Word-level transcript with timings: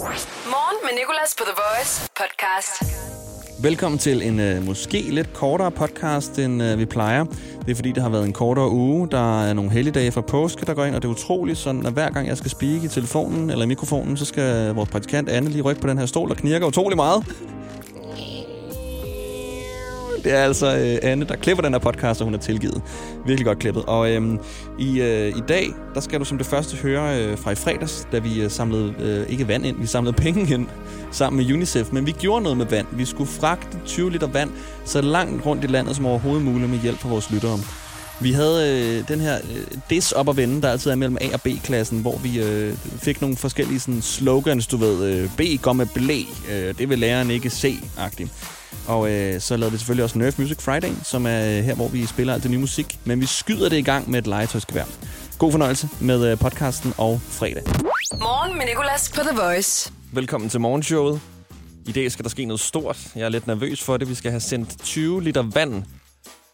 Morgen 0.00 0.78
med 0.82 0.90
Nicolas 0.98 1.34
på 1.38 1.44
The 1.44 1.54
Voice 1.62 2.10
podcast. 2.16 2.82
Velkommen 3.62 3.98
til 3.98 4.22
en 4.22 4.40
øh, 4.40 4.66
måske 4.66 5.00
lidt 5.00 5.32
kortere 5.32 5.70
podcast, 5.70 6.38
end 6.38 6.62
øh, 6.62 6.78
vi 6.78 6.84
plejer. 6.84 7.24
Det 7.64 7.70
er 7.70 7.74
fordi, 7.74 7.92
det 7.92 8.02
har 8.02 8.10
været 8.10 8.24
en 8.24 8.32
kortere 8.32 8.70
uge. 8.70 9.08
Der 9.10 9.42
er 9.42 9.52
nogle 9.52 9.70
helligdage 9.70 10.12
fra 10.12 10.20
påske, 10.20 10.66
der 10.66 10.74
går 10.74 10.84
ind, 10.84 10.94
og 10.94 11.02
det 11.02 11.08
er 11.08 11.12
utroligt 11.12 11.58
sådan, 11.58 11.86
at 11.86 11.92
hver 11.92 12.10
gang 12.10 12.28
jeg 12.28 12.36
skal 12.36 12.50
speak 12.50 12.82
i 12.82 12.88
telefonen 12.88 13.50
eller 13.50 13.64
i 13.64 13.68
mikrofonen, 13.68 14.16
så 14.16 14.24
skal 14.24 14.74
vores 14.74 14.90
praktikant 14.90 15.28
Anne 15.28 15.50
lige 15.50 15.62
rykke 15.62 15.80
på 15.80 15.88
den 15.88 15.98
her 15.98 16.06
stol, 16.06 16.28
der 16.28 16.34
knirker 16.34 16.66
utrolig 16.66 16.96
meget. 16.96 17.24
Det 20.24 20.32
er 20.32 20.44
altså 20.44 20.76
øh, 20.76 21.10
Anne, 21.10 21.24
der 21.24 21.36
klipper 21.36 21.62
den 21.62 21.72
her 21.72 21.78
podcast, 21.78 22.20
og 22.20 22.24
hun 22.24 22.34
er 22.34 22.38
tilgivet. 22.38 22.82
Virkelig 23.26 23.46
godt 23.46 23.58
klippet. 23.58 23.84
Og 23.86 24.10
øh, 24.10 24.38
i, 24.78 25.00
øh, 25.00 25.28
i 25.28 25.40
dag, 25.48 25.70
der 25.94 26.00
skal 26.00 26.20
du 26.20 26.24
som 26.24 26.38
det 26.38 26.46
første 26.46 26.76
høre 26.76 27.22
øh, 27.22 27.38
fra 27.38 27.50
i 27.50 27.54
fredags, 27.54 28.08
da 28.12 28.18
vi 28.18 28.42
øh, 28.42 28.50
samlede, 28.50 28.94
øh, 28.98 29.32
ikke 29.32 29.48
vand 29.48 29.66
ind, 29.66 29.80
vi 29.80 29.86
samlede 29.86 30.12
penge 30.16 30.54
ind 30.54 30.66
sammen 31.10 31.46
med 31.46 31.54
UNICEF. 31.54 31.92
Men 31.92 32.06
vi 32.06 32.12
gjorde 32.12 32.42
noget 32.42 32.58
med 32.58 32.66
vand. 32.66 32.86
Vi 32.92 33.04
skulle 33.04 33.30
fragte 33.30 33.78
20 33.86 34.10
liter 34.10 34.26
vand 34.26 34.50
så 34.84 35.00
langt 35.00 35.46
rundt 35.46 35.64
i 35.64 35.66
landet 35.66 35.96
som 35.96 36.06
overhovedet 36.06 36.44
muligt 36.44 36.70
med 36.70 36.78
hjælp 36.78 36.98
fra 36.98 37.08
vores 37.08 37.30
lyttere. 37.30 37.58
Vi 38.22 38.32
havde 38.32 38.98
øh, 38.98 39.08
den 39.08 39.20
her 39.20 39.36
øh, 39.36 39.78
dis 39.90 40.12
op 40.12 40.28
at 40.28 40.36
vende, 40.36 40.62
der 40.62 40.70
altid 40.70 40.90
er 40.90 40.94
mellem 40.94 41.18
A 41.20 41.34
og 41.34 41.40
B-klassen, 41.40 42.00
hvor 42.00 42.18
vi 42.18 42.42
øh, 42.42 42.76
fik 42.98 43.20
nogle 43.20 43.36
forskellige 43.36 43.80
sådan, 43.80 44.02
slogans, 44.02 44.66
du 44.66 44.76
ved, 44.76 45.04
øh, 45.04 45.30
B 45.36 45.62
går 45.62 45.72
med 45.72 45.86
blæ, 45.94 46.22
øh, 46.52 46.78
det 46.78 46.88
vil 46.88 46.98
læreren 46.98 47.30
ikke 47.30 47.50
se-agtigt. 47.50 48.30
Og 48.86 49.10
øh, 49.10 49.40
så 49.40 49.56
lavede 49.56 49.72
vi 49.72 49.78
selvfølgelig 49.78 50.04
også 50.04 50.18
Nerf 50.18 50.38
Music 50.38 50.60
Friday, 50.60 50.92
som 51.04 51.26
er 51.26 51.58
øh, 51.58 51.64
her, 51.64 51.74
hvor 51.74 51.88
vi 51.88 52.06
spiller 52.06 52.34
alt 52.34 52.42
det 52.42 52.50
nye 52.50 52.58
musik. 52.58 52.98
Men 53.04 53.20
vi 53.20 53.26
skyder 53.26 53.68
det 53.68 53.76
i 53.76 53.82
gang 53.82 54.10
med 54.10 54.18
et 54.18 54.26
legetøjsgevær. 54.26 54.84
God 55.38 55.50
fornøjelse 55.50 55.88
med 56.00 56.32
øh, 56.32 56.38
podcasten 56.38 56.94
og 56.98 57.20
fredag. 57.28 57.62
Morgen 58.18 58.58
med 58.58 58.66
Nicolas 58.66 59.12
på 59.14 59.20
The 59.20 59.40
Voice. 59.42 59.92
Velkommen 60.12 60.50
til 60.50 60.60
morgenshowet. 60.60 61.20
I 61.86 61.92
dag 61.92 62.12
skal 62.12 62.22
der 62.22 62.30
ske 62.30 62.44
noget 62.44 62.60
stort. 62.60 62.98
Jeg 63.16 63.22
er 63.22 63.28
lidt 63.28 63.46
nervøs 63.46 63.82
for 63.82 63.96
det. 63.96 64.08
Vi 64.08 64.14
skal 64.14 64.30
have 64.30 64.40
sendt 64.40 64.82
20 64.84 65.22
liter 65.22 65.42
vand 65.54 65.84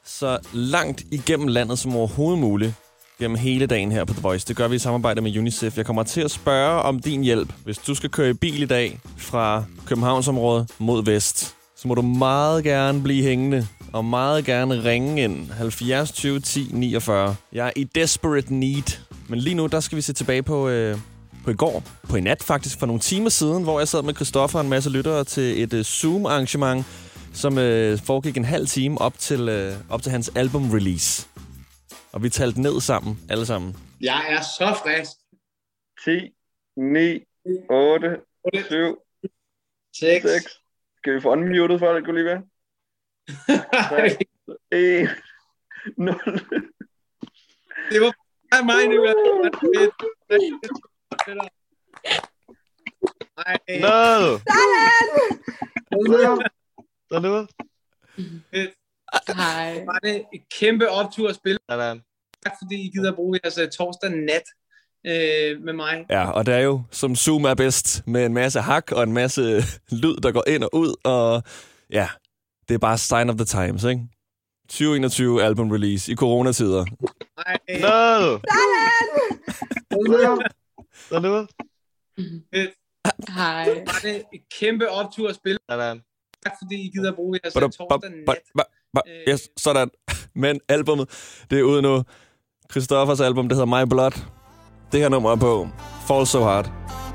så 0.05 0.39
langt 0.53 1.03
igennem 1.11 1.49
landet 1.49 1.79
som 1.79 1.97
overhovedet 1.97 2.41
muligt 2.41 2.75
gennem 3.19 3.37
hele 3.37 3.67
dagen 3.67 3.93
her 3.93 4.05
på 4.05 4.13
The 4.13 4.23
Voice. 4.23 4.47
Det 4.49 4.57
gør 4.57 4.69
vi 4.69 4.77
i 4.77 4.79
samarbejde 4.79 5.21
med 5.21 5.39
UNICEF. 5.39 5.77
Jeg 5.77 5.87
kommer 5.87 6.03
til 6.03 6.21
at 6.21 6.31
spørge 6.31 6.83
om 6.83 7.01
din 7.01 7.23
hjælp. 7.23 7.53
Hvis 7.65 7.79
du 7.79 7.95
skal 7.95 8.11
køre 8.11 8.31
i 8.31 8.33
bil 8.33 8.63
i 8.63 8.67
dag 8.67 9.01
fra 9.17 9.65
Københavnsområdet 9.87 10.71
mod 10.79 11.05
vest, 11.05 11.56
så 11.87 11.89
må 11.89 11.95
du 11.95 12.03
meget 12.03 12.65
gerne 12.65 13.03
blive 13.03 13.23
hængende 13.23 13.67
og 13.93 14.05
meget 14.05 14.45
gerne 14.45 14.85
ringe 14.85 15.23
ind 15.23 15.51
70 15.51 16.13
20 16.13 16.41
10 16.41 16.71
49. 16.73 17.37
Jeg 17.53 17.67
er 17.67 17.73
i 17.77 17.85
desperate 17.85 18.55
need. 18.55 18.99
Men 19.29 19.39
lige 19.39 19.55
nu, 19.55 19.67
der 19.67 19.81
skal 19.81 19.97
vi 19.97 20.03
se 20.03 20.13
tilbage 20.13 20.43
på, 20.43 20.69
øh, 20.69 20.97
på 21.45 21.51
i 21.51 21.55
går. 21.55 21.83
På 22.09 22.17
i 22.17 22.21
nat 22.21 22.43
faktisk, 22.43 22.79
for 22.79 22.87
nogle 22.87 23.01
timer 23.01 23.29
siden, 23.29 23.63
hvor 23.63 23.79
jeg 23.81 23.89
sad 23.89 24.03
med 24.03 24.15
Christoffer 24.15 24.59
og 24.59 24.65
en 24.65 24.71
masse 24.71 24.91
lyttere 24.91 25.25
til 25.25 25.63
et 25.63 25.73
øh, 25.73 25.85
Zoom-arrangement, 25.85 26.87
som 27.35 27.59
øh, 27.59 27.99
foregik 27.99 28.37
en 28.37 28.45
halv 28.45 28.67
time 28.67 29.01
op 29.01 29.19
til, 29.19 29.49
øh, 29.49 29.73
op 29.91 30.03
til 30.03 30.13
hans 30.13 30.31
album-release. 30.37 31.29
Og 32.13 32.23
vi 32.23 32.29
talte 32.29 32.61
ned 32.61 32.81
sammen, 32.81 33.19
alle 33.29 33.47
sammen. 33.47 33.77
Jeg 34.01 34.25
er 34.29 34.41
så 34.41 34.79
frisk. 34.83 35.11
10, 36.05 36.11
9, 36.77 37.21
8, 37.71 38.09
7, 38.69 38.99
6. 39.97 40.25
6. 40.25 40.66
Skal 41.07 41.15
vi 41.15 41.21
få 41.21 41.31
unmuted 41.31 41.79
folk, 41.79 42.09
Olivia? 42.09 42.37
1, 44.71 45.09
0. 45.97 46.15
det 47.91 48.01
var 48.01 48.13
bare 48.51 48.65
mig 48.71 48.83
nu. 48.89 48.97
No! 53.87 54.39
det 58.53 58.73
Sådan. 59.27 59.37
Hej. 59.37 59.85
var 59.85 59.99
det 59.99 60.27
et 60.35 60.43
kæmpe 60.61 60.91
optur 60.91 61.29
at 61.29 61.35
spille. 61.35 61.59
Sådan. 61.71 62.03
Tak 62.45 62.53
fordi 62.63 62.87
I 62.87 62.91
gider 62.91 63.11
at 63.11 63.17
bruge 63.17 63.41
jeres 63.45 63.59
øh, 63.59 63.71
torsdag 63.71 64.11
nat 64.11 64.47
øh, 65.07 65.63
med 65.65 65.73
mig. 65.73 66.07
Ja, 66.11 66.31
og 66.31 66.47
det 66.47 66.55
er 66.55 66.59
jo, 66.59 66.83
som 66.91 67.17
Zoom 67.17 67.45
er 67.45 67.55
bedst, 67.55 68.03
med 68.07 68.27
en 68.27 68.35
masse 68.35 68.61
hak 68.61 68.93
og 68.93 69.03
en 69.03 69.13
masse 69.13 69.43
lyd, 70.03 70.17
der 70.17 70.33
går 70.33 70.45
ind 70.49 70.63
og 70.63 70.75
ud, 70.75 70.95
og 71.05 71.43
ja, 71.91 72.09
det 72.69 72.75
er 72.75 72.79
bare 72.79 72.99
sign 72.99 73.31
of 73.31 73.37
the 73.37 73.45
times, 73.45 73.85
ikke? 73.85 74.03
2021 74.69 75.43
album 75.43 75.71
release 75.71 76.13
i 76.13 76.15
coronatider. 76.15 76.85
Ej, 77.47 77.57
No! 77.81 78.39
Sådan. 81.09 81.47
Hej. 83.29 83.69
var 83.69 83.99
det 84.03 84.17
et 84.35 84.41
kæmpe 84.61 84.91
optur 84.91 85.29
at 85.29 85.35
spille. 85.35 85.59
Sådan. 85.71 86.01
Tak 86.45 86.53
fordi 86.63 86.75
I 86.87 86.91
gider 86.95 87.09
at 87.11 87.15
bruge 87.15 87.39
jeres 87.45 87.55
torsdag 87.77 88.11
ba- 88.11 88.35
nat. 88.95 89.29
Yes, 89.29 89.49
sådan. 89.57 89.91
Men 90.43 90.61
albummet, 90.69 91.09
det 91.51 91.59
er 91.59 91.63
ude 91.63 91.83
nu. 91.83 92.05
Christoffers 92.71 93.21
album, 93.21 93.49
det 93.49 93.57
hedder 93.59 93.85
My 93.85 93.89
Blood. 93.89 94.13
Det 94.93 95.01
her 95.01 95.09
nummer 95.09 95.33
er 95.33 95.37
på 95.37 95.69
Fall 96.07 96.27
So 96.27 96.43
Hard. 96.45 96.71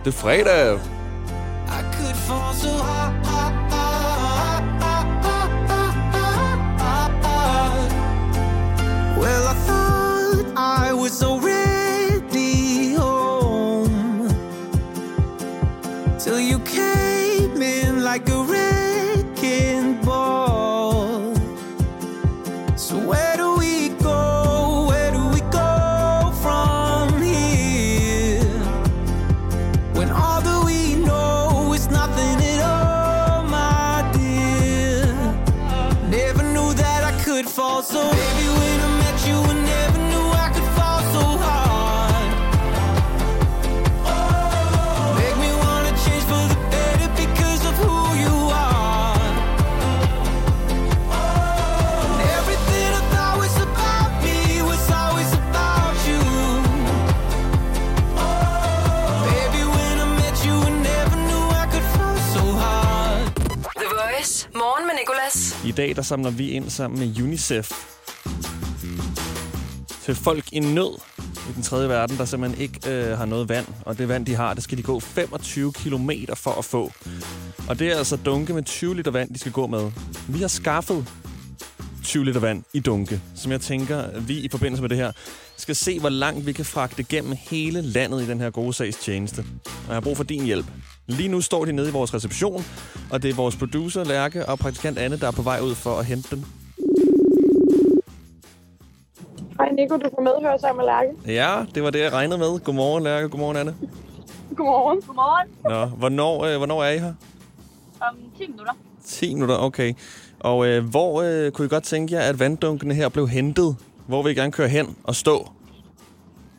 Det 0.06 0.14
er 0.14 0.18
fredag. 0.18 0.76
I 0.76 1.82
could 1.94 2.16
fall 2.16 2.56
so 2.56 2.81
dag 65.82 65.96
der 65.96 66.02
samler 66.02 66.30
vi 66.30 66.50
ind 66.50 66.70
sammen 66.70 67.00
med 67.00 67.24
UNICEF 67.24 67.72
til 70.04 70.16
folk 70.16 70.54
i 70.54 70.60
nød 70.60 71.00
i 71.50 71.54
den 71.56 71.64
tredje 71.64 71.90
verden, 71.90 72.18
der 72.18 72.26
simpelthen 72.26 72.62
ikke 72.62 72.90
øh, 72.90 73.18
har 73.18 73.26
noget 73.26 73.50
vand. 73.50 73.66
Og 73.86 73.98
det 73.98 74.08
vand, 74.08 74.26
de 74.26 74.36
har, 74.36 74.54
det 74.54 74.64
skal 74.64 74.78
de 74.78 74.84
gå 74.84 75.00
25 75.00 75.74
km 75.74 76.12
for 76.36 76.52
at 76.52 76.66
få. 76.66 76.92
Og 77.70 77.80
det 77.80 77.92
er 77.92 77.98
altså 77.98 78.16
dunke 78.16 78.54
med 78.54 78.64
20 78.64 78.96
liter 78.96 79.12
vand, 79.12 79.34
de 79.34 79.40
skal 79.40 79.52
gå 79.52 79.68
med. 79.68 79.92
Vi 80.30 80.40
har 80.40 80.48
skaffet 80.48 81.08
20 82.04 82.26
liter 82.26 82.40
vand 82.40 82.64
i 82.74 82.80
dunke, 82.80 83.22
som 83.36 83.52
jeg 83.52 83.62
tænker, 83.62 84.20
vi 84.20 84.40
i 84.40 84.50
forbindelse 84.50 84.82
med 84.82 84.90
det 84.90 84.98
her 84.98 85.12
skal 85.58 85.76
se, 85.76 86.00
hvor 86.00 86.10
langt 86.10 86.46
vi 86.46 86.52
kan 86.52 86.66
fragte 86.66 87.04
gennem 87.04 87.36
hele 87.40 87.82
landet 87.82 88.22
i 88.22 88.28
den 88.28 88.40
her 88.40 88.50
gode 88.50 88.74
sags 88.74 88.98
tjeneste. 88.98 89.40
Og 89.66 89.88
jeg 89.88 89.96
har 89.96 90.02
brug 90.02 90.18
for 90.18 90.24
din 90.24 90.46
hjælp. 90.46 90.66
Lige 91.08 91.30
nu 91.30 91.42
står 91.42 91.66
de 91.66 91.72
nede 91.74 91.90
i 91.90 91.92
vores 91.92 92.14
reception, 92.14 92.64
og 93.12 93.24
det 93.24 93.30
er 93.32 93.36
vores 93.36 93.56
producer, 93.56 94.04
Lærke, 94.04 94.46
og 94.46 94.60
praktikant 94.60 94.98
Anne, 94.98 95.20
der 95.20 95.28
er 95.28 95.32
på 95.32 95.42
vej 95.42 95.60
ud 95.60 95.76
for 95.76 95.96
at 96.00 96.06
hente 96.06 96.36
dem. 96.36 96.44
Hej 99.58 99.70
Nico, 99.72 99.98
du 99.98 100.10
får 100.16 100.22
medhør 100.22 100.58
sammen 100.58 100.78
med 100.78 100.86
Lærke. 100.86 101.34
Ja, 101.34 101.66
det 101.76 101.84
var 101.84 101.90
det, 101.90 102.00
jeg 102.00 102.12
regnede 102.14 102.38
med. 102.38 102.60
Godmorgen, 102.60 103.04
Lærke. 103.04 103.30
Godmorgen, 103.30 103.58
Anne. 103.58 103.76
Godmorgen. 104.56 105.02
Godmorgen. 105.02 105.48
Nå, 105.64 105.86
hvornår, 105.86 106.44
øh, 106.46 106.58
hvornår 106.58 106.84
er 106.84 106.90
I 106.92 106.98
her? 106.98 107.14
Om 108.02 108.16
10 108.38 108.48
minutter. 108.48 108.74
10 109.06 109.34
minutter, 109.34 109.58
okay. 109.58 109.94
Og 110.40 110.68
øh, 110.68 110.86
hvor 110.90 111.22
øh, 111.22 111.52
kunne 111.52 111.66
I 111.66 111.70
godt 111.70 111.84
tænke 111.84 112.14
jer, 112.16 112.22
at 112.22 112.40
vanddunkene 112.40 112.94
her 112.94 113.10
blev 113.10 113.28
hentet? 113.28 113.76
Hvor 114.08 114.24
vil 114.24 114.32
I 114.32 114.36
gerne 114.36 114.52
køre 114.52 114.68
hen 114.68 114.98
og 115.04 115.16
stå? 115.16 115.52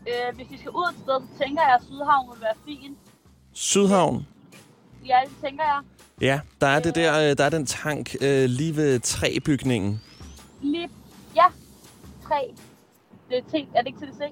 Øh, 0.06 0.37
hvis 0.37 0.47
vi 0.50 0.59
skal 0.59 0.71
ud 0.71 0.93
et 0.93 0.99
sted, 1.03 1.21
så 1.21 1.44
tænker 1.44 1.62
jeg, 1.62 1.75
at 1.75 1.83
Sydhavn 1.87 2.29
vil 2.33 2.41
være 2.41 2.55
fin. 2.67 2.97
Sydhavn? 3.53 4.27
Ja, 5.07 5.17
det 5.25 5.33
tænker 5.45 5.65
jeg. 5.65 5.81
Ja, 6.21 6.41
der 6.61 6.67
er, 6.67 6.81
det 6.81 6.95
der, 6.95 7.31
øh, 7.31 7.37
der 7.39 7.45
er 7.45 7.51
den 7.51 7.67
tank 7.67 8.17
øh, 8.21 8.45
lige 8.45 8.77
ved 8.77 9.01
træbygningen. 9.01 10.01
Lige, 10.63 10.89
ja, 11.37 11.45
tre. 12.29 12.55
Det 13.31 13.39
er 13.39 13.51
ting. 13.51 13.69
Er 13.75 13.81
det 13.83 13.87
ikke 13.87 13.99
TDC? 13.99 14.23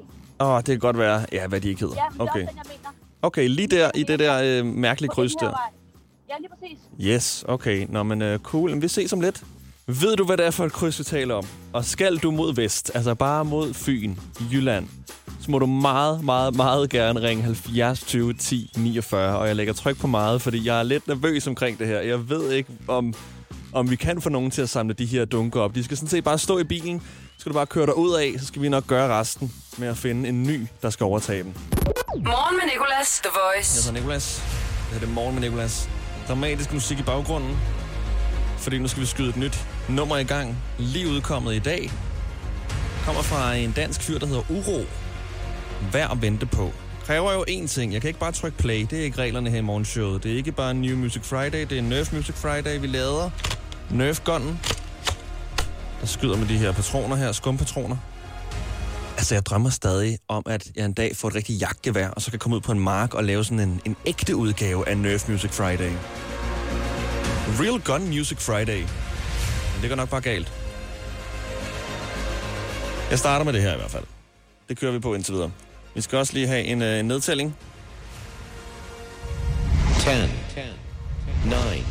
Åh, 0.41 0.49
oh, 0.49 0.57
det 0.57 0.67
kan 0.67 0.79
godt 0.79 0.99
være. 0.99 1.27
Ja, 1.33 1.47
hvad 1.47 1.61
de 1.61 1.69
ikke 1.69 1.81
hedder. 1.81 1.97
Ja, 1.97 2.09
men 2.11 2.21
det 2.21 2.27
er 2.27 2.31
okay. 2.31 2.41
også 2.43 2.51
den, 2.51 2.57
jeg 2.57 2.77
mener. 2.79 2.95
Okay, 3.23 3.49
lige 3.49 3.69
der 3.69 3.91
i 3.95 4.03
det 4.03 4.19
der 4.19 4.41
øh, 4.45 4.67
mærkelige 4.67 5.09
kryds 5.11 5.35
der. 5.35 5.51
vej. 5.51 5.59
Ja, 6.29 6.35
lige 6.39 6.49
præcis. 6.49 6.79
Yes, 7.01 7.45
okay. 7.49 7.87
Nå, 7.89 8.03
men 8.03 8.23
uh, 8.23 8.39
cool. 8.39 8.71
Men 8.71 8.83
vi 8.83 8.89
ses 8.89 9.13
om 9.13 9.21
lidt. 9.21 9.45
Ved 9.87 10.17
du, 10.17 10.25
hvad 10.25 10.37
det 10.37 10.47
er 10.47 10.51
for 10.51 10.67
et 10.67 10.73
kryds, 10.73 10.99
vi 10.99 11.05
taler 11.05 11.35
om? 11.35 11.47
Og 11.73 11.85
skal 11.85 12.17
du 12.17 12.31
mod 12.31 12.55
vest, 12.55 12.91
altså 12.95 13.15
bare 13.15 13.45
mod 13.45 13.75
Fyn, 13.75 14.15
Jylland, 14.53 14.89
så 15.41 15.51
må 15.51 15.59
du 15.59 15.67
meget, 15.67 16.25
meget, 16.25 16.57
meget 16.57 16.91
gerne 16.91 17.23
ringe 17.23 17.43
70 17.43 18.01
20 18.01 18.33
10 18.35 18.71
49. 18.77 19.39
Og 19.39 19.47
jeg 19.49 19.57
lægger 19.57 19.73
tryk 19.75 19.99
på 20.01 20.07
meget, 20.07 20.43
fordi 20.43 20.67
jeg 20.67 20.79
er 20.79 20.83
lidt 20.83 21.09
nervøs 21.09 21.47
omkring 21.47 21.79
det 21.79 21.87
her. 21.87 22.01
Jeg 22.01 22.29
ved 22.29 22.53
ikke, 22.53 22.71
om, 22.89 23.15
om 23.73 23.91
vi 23.91 23.97
kan 23.97 24.21
få 24.23 24.29
nogen 24.29 24.51
til 24.51 24.63
at 24.63 24.69
samle 24.69 24.95
de 24.95 25.07
her 25.07 25.25
dunker 25.25 25.61
op. 25.61 25.75
De 25.75 25.85
skal 25.85 25.97
sådan 25.97 26.09
set 26.09 26.25
bare 26.25 26.39
stå 26.39 26.59
i 26.59 26.65
bilen. 26.65 27.01
Så 27.01 27.07
skal 27.39 27.53
du 27.53 27.55
bare 27.55 27.67
køre 27.67 27.87
dig 27.87 27.97
ud 27.97 28.15
af, 28.15 28.35
så 28.39 28.47
skal 28.47 28.63
vi 28.63 28.69
nok 28.69 28.87
gøre 28.87 29.19
resten 29.19 29.53
med 29.79 29.89
at 29.89 29.97
finde 29.97 30.29
en 30.29 30.43
ny, 30.43 30.67
der 30.83 30.91
skal 30.91 31.05
overtage 31.05 31.43
dem. 31.43 31.53
Morgen 32.17 32.57
med 32.57 32.73
Nicolas, 32.73 33.21
The 33.25 33.31
Jeg 33.35 33.41
Voice. 33.57 33.85
hedder 33.89 34.01
Nikolas. 34.01 34.43
Det 34.93 35.01
her 35.01 35.07
er 35.07 35.11
Morgen 35.13 35.35
med 35.35 35.43
Nikolas. 35.43 35.89
Dramatisk 36.29 36.73
musik 36.73 36.99
i 36.99 37.03
baggrunden. 37.03 37.57
Fordi 38.59 38.79
nu 38.79 38.89
skal 38.89 39.01
vi 39.01 39.07
skyde 39.07 39.29
et 39.29 39.37
nyt 39.37 39.65
nummer 39.89 40.17
i 40.17 40.25
gang. 40.25 40.57
Lige 40.79 41.09
udkommet 41.09 41.55
i 41.55 41.59
dag. 41.59 41.91
Kommer 43.05 43.23
fra 43.23 43.55
en 43.55 43.73
dansk 43.73 44.01
fyr, 44.03 44.19
der 44.19 44.27
hedder 44.27 44.43
Uro. 44.51 44.85
Værd 45.93 46.11
at 46.13 46.23
vente 46.23 46.47
på. 46.47 46.73
Kræver 47.05 47.33
jo 47.33 47.45
én 47.49 47.67
ting. 47.67 47.93
Jeg 47.93 48.01
kan 48.01 48.09
ikke 48.09 48.21
bare 48.21 48.33
trykke 48.33 48.59
play. 48.59 48.87
Det 48.91 49.01
er 49.01 49.05
ikke 49.05 49.19
reglerne 49.19 49.51
her 49.51 49.59
i 49.59 49.61
morgenshowet. 49.61 50.23
Det 50.23 50.33
er 50.33 50.37
ikke 50.37 50.53
bare 50.53 50.75
New 50.75 50.97
Music 50.97 51.23
Friday. 51.25 51.67
Det 51.71 51.79
er 51.79 51.83
Nerf 51.83 52.13
Music 52.13 52.35
Friday, 52.35 52.81
vi 52.81 52.87
lader. 52.87 53.31
Nerf 53.91 54.21
Gunnen. 54.25 54.61
Der 56.01 56.07
skyder 56.07 56.37
med 56.37 56.47
de 56.47 56.59
her 56.59 56.73
patroner 56.73 57.17
her. 57.17 57.33
Skumpatroner. 57.33 57.97
Altså, 59.17 59.35
jeg 59.35 59.47
drømmer 59.47 59.71
stadig 59.71 60.19
om, 60.29 60.43
at 60.47 60.71
jeg 60.77 60.85
en 60.85 60.93
dag 60.93 61.17
får 61.17 61.29
et 61.29 61.35
rigtigt 61.35 61.61
jagtgevær, 61.61 62.09
og 62.09 62.23
så 62.23 62.31
kan 62.31 62.39
komme 62.39 62.57
ud 62.57 62.61
på 62.61 62.73
en 62.73 62.81
mark 62.81 63.15
og 63.15 63.25
lave 63.25 63.45
sådan 63.45 63.61
en, 63.61 63.81
en 63.85 63.97
ægte 64.07 64.37
udgave 64.37 64.89
af 64.89 64.99
Nerf 64.99 65.29
Music 65.29 65.51
Friday. 65.51 65.93
Real 67.61 67.81
Gun 67.81 68.09
Music 68.09 68.39
Friday. 68.39 68.79
Men 69.75 69.83
det 69.83 69.89
går 69.89 69.97
nok 69.97 70.09
bare 70.09 70.21
galt. 70.21 70.53
Jeg 73.11 73.19
starter 73.19 73.45
med 73.45 73.53
det 73.53 73.63
her 73.63 73.75
i 73.75 73.77
hvert 73.77 73.91
fald. 73.91 74.05
Det 74.69 74.79
kører 74.79 74.93
vi 74.93 74.99
på 74.99 75.15
indtil 75.15 75.35
videre. 75.35 75.51
Vi 76.01 76.03
skal 76.03 76.19
også 76.19 76.33
lige 76.33 76.47
have 76.47 76.65
en, 76.65 76.83
øh, 76.83 76.99
en 77.01 77.05
nedtælling. 77.05 77.57
10, 79.99 80.09
9, 81.45 81.53
Det 81.55 81.85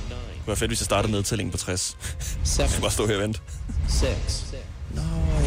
være 0.48 0.56
fedt, 0.56 0.70
hvis 0.70 0.80
jeg 0.80 0.86
startede 0.86 1.12
nedtællingen 1.12 1.52
på 1.52 1.58
60. 1.58 1.98
7, 2.44 2.62
Jeg 2.62 2.70
skal 2.70 2.82
bare 2.82 2.92
stå 2.92 3.08
her 3.08 3.16
og 3.16 3.22
vente. 3.22 3.40
6, 3.90 4.56
Nå, 4.96 5.02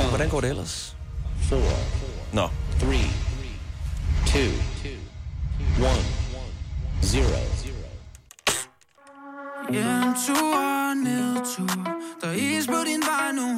hvordan 0.09 0.29
går 0.29 0.41
det 0.41 0.51
ellers? 0.51 0.97
4, 1.41 1.59
Nå, 2.33 2.49
3, 2.81 2.87
2, 4.27 4.39
1, 4.39 4.51
0. 5.79 5.89
Hjemtur, 9.71 10.95
nedtur. 10.95 12.01
Der 12.21 12.29
er 12.29 12.33
is 12.33 12.67
på 12.67 12.85
din 12.85 13.03
vej 13.03 13.33
nu. 13.33 13.49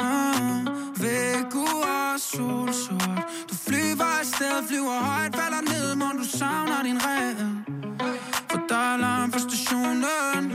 Ah, 0.00 0.60
uh, 0.60 1.02
Væk 1.02 1.54
og 1.54 2.20
solsort. 2.20 3.24
Du 3.50 3.54
flyver 3.54 4.04
afsted, 4.20 4.68
flyver 4.68 5.00
højt 5.00 5.36
Falder 5.36 5.60
ned, 5.60 5.94
må 5.94 6.04
du 6.18 6.24
savner 6.38 6.82
din 6.82 6.98
regel 7.06 7.50
For 8.50 8.60
der 8.68 8.92
er 8.92 8.96
larm 8.96 9.30
på 9.30 9.38
stationen. 9.38 10.50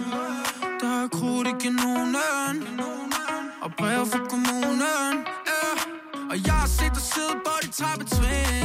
Der 0.82 1.04
er 1.04 1.08
krudt 1.08 1.48
i 1.48 1.54
kanonen. 1.64 2.58
Og 3.62 3.72
brev 3.78 4.06
fra 4.06 4.20
kommunen. 4.30 5.16
Uh, 5.54 6.30
Og 6.30 6.46
jeg 6.46 6.54
har 6.54 6.68
set 6.68 6.94
dig 6.94 7.02
sidde 7.02 7.36
på 7.46 7.52
dit 7.62 7.74
trappetrin. 7.74 8.65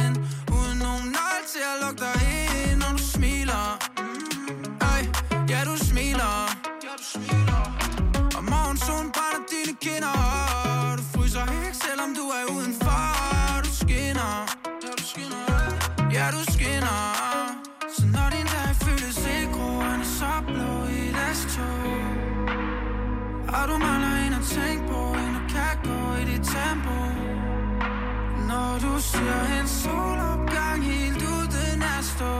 Ser 29.11 29.59
en 29.61 29.67
solopgang 29.67 30.83
Helt 30.83 31.21
uden 31.35 31.81
at 31.97 32.03
stå 32.15 32.33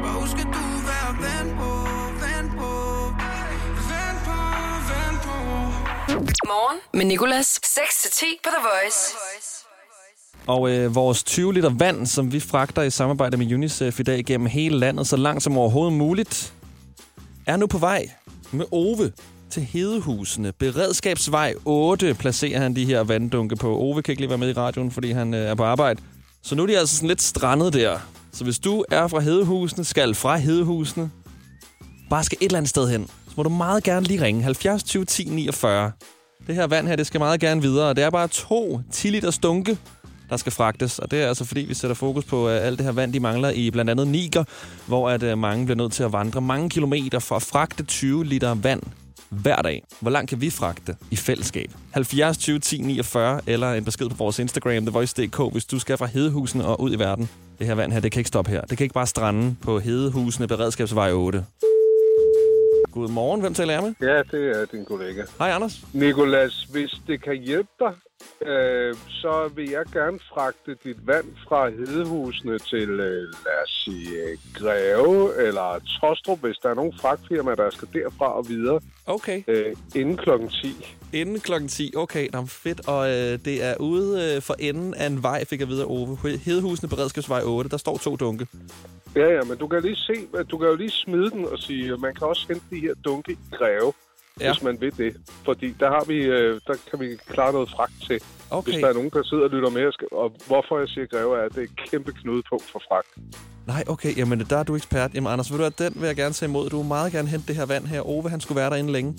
Hvor 0.00 0.12
husk 0.20 0.38
at 0.44 0.48
du 0.56 0.64
være 0.90 1.10
ven 1.24 1.48
på 1.60 1.70
Ven 2.22 2.46
på 2.60 2.72
Ven 3.90 4.16
på, 4.26 4.38
ven 4.90 5.14
på 5.26 5.36
Morgen 6.46 6.78
med 6.94 7.04
Nicolas. 7.04 7.60
6-10 7.66 8.24
på 8.44 8.50
The 8.56 8.62
Voice. 8.68 9.16
Og 10.46 10.70
øh, 10.70 10.94
vores 10.94 11.24
20 11.24 11.54
liter 11.54 11.70
vand, 11.78 12.06
som 12.06 12.32
vi 12.32 12.40
fragter 12.40 12.82
i 12.82 12.90
samarbejde 12.90 13.36
med 13.36 13.52
UNICEF 13.54 14.00
i 14.00 14.02
dag 14.02 14.24
gennem 14.24 14.46
hele 14.46 14.78
landet, 14.78 15.06
så 15.06 15.16
langt 15.16 15.42
som 15.42 15.58
overhovedet 15.58 15.92
muligt, 15.92 16.52
er 17.46 17.56
nu 17.56 17.66
på 17.66 17.78
vej 17.78 18.10
med 18.50 18.66
Ove 18.72 19.12
til 19.50 19.62
Hedehusene. 19.62 20.52
Beredskabsvej 20.52 21.54
8 21.64 22.14
placerer 22.14 22.60
han 22.60 22.76
de 22.76 22.84
her 22.84 23.00
vanddunke 23.00 23.56
på. 23.56 23.76
Ove 23.76 24.02
kan 24.02 24.12
ikke 24.12 24.22
lige 24.22 24.28
være 24.28 24.38
med 24.38 24.48
i 24.48 24.52
radioen, 24.52 24.90
fordi 24.90 25.10
han 25.10 25.34
øh, 25.34 25.40
er 25.40 25.54
på 25.54 25.64
arbejde. 25.64 26.00
Så 26.42 26.54
nu 26.54 26.62
er 26.62 26.66
de 26.66 26.78
altså 26.78 26.96
sådan 26.96 27.08
lidt 27.08 27.22
strandet 27.22 27.72
der. 27.72 27.98
Så 28.32 28.44
hvis 28.44 28.58
du 28.58 28.84
er 28.90 29.08
fra 29.08 29.20
Hedehusene, 29.20 29.84
skal 29.84 30.14
fra 30.14 30.36
Hedehusene, 30.36 31.10
bare 32.10 32.24
skal 32.24 32.38
et 32.40 32.44
eller 32.44 32.58
andet 32.58 32.70
sted 32.70 32.90
hen, 32.90 33.06
så 33.06 33.32
må 33.36 33.42
du 33.42 33.48
meget 33.48 33.82
gerne 33.84 34.06
lige 34.06 34.24
ringe 34.24 34.42
70 34.42 34.82
20 34.82 35.04
10 35.04 35.24
49. 35.24 35.92
Det 36.46 36.54
her 36.54 36.66
vand 36.66 36.88
her, 36.88 36.96
det 36.96 37.06
skal 37.06 37.18
meget 37.18 37.40
gerne 37.40 37.62
videre. 37.62 37.94
Det 37.94 38.04
er 38.04 38.10
bare 38.10 38.28
to 38.28 38.80
10 38.92 39.08
liters 39.08 39.38
dunke, 39.38 39.78
der 40.30 40.36
skal 40.36 40.52
fragtes. 40.52 40.98
Og 40.98 41.10
det 41.10 41.22
er 41.22 41.28
altså 41.28 41.44
fordi, 41.44 41.60
vi 41.60 41.74
sætter 41.74 41.94
fokus 41.94 42.24
på 42.24 42.46
uh, 42.46 42.52
alt 42.52 42.78
det 42.78 42.86
her 42.86 42.92
vand, 42.92 43.12
de 43.12 43.20
mangler 43.20 43.50
i 43.50 43.70
blandt 43.70 43.90
andet 43.90 44.08
Niger, 44.08 44.44
hvor 44.86 45.10
at, 45.10 45.22
uh, 45.22 45.38
mange 45.38 45.64
bliver 45.64 45.76
nødt 45.76 45.92
til 45.92 46.02
at 46.02 46.12
vandre 46.12 46.40
mange 46.40 46.70
kilometer 46.70 47.18
for 47.18 47.36
at 47.36 47.42
fragte 47.42 47.82
20 47.82 48.24
liter 48.24 48.54
vand 48.54 48.82
hver 49.42 49.62
dag. 49.62 49.82
Hvor 50.00 50.10
langt 50.10 50.28
kan 50.30 50.40
vi 50.40 50.50
fragte 50.50 50.96
i 51.10 51.16
fællesskab? 51.16 51.70
70 51.90 52.38
20 52.38 52.58
10 52.58 52.80
49, 52.82 53.40
eller 53.46 53.72
en 53.72 53.84
besked 53.84 54.08
på 54.08 54.16
vores 54.16 54.38
Instagram, 54.38 54.86
TheVoice.dk, 54.86 55.52
hvis 55.52 55.64
du 55.64 55.78
skal 55.78 55.96
fra 55.98 56.06
Hedehusene 56.06 56.64
og 56.66 56.80
ud 56.80 56.92
i 56.92 56.98
verden. 56.98 57.28
Det 57.58 57.66
her 57.66 57.74
vand 57.74 57.92
her, 57.92 58.00
det 58.00 58.12
kan 58.12 58.20
ikke 58.20 58.28
stoppe 58.28 58.50
her. 58.50 58.60
Det 58.60 58.78
kan 58.78 58.84
ikke 58.84 58.94
bare 58.94 59.06
strande 59.06 59.56
på 59.62 59.78
Hedehusene, 59.78 60.46
Beredskabsvej 60.46 61.12
8. 61.12 61.44
Godmorgen, 62.92 63.40
hvem 63.40 63.54
taler 63.54 63.72
jeg 63.72 63.82
med? 63.82 64.08
Ja, 64.08 64.22
det 64.36 64.60
er 64.60 64.64
din 64.72 64.84
kollega. 64.84 65.22
Hej, 65.38 65.50
Anders. 65.50 65.84
Nikolas, 65.92 66.62
hvis 66.62 66.90
det 67.06 67.22
kan 67.22 67.42
hjælpe 67.42 67.70
dig, 67.80 67.92
øh, 68.46 68.94
så 69.08 69.50
vil 69.54 69.70
jeg 69.70 69.84
gerne 69.92 70.18
fragte 70.34 70.76
dit 70.84 71.06
vand 71.06 71.26
fra 71.48 71.68
Hedehusene 71.68 72.58
til, 72.58 72.90
øh, 72.90 73.22
lad 73.44 73.62
os 73.64 73.82
sige, 73.84 74.22
øh, 74.22 74.38
Greve 74.54 75.46
eller 75.46 75.80
Tostrup, 76.00 76.40
hvis 76.40 76.56
der 76.62 76.68
er 76.70 76.74
nogle 76.74 76.92
fragtfirmaer, 77.00 77.54
der 77.54 77.70
skal 77.70 77.88
derfra 77.92 78.32
og 78.36 78.48
videre, 78.48 78.80
Okay. 79.06 79.42
øh, 79.48 79.76
inden 79.94 80.16
klokken 80.16 80.48
10. 80.48 80.96
Inden 81.12 81.40
klokken 81.40 81.68
10. 81.68 81.92
Okay, 81.96 82.28
nå, 82.32 82.46
fedt. 82.46 82.88
Og 82.88 83.08
øh, 83.08 83.38
det 83.44 83.64
er 83.64 83.76
ude 83.80 84.34
øh, 84.36 84.42
for 84.42 84.54
enden 84.58 84.94
af 84.94 85.06
en 85.06 85.22
vej, 85.22 85.44
fik 85.44 85.60
jeg 85.60 85.68
videre, 85.68 85.86
Ove. 85.86 86.18
Hedehusene 86.44 86.88
Beredskabsvej 86.88 87.40
8. 87.44 87.70
Der 87.70 87.76
står 87.76 87.96
to 87.98 88.16
dunke. 88.16 88.46
Ja, 89.16 89.28
ja, 89.34 89.42
men 89.42 89.58
du 89.58 89.66
kan 89.68 89.82
lige 89.82 89.96
se, 89.96 90.14
du 90.50 90.58
kan 90.58 90.68
jo 90.68 90.74
lige 90.76 90.90
smide 90.90 91.30
den 91.30 91.44
og 91.44 91.58
sige, 91.58 91.92
at 91.92 92.00
man 92.00 92.14
kan 92.14 92.26
også 92.26 92.44
hente 92.48 92.64
de 92.70 92.80
her 92.80 92.94
dunke 93.04 93.32
i 93.32 93.36
Greve, 93.52 93.92
Ja. 94.40 94.52
hvis 94.52 94.62
man 94.62 94.80
vil 94.80 94.96
det. 94.98 95.16
Fordi 95.44 95.74
der, 95.80 95.88
har 95.88 96.04
vi, 96.04 96.14
øh, 96.16 96.60
der 96.66 96.74
kan 96.90 97.00
vi 97.00 97.16
klare 97.28 97.52
noget 97.52 97.70
fragt 97.76 97.92
til, 98.06 98.20
Okay. 98.50 98.70
hvis 98.72 98.80
der 98.82 98.88
er 98.88 98.92
nogen, 98.92 99.10
der 99.10 99.22
sidder 99.22 99.44
og 99.44 99.50
lytter 99.50 99.70
med. 99.70 99.86
og 99.86 99.92
skal- 99.92 100.08
Og 100.12 100.32
hvorfor 100.46 100.78
jeg 100.78 100.88
siger 100.88 101.06
Greve, 101.06 101.38
er, 101.38 101.42
at 101.42 101.52
det 101.54 101.58
er 101.58 101.62
et 101.62 101.90
kæmpe 101.90 102.12
knudepunkt 102.12 102.64
for 102.72 102.82
fragt. 102.88 103.08
Nej, 103.66 103.84
okay. 103.86 104.16
Jamen, 104.16 104.40
der 104.50 104.56
er 104.56 104.62
du 104.62 104.76
ekspert. 104.76 105.14
Jamen, 105.14 105.32
Anders, 105.32 105.50
ved 105.52 105.58
du 105.58 105.64
at 105.64 105.78
den 105.78 105.92
vil 105.96 106.06
jeg 106.06 106.16
gerne 106.16 106.34
tage 106.34 106.48
imod. 106.48 106.70
Du 106.70 106.76
vil 106.78 106.86
meget 106.88 107.12
gerne 107.12 107.28
hente 107.28 107.46
det 107.48 107.56
her 107.56 107.66
vand 107.66 107.86
her. 107.86 108.08
Ove, 108.08 108.30
han 108.30 108.40
skulle 108.40 108.56
være 108.60 108.70
derinde 108.70 108.92
længe. 108.92 109.18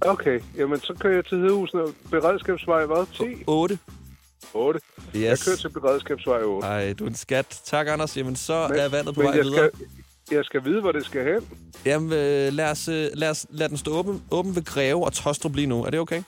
Okay, 0.00 0.40
jamen 0.56 0.80
så 0.80 0.94
kører 1.00 1.14
jeg 1.14 1.24
til 1.26 1.38
Hedehusene. 1.38 1.82
Beredskabsvej, 2.10 2.86
hvad? 2.86 3.06
10? 3.36 3.42
8. 3.46 3.78
8. 4.54 4.80
Yes. 5.16 5.22
Jeg 5.22 5.38
kører 5.46 5.56
til 5.56 5.68
Beredskabsvej 5.68 6.42
8. 6.42 6.66
Ej, 6.68 6.92
du 6.92 7.04
er 7.04 7.08
en 7.08 7.14
skat. 7.14 7.60
Tak, 7.64 7.86
Anders. 7.88 8.16
Jamen, 8.16 8.36
så 8.36 8.52
er 8.54 8.88
vandet 8.88 9.14
på 9.14 9.20
men 9.20 9.28
vej 9.28 9.40
videre. 9.40 9.70
skal, 9.74 9.86
jeg 10.30 10.44
skal 10.44 10.64
vide, 10.64 10.80
hvor 10.80 10.92
det 10.92 11.04
skal 11.04 11.24
hen. 11.24 11.48
Jamen, 11.84 12.12
øh, 12.12 12.52
lad, 12.52 12.70
os, 12.70 12.88
øh, 12.88 13.06
lad, 13.14 13.30
os, 13.30 13.46
lad 13.50 13.68
den 13.68 13.76
stå 13.76 13.90
åben, 13.98 14.22
åben 14.30 14.56
ved 14.56 14.64
Greve 14.64 15.04
og 15.04 15.12
Tostrup 15.12 15.54
lige 15.54 15.66
nu. 15.66 15.84
Er 15.84 15.90
det 15.90 16.00
okay? 16.00 16.22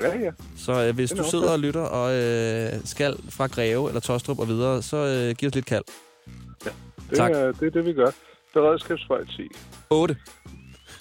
Ja, 0.00 0.18
ja. 0.18 0.30
Så 0.56 0.72
øh, 0.84 0.94
hvis 0.94 1.10
du 1.10 1.22
er 1.22 1.26
sidder 1.26 1.44
okay. 1.44 1.52
og 1.52 1.58
lytter 1.58 1.80
og 1.80 2.14
øh, 2.14 2.72
skal 2.84 3.16
fra 3.30 3.46
Greve 3.46 3.88
eller 3.88 4.00
Tostrup 4.00 4.38
og 4.38 4.48
videre, 4.48 4.82
så 4.82 4.96
øh, 4.96 5.34
giv 5.36 5.46
os 5.46 5.54
lidt 5.54 5.66
kald. 5.66 5.84
Det, 6.64 6.72
Tak. 7.16 7.30
Er, 7.30 7.52
det 7.52 7.66
er 7.66 7.70
det, 7.70 7.86
vi 7.86 7.92
gør. 7.92 8.10
Beredskabsvej 8.54 9.24
10. 9.24 9.48
8. 9.90 10.16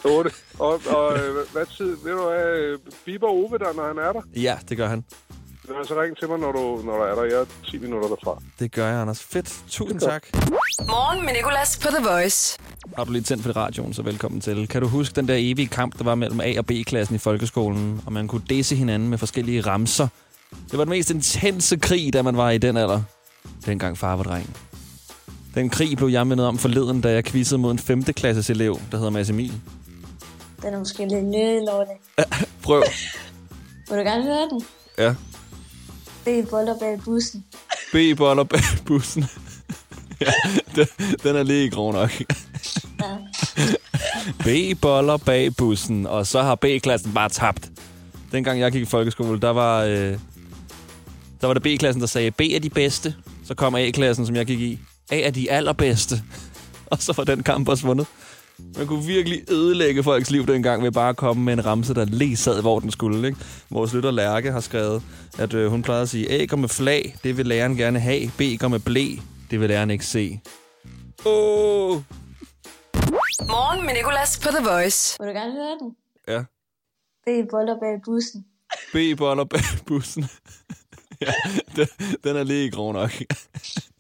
8. 0.06 0.32
Og, 0.60 0.82
og 0.90 1.14
øh, 1.14 1.36
hvad 1.54 1.66
tid? 1.78 1.98
Ved 2.04 2.12
du 2.12 2.30
hvad? 2.30 2.58
øh, 2.58 2.80
Biber 3.06 3.28
Ove 3.28 3.58
der, 3.58 3.74
når 3.74 3.88
han 3.88 3.98
er 3.98 4.12
der? 4.14 4.22
Ja, 4.36 4.58
det 4.70 4.78
gør 4.78 4.88
han. 4.88 5.06
Så 5.68 6.02
ring 6.02 6.18
til 6.18 6.30
mig, 6.30 6.40
når 6.40 6.52
du, 6.52 6.82
når 6.86 6.98
du 6.98 7.04
er 7.04 7.16
der. 7.16 7.24
Jeg 7.24 7.34
er 7.42 7.46
10 7.72 7.78
minutter 7.78 8.08
derfra. 8.08 8.42
Det 8.60 8.72
gør 8.72 8.88
jeg, 8.88 9.02
Anders. 9.02 9.24
Fedt. 9.24 9.64
Tusind 9.70 10.00
tak. 10.00 10.24
Morgen 10.88 11.26
med 11.26 11.34
Nicolas 11.34 11.80
på 11.82 11.88
The 11.88 12.08
Voice. 12.10 12.60
Har 12.98 13.04
du 13.04 13.12
lige 13.12 13.22
tændt 13.22 13.44
for 13.44 13.52
radioen, 13.52 13.94
så 13.94 14.02
velkommen 14.02 14.42
til. 14.42 14.68
Kan 14.68 14.82
du 14.82 14.88
huske 14.88 15.16
den 15.16 15.28
der 15.28 15.36
evige 15.38 15.68
kamp, 15.68 15.98
der 15.98 16.04
var 16.04 16.16
mellem 16.16 16.42
A- 16.42 16.58
og 16.58 16.66
B-klassen 16.66 17.16
i 17.16 17.18
folkeskolen, 17.18 18.02
og 18.06 18.14
man 18.14 18.28
kunne 18.28 18.42
disse 18.50 18.76
hinanden 18.76 19.10
med 19.10 19.18
forskellige 19.18 19.62
ramser? 19.62 20.08
Det 20.72 20.78
var 20.78 20.84
den 20.84 20.90
mest 20.90 21.10
intense 21.12 21.78
krig, 21.78 22.14
da 22.14 22.22
man 22.22 22.38
var 22.38 22.50
i 22.50 22.58
den 22.58 22.78
alder. 22.78 23.02
Dengang 23.66 23.98
far 23.98 24.16
var 24.16 24.24
dreng. 24.24 24.56
Den 25.56 25.70
krig 25.70 25.98
blev 25.98 26.10
jeg 26.10 26.28
mindet 26.28 26.48
om 26.48 26.58
forleden, 26.58 27.02
da 27.02 27.12
jeg 27.12 27.26
quizzede 27.26 27.60
mod 27.62 27.72
en 27.72 27.80
5. 27.80 28.04
klasses 28.04 28.50
elev, 28.50 28.80
der 28.92 28.98
hedder 28.98 29.12
Mads 29.12 29.30
Emil. 29.30 29.54
Den 30.62 30.74
er 30.74 30.80
måske 30.80 31.06
lidt 31.08 31.26
nedlårende. 31.26 31.94
Prøv. 32.64 32.84
Vil 33.90 33.98
du 33.98 34.04
gerne 34.04 34.24
høre 34.24 34.50
den? 34.50 34.62
Ja. 34.98 35.16
Det 36.26 36.40
er 36.40 36.46
boller 36.46 36.80
bag 36.80 37.00
bussen. 37.06 37.46
B-boller 37.92 38.44
bag 38.44 38.62
bussen. 38.86 39.26
ja, 40.22 40.32
den, 40.76 40.88
den 41.24 41.36
er 41.36 41.44
lige 41.44 41.70
grov 41.70 41.94
nok. 41.94 42.12
Ja. 43.02 43.18
B-boller 44.40 45.18
bag 45.18 45.56
bussen, 45.56 46.06
og 46.08 46.28
så 46.28 46.42
har 46.42 46.56
B-klassen 46.56 47.14
bare 47.14 47.30
tabt. 47.30 47.72
Dengang 48.32 48.60
jeg 48.60 48.72
gik 48.72 48.82
i 48.82 48.86
folkeskole, 48.86 49.40
der 49.40 49.50
var, 49.50 49.84
øh, 49.84 50.18
der 51.42 51.48
var 51.48 51.54
det 51.54 51.64
B-klassen, 51.64 52.02
der 52.02 52.08
sagde, 52.08 52.32
B 52.32 52.42
er 52.42 52.60
de 52.60 52.70
bedste. 52.70 53.16
Så 53.46 53.56
kom 53.56 53.76
A-klassen, 53.76 54.26
som 54.26 54.36
jeg 54.36 54.46
gik 54.46 54.60
i. 54.60 54.80
A 55.12 55.22
er 55.22 55.32
de 55.32 55.52
allerbedste. 55.52 56.24
Og 56.92 57.02
så 57.02 57.14
var 57.14 57.24
den 57.24 57.44
kamp 57.44 57.70
også 57.70 57.88
vundet. 57.88 58.08
Man 58.78 58.88
kunne 58.88 59.06
virkelig 59.06 59.52
ødelægge 59.52 60.04
folks 60.04 60.32
liv 60.32 60.48
dengang 60.48 60.84
ved 60.84 60.92
bare 60.92 61.10
at 61.10 61.18
komme 61.18 61.44
med 61.44 61.54
en 61.54 61.66
ramse, 61.66 61.94
der 61.94 62.06
lige 62.06 62.38
sad, 62.38 62.62
hvor 62.62 62.80
den 62.80 62.92
skulle. 62.92 63.28
Ikke? 63.28 63.40
Vores 63.70 63.94
lytter 63.94 64.12
Lærke 64.12 64.52
har 64.52 64.60
skrevet, 64.60 65.04
at 65.40 65.54
øh, 65.54 65.72
hun 65.72 65.82
plejede 65.82 66.02
at 66.02 66.10
sige, 66.10 66.32
A 66.32 66.46
går 66.46 66.58
med 66.58 66.70
flag, 66.70 67.16
det 67.24 67.38
vil 67.38 67.46
læreren 67.46 67.76
gerne 67.76 68.00
have. 68.00 68.32
B 68.38 68.42
går 68.60 68.68
med 68.68 68.80
blæ, 68.80 69.08
det 69.52 69.60
vil 69.60 69.70
læreren 69.70 69.92
ikke 69.92 70.06
se. 70.06 70.40
Åh! 71.26 71.92
Oh! 71.92 72.02
Morgen 73.48 73.86
med 73.86 73.94
Nicolas 73.94 74.40
på 74.40 74.50
The 74.50 74.70
Voice. 74.70 75.18
Vil 75.20 75.30
du 75.30 75.34
gerne 75.34 75.52
høre 75.52 75.78
den? 75.82 75.96
Ja. 76.28 76.44
Det 77.26 77.40
er 77.40 77.46
boller 77.52 77.80
bag 77.80 78.02
bussen. 78.06 78.46
B-boller 78.94 79.44
bag 79.44 79.62
bussen. 79.86 80.26
ja, 81.22 81.34
den, 81.76 81.88
den 82.24 82.36
er 82.36 82.44
lige 82.44 82.72
grov 82.72 82.94
nok. 82.94 83.12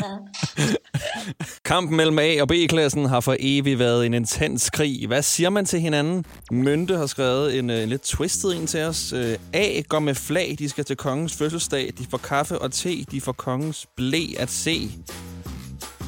Kampen 1.66 1.98
mellem 1.98 2.20
A- 2.20 2.42
og 2.42 2.48
B-klassen 2.48 3.06
har 3.06 3.20
for 3.20 3.36
evigt 3.40 3.80
været 3.80 4.06
en 4.06 4.14
intens 4.14 4.70
krig. 4.70 5.08
Hvad 5.08 5.22
siger 5.22 5.50
man 5.50 5.66
til 5.66 5.80
hinanden? 5.80 6.26
Mynte 6.52 6.98
har 6.98 7.06
skrevet 7.06 7.60
en, 7.60 7.70
øh, 7.70 7.84
en 7.84 7.90
lidt 7.90 8.02
twistet 8.02 8.56
en 8.56 8.68
til 8.68 8.84
os. 8.84 9.14
Øh, 9.14 9.38
A 9.54 9.82
går 9.90 10.00
med 10.00 10.16
flag, 10.16 10.56
de 10.60 10.70
skal 10.70 10.86
til 10.86 10.96
kongens 10.98 11.36
fødselsdag. 11.36 11.94
De 11.98 12.06
får 12.12 12.18
kaffe 12.18 12.60
og 12.60 12.72
te, 12.72 13.04
de 13.12 13.22
får 13.22 13.32
kongens 13.32 13.88
blæ 13.98 14.26
at 14.38 14.50
se. 14.50 14.92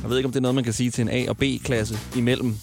Jeg 0.01 0.09
ved 0.09 0.17
ikke, 0.17 0.27
om 0.27 0.31
det 0.31 0.39
er 0.39 0.41
noget, 0.41 0.55
man 0.55 0.63
kan 0.63 0.73
sige 0.73 0.91
til 0.91 1.01
en 1.01 1.09
A- 1.09 1.29
og 1.29 1.37
B-klasse 1.37 1.97
imellem. 2.15 2.57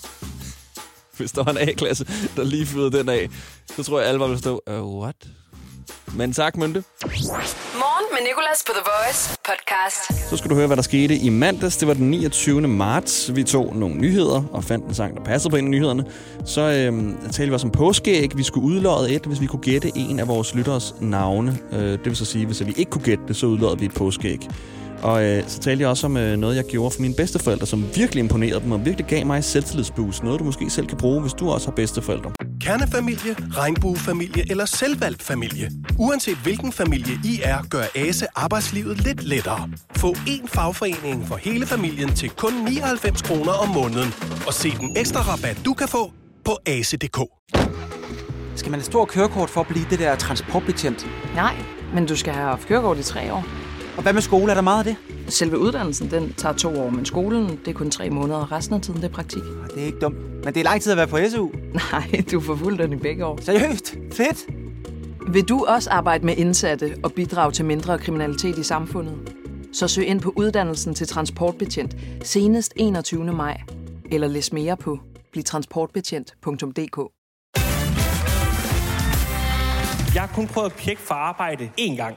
Hvis 1.17 1.33
der 1.33 1.45
var 1.45 1.53
en 1.53 1.59
A-klasse, 1.69 2.07
der 2.37 2.45
lige 2.45 2.67
fyrede 2.67 2.93
den 2.99 3.09
af, 3.09 3.29
så 3.77 3.83
tror 3.83 4.01
jeg, 4.01 4.09
alle 4.09 4.21
var 4.21 4.27
ville 4.27 4.39
stå, 4.39 4.61
uh, 4.67 4.75
øh, 4.75 4.85
what? 4.85 5.17
Men 6.17 6.33
tak, 6.33 6.57
Mynte. 6.57 6.85
Morgen 7.05 8.07
med 8.13 8.21
Nicolas 8.29 8.65
på 8.67 8.73
The 8.73 8.83
Voice 8.85 9.39
podcast. 9.45 10.29
Så 10.31 10.37
skal 10.37 10.51
du 10.51 10.55
høre, 10.55 10.67
hvad 10.67 10.77
der 10.77 10.83
skete 10.83 11.17
i 11.17 11.29
mandags. 11.29 11.77
Det 11.77 11.89
var 11.89 11.95
den 11.95 12.11
29. 12.11 12.61
marts. 12.69 13.37
Vi 13.37 13.45
tog 13.45 13.77
nogle 13.77 13.95
nyheder 13.97 14.43
og 14.53 14.65
fandt 14.65 14.85
en 14.87 14.95
sang, 14.95 15.17
der 15.17 15.25
passede 15.25 15.51
på 15.51 15.57
en 15.57 15.65
af 15.65 15.71
nyhederne. 15.71 16.05
Så 16.45 16.61
øhm, 16.61 17.17
talte 17.23 17.47
vi 17.47 17.53
også 17.55 17.67
om 17.67 17.71
påskeæg. 17.71 18.37
Vi 18.37 18.43
skulle 18.43 18.67
udlåde 18.67 19.15
et, 19.15 19.27
hvis 19.27 19.41
vi 19.41 19.47
kunne 19.47 19.63
gætte 19.63 19.93
en 19.95 20.21
af 20.21 20.29
vores 20.29 20.55
lytteres 20.55 20.95
navne. 21.01 21.59
Øh, 21.73 21.79
det 21.79 22.05
vil 22.05 22.17
så 22.17 22.25
sige, 22.25 22.47
hvis 22.47 22.67
vi 22.67 22.73
ikke 22.77 22.91
kunne 22.91 23.05
gætte 23.05 23.25
det, 23.29 23.37
så 23.37 23.47
udlåede 23.47 23.79
vi 23.79 23.85
et 23.87 23.95
påskeæg. 23.95 24.49
Og 25.03 25.25
øh, 25.25 25.45
så 25.47 25.59
talte 25.59 25.83
jeg 25.83 25.89
også 25.91 26.07
om 26.07 26.17
øh, 26.17 26.37
noget, 26.37 26.57
jeg 26.57 26.65
gjorde 26.65 26.91
for 26.91 27.01
mine 27.01 27.15
bedsteforældre, 27.15 27.67
som 27.67 27.85
virkelig 27.97 28.21
imponerede 28.21 28.61
dem 28.61 28.73
og 28.73 28.85
virkelig 28.85 29.07
gav 29.07 29.27
mig 29.27 29.45
selvtillidsboost. 29.45 30.23
Noget, 30.23 30.41
du 30.41 30.45
måske 30.45 30.71
selv 30.71 30.87
kan 30.87 30.99
bruge, 30.99 31.21
hvis 31.21 31.33
du 31.33 31.51
også 31.51 31.67
har 31.67 31.75
bedsteforældre. 31.75 32.31
Kernefamilie, 32.61 33.35
regnbuefamilie 33.57 34.51
eller 34.51 34.65
selvvalgt 34.65 35.23
familie. 35.23 35.71
Uanset 35.99 36.37
hvilken 36.37 36.73
familie 36.73 37.15
I 37.25 37.41
er, 37.43 37.59
gør 37.71 37.83
ASE 37.95 38.27
arbejdslivet 38.35 39.05
lidt 39.05 39.25
lettere. 39.25 39.71
Få 39.97 40.13
én 40.13 40.47
fagforening 40.47 41.29
for 41.29 41.37
hele 41.37 41.67
familien 41.67 42.09
til 42.15 42.31
kun 42.31 42.53
99 42.53 43.23
kroner 43.23 43.53
om 43.53 43.69
måneden. 43.69 44.15
Og 44.47 44.55
se 44.55 44.71
den 44.71 44.97
ekstra 44.97 45.21
rabat, 45.21 45.61
du 45.65 45.73
kan 45.73 45.89
få 45.89 46.13
på 46.45 46.59
ase.dk. 46.67 47.19
Skal 48.57 48.71
man 48.71 48.81
have 48.81 48.85
stor 48.85 49.05
kørekort 49.05 49.51
for 49.51 49.61
at 49.61 49.67
blive 49.67 49.85
det 49.91 49.99
der 49.99 50.17
transportbetjent? 50.17 51.07
Nej, 51.35 51.55
men 51.95 52.07
du 52.07 52.17
skal 52.17 52.33
have 52.33 52.47
haft 52.47 52.69
kørekort 52.69 52.99
i 52.99 53.03
tre 53.03 53.33
år. 53.33 53.62
Og 53.97 54.03
hvad 54.03 54.13
med 54.13 54.23
skole? 54.23 54.51
Er 54.51 54.55
der 54.55 54.63
meget 54.63 54.87
af 54.87 54.95
det? 54.95 54.97
Selve 55.33 55.59
uddannelsen, 55.59 56.11
den 56.11 56.33
tager 56.33 56.55
to 56.55 56.81
år, 56.81 56.91
men 56.91 57.05
skolen, 57.05 57.49
det 57.49 57.69
er 57.69 57.73
kun 57.73 57.91
tre 57.91 58.11
måneder, 58.11 58.39
og 58.39 58.53
resten 58.53 58.75
af 58.75 58.81
tiden, 58.81 59.03
det 59.03 59.09
er 59.09 59.13
praktik. 59.15 59.43
Det 59.75 59.83
er 59.83 59.87
ikke 59.87 59.99
dumt. 59.99 60.17
Men 60.45 60.55
det 60.55 60.57
er 60.57 60.65
lang 60.65 60.83
tid 60.83 60.93
at 60.93 60.99
være 60.99 61.07
på 61.07 61.19
SU. 61.31 61.49
Nej, 61.93 62.23
du 62.33 62.41
får 62.41 62.57
fuld 62.57 62.79
den 62.79 62.93
i 62.93 62.97
begge 62.97 63.25
år. 63.25 63.39
Seriøst? 63.43 63.95
Fedt! 64.13 64.47
Vil 65.29 65.43
du 65.43 65.65
også 65.65 65.91
arbejde 65.91 66.27
med 66.27 66.37
indsatte 66.37 66.97
og 67.03 67.13
bidrage 67.13 67.53
til 67.53 67.65
mindre 67.65 67.99
kriminalitet 67.99 68.59
i 68.59 68.63
samfundet? 68.63 69.15
Så 69.73 69.89
søg 69.89 70.07
ind 70.07 70.21
på 70.21 70.33
uddannelsen 70.37 70.95
til 70.95 71.07
transportbetjent 71.07 71.97
senest 72.25 72.73
21. 72.77 73.25
maj. 73.33 73.61
Eller 74.11 74.29
læs 74.29 74.53
mere 74.53 74.77
på 74.77 74.99
blivtransportbetjent.dk 75.33 76.99
Jeg 80.15 80.23
har 80.23 80.31
kun 80.35 80.47
prøvet 80.47 80.71
at 80.71 80.77
pjekke 80.77 81.03
for 81.03 81.15
arbejde 81.15 81.71
én 81.81 81.97
gang. 81.97 82.17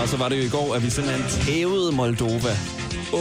Og 0.00 0.08
så 0.08 0.16
var 0.16 0.28
det 0.28 0.38
jo 0.38 0.42
i 0.42 0.48
går, 0.48 0.74
at 0.74 0.82
vi 0.82 0.90
simpelthen 0.90 1.24
tævede 1.44 1.92
Moldova. 1.92 2.56
8-0. 3.12 3.14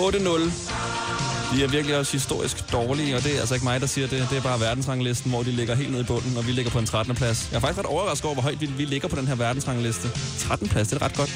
De 1.56 1.64
er 1.64 1.68
virkelig 1.68 1.98
også 1.98 2.12
historisk 2.12 2.72
dårlige, 2.72 3.16
og 3.16 3.24
det 3.24 3.36
er 3.36 3.40
altså 3.40 3.54
ikke 3.54 3.64
mig, 3.64 3.82
der 3.82 3.88
siger 3.88 4.08
det. 4.08 4.28
Det 4.30 4.38
er 4.38 4.42
bare 4.42 4.60
verdensranglisten, 4.60 5.32
hvor 5.32 5.44
de 5.44 5.52
ligger 5.52 5.76
helt 5.76 5.92
nede 5.92 6.02
i 6.02 6.06
bunden, 6.06 6.38
og 6.38 6.48
vi 6.48 6.52
ligger 6.52 6.72
på 6.72 6.80
en 6.80 6.86
13. 6.86 7.16
plads. 7.16 7.48
Jeg 7.52 7.56
har 7.56 7.68
faktisk 7.68 7.80
ret 7.80 7.86
overrasket 7.86 8.26
over, 8.26 8.34
hvor 8.34 8.42
højt 8.44 8.62
vi, 8.62 8.66
vi 8.66 8.86
ligger 8.86 9.08
på 9.08 9.16
den 9.16 9.28
her 9.28 9.36
verdensrangliste. 9.36 10.10
13. 10.40 10.70
plads, 10.70 10.88
det 10.88 11.02
er 11.02 11.06
ret 11.06 11.16
godt. 11.18 11.30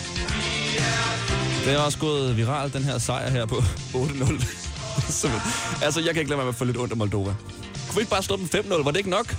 Det 1.66 1.74
er 1.74 1.78
også 1.78 1.98
gået 1.98 2.38
viralt, 2.38 2.74
den 2.74 2.84
her 2.84 2.98
sejr 2.98 3.30
her 3.30 3.46
på 3.46 3.56
8-0. 3.56 4.46
Altså, 5.84 6.02
jeg 6.02 6.14
kan 6.14 6.20
ikke 6.20 6.30
lade 6.30 6.38
være 6.38 6.46
med 6.46 6.54
at 6.54 6.56
få 6.56 6.66
lidt 6.66 6.78
ondt 6.78 6.92
af 6.92 6.98
Moldova. 6.98 7.36
Kunne 7.88 7.96
vi 7.96 8.00
ikke 8.00 8.12
bare 8.12 8.24
slå 8.24 8.36
dem 8.36 8.50
5-0? 8.56 8.84
Var 8.84 8.92
det 8.92 8.98
ikke 8.98 9.10
nok? 9.10 9.36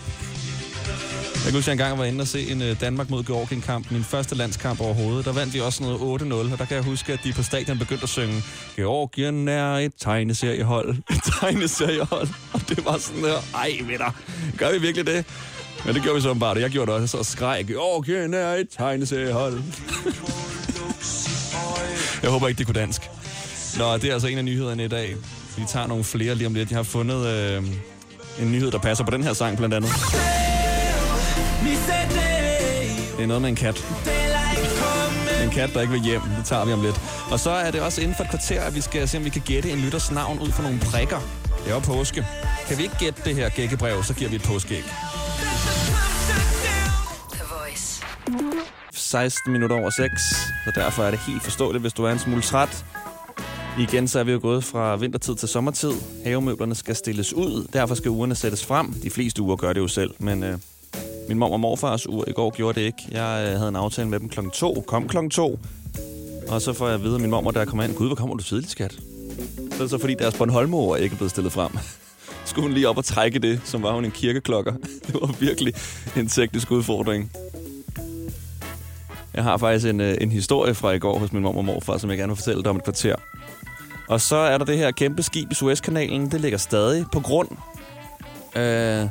Jeg 1.44 1.52
kan 1.52 1.58
huske, 1.58 1.70
at 1.70 1.78
jeg 1.78 1.84
engang 1.84 1.98
var 1.98 2.04
inde 2.04 2.22
og 2.22 2.28
se 2.28 2.50
en 2.50 2.62
øh, 2.62 2.80
Danmark 2.80 3.10
mod 3.10 3.24
Georgien-kamp. 3.24 3.90
Min 3.90 4.04
første 4.04 4.34
landskamp 4.34 4.80
overhovedet. 4.80 5.24
Der 5.24 5.32
vandt 5.32 5.54
vi 5.54 5.60
også 5.60 5.82
noget 5.82 6.22
8-0, 6.22 6.34
og 6.34 6.58
der 6.58 6.64
kan 6.64 6.76
jeg 6.76 6.84
huske, 6.84 7.12
at 7.12 7.20
de 7.24 7.32
på 7.32 7.42
stadion 7.42 7.78
begyndte 7.78 8.02
at 8.02 8.08
synge 8.08 8.42
Georgien 8.76 9.48
er 9.48 9.74
et 9.74 9.92
tegneseriehold. 10.00 10.96
Et 11.10 11.20
tegneseriehold. 11.40 12.28
Og 12.52 12.60
det 12.68 12.84
var 12.84 12.98
sådan 12.98 13.22
der, 13.22 13.38
ej 13.54 13.78
venner, 13.86 14.10
gør 14.58 14.72
vi 14.72 14.78
virkelig 14.78 15.06
det? 15.06 15.24
Men 15.84 15.94
det 15.94 16.02
gjorde 16.02 16.16
vi 16.16 16.22
så 16.22 16.34
bare, 16.34 16.50
og 16.50 16.60
jeg 16.60 16.70
gjorde 16.70 16.92
det 16.92 17.00
også, 17.00 17.18
og 17.18 17.26
skreg 17.26 17.64
Georgien 17.66 18.34
er 18.34 18.54
et 18.54 18.68
tegneseriehold. 18.78 19.54
jeg 22.22 22.30
håber 22.30 22.48
ikke, 22.48 22.58
det 22.58 22.66
kunne 22.66 22.80
dansk. 22.80 23.02
Nå, 23.78 23.96
det 23.96 24.04
er 24.04 24.12
altså 24.12 24.28
en 24.28 24.38
af 24.38 24.44
nyhederne 24.44 24.84
i 24.84 24.88
dag. 24.88 25.16
Vi 25.56 25.62
tager 25.68 25.86
nogle 25.86 26.04
flere 26.04 26.34
lige 26.34 26.46
om 26.46 26.54
lidt. 26.54 26.70
Jeg 26.70 26.78
har 26.78 26.82
fundet 26.82 27.26
øh, 27.26 27.62
en 28.40 28.52
nyhed, 28.52 28.70
der 28.70 28.78
passer 28.78 29.04
på 29.04 29.10
den 29.10 29.22
her 29.22 29.32
sang 29.32 29.56
blandt 29.56 29.74
andet. 29.74 29.90
Det 33.16 33.22
er 33.22 33.26
noget 33.26 33.42
med 33.42 33.50
en 33.50 33.56
kat. 33.56 33.86
En 35.44 35.50
kat, 35.50 35.70
der 35.74 35.80
ikke 35.80 35.92
vil 35.92 36.02
hjem. 36.02 36.20
Det 36.20 36.44
tager 36.44 36.64
vi 36.64 36.72
om 36.72 36.82
lidt. 36.82 37.00
Og 37.30 37.40
så 37.40 37.50
er 37.50 37.70
det 37.70 37.80
også 37.80 38.00
inden 38.00 38.16
for 38.16 38.24
et 38.24 38.30
kvarter, 38.30 38.62
at 38.62 38.74
vi 38.74 38.80
skal 38.80 39.08
se, 39.08 39.18
om 39.18 39.24
vi 39.24 39.30
kan 39.30 39.42
gætte 39.44 39.70
en 39.70 39.78
lytters 39.78 40.10
navn 40.10 40.38
ud 40.38 40.50
fra 40.52 40.62
nogle 40.62 40.78
prikker. 40.78 41.18
Det 41.64 41.70
er 41.70 41.74
jo 41.74 41.80
påske. 41.80 42.26
Kan 42.68 42.78
vi 42.78 42.82
ikke 42.82 42.96
gætte 42.98 43.22
det 43.24 43.34
her 43.34 43.48
gækkebrev, 43.48 44.02
så 44.02 44.14
giver 44.14 44.30
vi 44.30 44.36
et 44.36 44.42
påskeæg. 44.42 44.84
The 47.32 47.44
Voice. 47.50 48.02
16 48.92 49.52
minutter 49.52 49.76
over 49.76 49.90
6, 49.90 50.22
så 50.64 50.72
derfor 50.74 51.02
er 51.04 51.10
det 51.10 51.20
helt 51.20 51.42
forståeligt, 51.42 51.82
hvis 51.82 51.92
du 51.92 52.04
er 52.04 52.10
en 52.12 52.18
smule 52.18 52.42
træt. 52.42 52.84
Igen 53.78 54.08
så 54.08 54.18
er 54.18 54.24
vi 54.24 54.32
jo 54.32 54.38
gået 54.42 54.64
fra 54.64 54.96
vintertid 54.96 55.34
til 55.36 55.48
sommertid. 55.48 55.92
Havemøblerne 56.24 56.74
skal 56.74 56.96
stilles 56.96 57.32
ud, 57.32 57.66
derfor 57.72 57.94
skal 57.94 58.10
ugerne 58.10 58.34
sættes 58.34 58.64
frem. 58.66 58.92
De 58.92 59.10
fleste 59.10 59.42
uger 59.42 59.56
gør 59.56 59.72
det 59.72 59.80
jo 59.80 59.88
selv, 59.88 60.10
men 60.18 60.42
øh, 60.42 60.58
min 61.28 61.38
mor 61.38 61.52
og 61.52 61.60
morfars 61.60 62.08
ur 62.08 62.24
i 62.28 62.32
går 62.32 62.50
gjorde 62.56 62.80
det 62.80 62.86
ikke. 62.86 63.02
Jeg 63.10 63.48
øh, 63.48 63.56
havde 63.56 63.68
en 63.68 63.76
aftale 63.76 64.08
med 64.08 64.20
dem 64.20 64.28
klokken 64.28 64.50
2. 64.50 64.84
Kom 64.86 65.08
klokken 65.08 65.30
2. 65.30 65.58
Og 66.48 66.62
så 66.62 66.72
får 66.72 66.86
jeg 66.86 66.94
at 66.94 67.02
vide 67.02 67.14
af 67.14 67.20
min 67.20 67.30
mor, 67.30 67.50
der 67.50 67.64
kommer 67.64 67.84
ind. 67.84 67.94
Gud, 67.94 68.06
hvor 68.06 68.16
kommer 68.16 68.36
du 68.36 68.42
tidligt, 68.42 68.70
skat? 68.70 68.92
Så 68.92 69.74
er 69.74 69.78
det 69.78 69.90
så 69.90 69.98
fordi, 69.98 70.14
deres 70.14 70.34
Bornholmer 70.34 70.96
ikke 70.96 71.14
er 71.14 71.16
blevet 71.16 71.30
stillet 71.30 71.52
frem. 71.52 71.70
Skulle 72.44 72.62
hun 72.62 72.74
lige 72.74 72.88
op 72.88 72.98
og 72.98 73.04
trække 73.04 73.38
det, 73.38 73.60
som 73.64 73.82
var 73.82 73.92
hun 73.92 74.04
en 74.04 74.10
kirkeklokker. 74.10 74.72
Det 75.06 75.14
var 75.14 75.34
virkelig 75.40 75.74
en 76.16 76.28
teknisk 76.28 76.70
udfordring. 76.70 77.32
Jeg 79.34 79.44
har 79.44 79.56
faktisk 79.56 79.86
en, 79.86 80.00
øh, 80.00 80.16
en 80.20 80.32
historie 80.32 80.74
fra 80.74 80.90
i 80.90 80.98
går 80.98 81.18
hos 81.18 81.32
min 81.32 81.42
mor 81.42 81.56
og 81.56 81.64
morfar, 81.64 81.98
som 81.98 82.10
jeg 82.10 82.18
gerne 82.18 82.30
vil 82.30 82.36
fortælle 82.36 82.62
dig 82.62 82.70
om 82.70 82.76
et 82.76 82.84
kvarter. 82.84 83.14
Og 84.08 84.20
så 84.20 84.36
er 84.36 84.58
der 84.58 84.64
det 84.64 84.78
her 84.78 84.90
kæmpe 84.90 85.22
skib 85.22 85.52
i 85.52 85.54
Suezkanalen. 85.54 86.30
Det 86.30 86.40
ligger 86.40 86.58
stadig 86.58 87.04
på 87.12 87.20
grund. 87.20 87.48
Øh, 88.56 89.06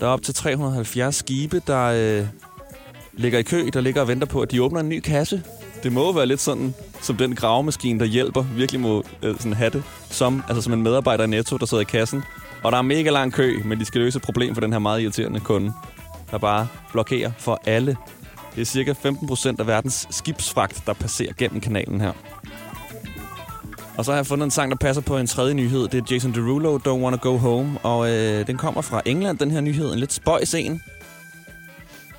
der 0.00 0.06
er 0.06 0.10
op 0.10 0.22
til 0.22 0.34
370 0.34 1.14
skibe, 1.14 1.62
der 1.66 1.84
øh, 1.84 2.26
ligger 3.12 3.38
i 3.38 3.42
kø, 3.42 3.68
der 3.72 3.80
ligger 3.80 4.00
og 4.00 4.08
venter 4.08 4.26
på, 4.26 4.40
at 4.40 4.50
de 4.50 4.62
åbner 4.62 4.80
en 4.80 4.88
ny 4.88 5.00
kasse. 5.00 5.42
Det 5.82 5.92
må 5.92 6.04
jo 6.04 6.10
være 6.10 6.26
lidt 6.26 6.40
sådan, 6.40 6.74
som 7.02 7.16
den 7.16 7.34
gravemaskine, 7.34 8.00
der 8.00 8.06
hjælper, 8.06 8.42
virkelig 8.42 8.80
må 8.80 9.04
øh, 9.22 9.36
sådan 9.36 9.52
have 9.52 9.70
det, 9.70 9.82
som, 10.10 10.42
altså 10.48 10.62
som 10.62 10.72
en 10.72 10.82
medarbejder 10.82 11.24
i 11.24 11.26
Netto, 11.26 11.56
der 11.56 11.66
sidder 11.66 11.80
i 11.80 11.84
kassen. 11.84 12.22
Og 12.62 12.72
der 12.72 12.78
er 12.78 12.82
mega 12.82 13.10
lang 13.10 13.32
kø, 13.32 13.62
men 13.64 13.80
de 13.80 13.84
skal 13.84 14.00
løse 14.00 14.16
et 14.16 14.22
problem 14.22 14.54
for 14.54 14.60
den 14.60 14.72
her 14.72 14.78
meget 14.78 15.02
irriterende 15.02 15.40
kunde, 15.40 15.72
der 16.30 16.38
bare 16.38 16.68
blokerer 16.92 17.30
for 17.38 17.60
alle. 17.66 17.96
Det 18.54 18.60
er 18.60 18.64
cirka 18.64 18.92
15 18.92 19.28
procent 19.28 19.60
af 19.60 19.66
verdens 19.66 20.06
skibsfragt, 20.10 20.82
der 20.86 20.92
passerer 20.92 21.32
gennem 21.38 21.60
kanalen 21.60 22.00
her. 22.00 22.12
Og 23.98 24.04
så 24.04 24.10
har 24.10 24.16
jeg 24.16 24.26
fundet 24.26 24.44
en 24.44 24.50
sang, 24.50 24.70
der 24.70 24.76
passer 24.76 25.02
på 25.02 25.18
en 25.18 25.26
tredje 25.26 25.54
nyhed. 25.54 25.88
Det 25.88 25.94
er 25.94 26.14
Jason 26.14 26.34
Derulo, 26.34 26.78
Don't 26.78 27.02
Wanna 27.02 27.16
Go 27.16 27.36
Home. 27.36 27.78
Og 27.82 28.10
øh, 28.10 28.46
den 28.46 28.56
kommer 28.56 28.80
fra 28.80 29.02
England, 29.04 29.38
den 29.38 29.50
her 29.50 29.60
nyhed. 29.60 29.92
En 29.92 29.98
lidt 29.98 30.12
spøjs 30.12 30.54
en. 30.54 30.82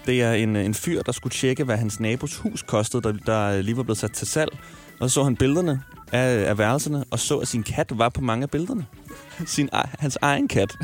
Det 0.05 0.21
er 0.21 0.33
en, 0.33 0.55
øh, 0.55 0.65
en 0.65 0.73
fyr, 0.73 1.01
der 1.01 1.11
skulle 1.11 1.33
tjekke, 1.33 1.63
hvad 1.63 1.77
hans 1.77 1.99
nabos 1.99 2.35
hus 2.37 2.61
kostede, 2.61 3.01
der, 3.01 3.11
der 3.25 3.61
lige 3.61 3.77
var 3.77 3.83
blevet 3.83 3.97
sat 3.97 4.11
til 4.11 4.27
salg. 4.27 4.57
Og 4.99 5.09
så 5.09 5.13
så 5.13 5.23
han 5.23 5.35
billederne 5.35 5.81
af, 6.11 6.49
af 6.49 6.57
værelserne, 6.57 7.03
og 7.11 7.19
så, 7.19 7.37
at 7.37 7.47
sin 7.47 7.63
kat 7.63 7.91
var 7.91 8.09
på 8.09 8.21
mange 8.21 8.43
af 8.43 8.49
billederne. 8.49 8.85
Sin, 9.45 9.69
ah, 9.73 9.87
hans 9.99 10.17
egen 10.21 10.47
kat. 10.47 10.75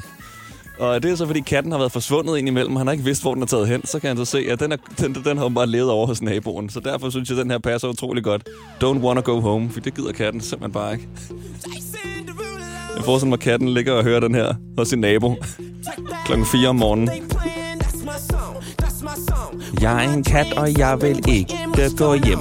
Og 0.80 1.04
det 1.04 1.12
er 1.12 1.16
så, 1.16 1.26
fordi 1.26 1.40
katten 1.40 1.72
har 1.72 1.80
været 1.80 1.92
forsvundet 1.92 2.38
ind 2.38 2.48
imellem, 2.48 2.76
han 2.76 2.88
har 2.88 2.92
ikke 2.92 3.04
vidst, 3.04 3.22
hvor 3.22 3.34
den 3.34 3.44
er 3.44 3.48
taget 3.48 3.68
hen. 3.68 3.86
Så 3.86 4.00
kan 4.00 4.08
han 4.08 4.18
så 4.18 4.26
se, 4.26 4.46
at 4.50 4.60
den, 4.60 4.72
er, 4.72 4.78
den, 5.00 5.14
den 5.14 5.38
har 5.38 5.50
bare 5.50 5.68
levet 5.68 5.90
over 5.90 6.08
hos 6.08 6.22
naboen. 6.22 6.70
Så 6.70 6.80
derfor 6.80 7.10
synes 7.10 7.30
jeg, 7.30 7.38
at 7.38 7.44
den 7.44 7.52
her 7.52 7.58
passer 7.58 7.88
utrolig 7.88 8.24
godt. 8.24 8.50
Don't 8.84 9.00
wanna 9.00 9.22
go 9.22 9.40
home, 9.40 9.70
for 9.70 9.80
det 9.80 9.96
gider 9.96 10.12
katten 10.12 10.42
simpelthen 10.42 10.74
bare 10.74 10.94
ikke. 10.94 11.08
Jeg 12.96 13.04
forestiller 13.06 13.30
mig, 13.30 13.38
at 13.38 13.40
katten 13.40 13.70
ligger 13.70 13.94
og 13.94 14.04
hører 14.04 14.20
den 14.20 14.36
her 14.36 14.54
hos 14.78 14.88
sin 14.88 15.00
nabo. 15.00 15.36
Klokken 16.26 16.46
4 16.46 16.70
om 16.70 16.76
morgenen. 16.76 17.10
Jeg 19.82 20.06
er 20.06 20.14
en 20.14 20.24
kat, 20.24 20.54
og 20.58 20.78
jeg 20.78 21.02
vil 21.02 21.30
ikke 21.30 21.56
gå 21.98 22.14
hjem. 22.14 22.40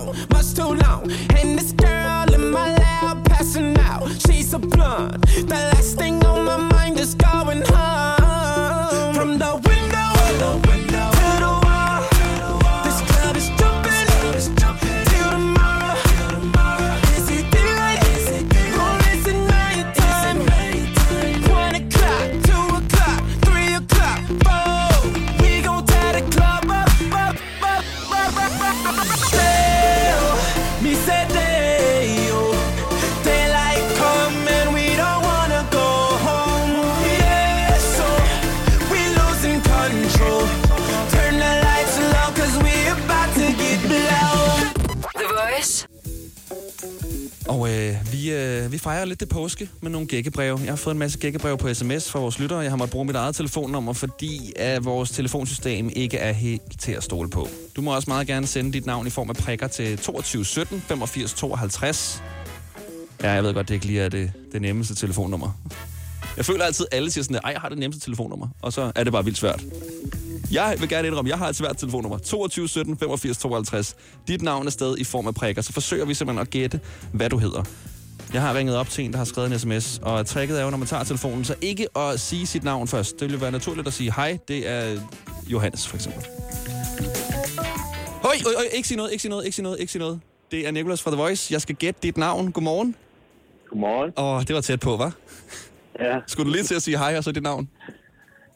And 2.27 2.35
in 2.35 2.51
my 2.51 2.75
passing. 3.25 3.75
She's 4.19 4.55
a 4.55 4.59
blunt. 4.59 5.23
The 5.27 5.61
last 5.73 5.99
thing 5.99 6.25
on 6.25 6.45
my 6.45 6.57
mind 6.57 6.99
is 6.99 7.15
going 7.15 7.63
home. 7.63 7.94
From 9.35 9.41
the 9.41 9.64
øh, 48.45 48.73
vi, 48.73 48.79
fejrer 48.79 49.05
lidt 49.05 49.21
det 49.21 49.29
påske 49.29 49.69
med 49.81 49.91
nogle 49.91 50.07
gækkebreve. 50.07 50.59
Jeg 50.59 50.69
har 50.69 50.77
fået 50.77 50.95
en 50.95 50.99
masse 50.99 51.19
gækkebreve 51.19 51.59
på 51.59 51.75
sms 51.75 52.11
fra 52.11 52.19
vores 52.19 52.39
lyttere. 52.39 52.59
Jeg 52.59 52.71
har 52.71 52.77
måttet 52.77 52.93
bruge 52.93 53.05
mit 53.05 53.17
eget 53.17 53.37
telefonnummer, 53.37 53.93
fordi 53.93 54.53
at 54.57 54.85
vores 54.85 55.11
telefonsystem 55.11 55.91
ikke 55.97 56.19
er 56.19 56.33
helt 56.33 56.81
til 56.81 56.93
at 56.93 57.03
stole 57.03 57.31
på. 57.31 57.49
Du 57.77 57.83
må 57.83 57.95
også 57.95 58.11
meget 58.11 58.27
gerne 58.27 58.47
sende 58.47 58.73
dit 58.73 58.87
navn 58.87 59.07
i 59.07 59.11
form 59.11 59.31
af 59.31 59.37
prikker 59.37 59.67
til 59.67 59.97
2217 59.99 60.81
85 60.81 61.35
52. 61.35 62.23
Ja, 63.23 63.31
jeg 63.31 63.45
ved 63.45 63.55
godt, 63.55 63.69
det 63.69 63.75
ikke 63.75 63.87
lige 63.87 64.01
er 64.01 64.09
det, 64.09 64.33
det 64.53 64.63
nemmeste 64.63 64.95
telefonnummer. 64.95 65.61
Jeg 66.37 66.45
føler 66.45 66.65
altid, 66.65 66.87
at 66.91 66.97
alle 66.97 67.11
siger 67.11 67.25
sådan, 67.25 67.37
at 67.37 67.53
jeg 67.53 67.61
har 67.61 67.69
det 67.69 67.79
nemmeste 67.79 68.05
telefonnummer. 68.05 68.49
Og 68.63 68.73
så 68.73 68.93
er 68.95 69.05
det 69.05 69.13
bare 69.13 69.25
vildt 69.25 69.39
svært. 69.39 69.65
Jeg 70.51 70.77
vil 70.81 70.89
gerne 70.89 71.09
indrømme, 71.09 71.31
jeg 71.31 71.39
har 71.39 71.49
et 71.49 71.57
svært 71.57 71.77
telefonnummer. 71.77 72.19
22 72.19 72.69
17 72.69 72.97
85 72.99 73.39
52. 73.39 73.97
Dit 74.29 74.43
navn 74.43 74.67
er 74.67 74.71
sted 74.71 74.99
i 74.99 75.05
form 75.05 75.27
af 75.27 75.35
prikker, 75.35 75.63
så 75.63 75.73
forsøger 75.73 76.05
vi 76.05 76.15
simpelthen 76.15 76.41
at 76.41 76.51
gætte, 76.51 76.81
hvad 77.13 77.31
du 77.31 77.39
hedder. 77.39 77.63
Jeg 78.35 78.43
har 78.43 78.55
ringet 78.55 78.77
op 78.77 78.89
til 78.89 79.05
en, 79.05 79.13
der 79.13 79.19
har 79.19 79.25
skrevet 79.25 79.53
en 79.53 79.59
sms, 79.59 80.01
og 80.03 80.27
tricket 80.27 80.61
er 80.61 80.65
jo, 80.65 80.71
når 80.71 80.77
man 80.79 80.87
tager 80.87 81.05
telefonen, 81.05 81.45
så 81.45 81.55
ikke 81.61 81.99
at 81.99 82.21
sige 82.21 82.47
sit 82.47 82.65
navn 82.65 82.89
først. 82.89 83.21
Det 83.21 83.31
vil 83.31 83.41
være 83.41 83.51
naturligt 83.51 83.87
at 83.87 83.93
sige 83.93 84.13
hej, 84.13 84.39
det 84.49 84.69
er 84.69 85.01
Johannes 85.47 85.89
for 85.89 85.97
eksempel. 85.97 86.25
Høj, 88.23 88.35
høj, 88.45 88.55
høj, 88.57 88.65
ikke 88.73 88.89
sige 88.89 88.97
noget, 88.97 89.13
ikke 89.13 89.23
sige 89.23 89.31
noget, 89.31 89.45
ikke 89.45 89.55
sige 89.55 89.63
noget, 89.63 89.81
ikke 89.81 89.93
sige 89.93 90.01
noget. 90.01 90.21
Det 90.51 90.67
er 90.67 90.71
Nicholas 90.71 91.03
fra 91.03 91.11
The 91.11 91.21
Voice. 91.21 91.53
Jeg 91.53 91.61
skal 91.61 91.75
gætte 91.75 92.01
dit 92.03 92.17
navn. 92.17 92.53
Godmorgen. 92.53 92.97
Godmorgen. 93.71 94.13
Åh, 94.17 94.43
det 94.43 94.55
var 94.55 94.61
tæt 94.61 94.81
på, 94.81 94.97
hva'? 94.97 95.11
Ja. 96.01 96.19
Skulle 96.27 96.51
du 96.51 96.53
lige 96.53 96.65
til 96.65 96.75
at 96.75 96.83
sige 96.83 96.99
hej 96.99 97.17
og 97.17 97.25
så 97.25 97.33
dit 97.33 97.43
navn? 97.43 97.69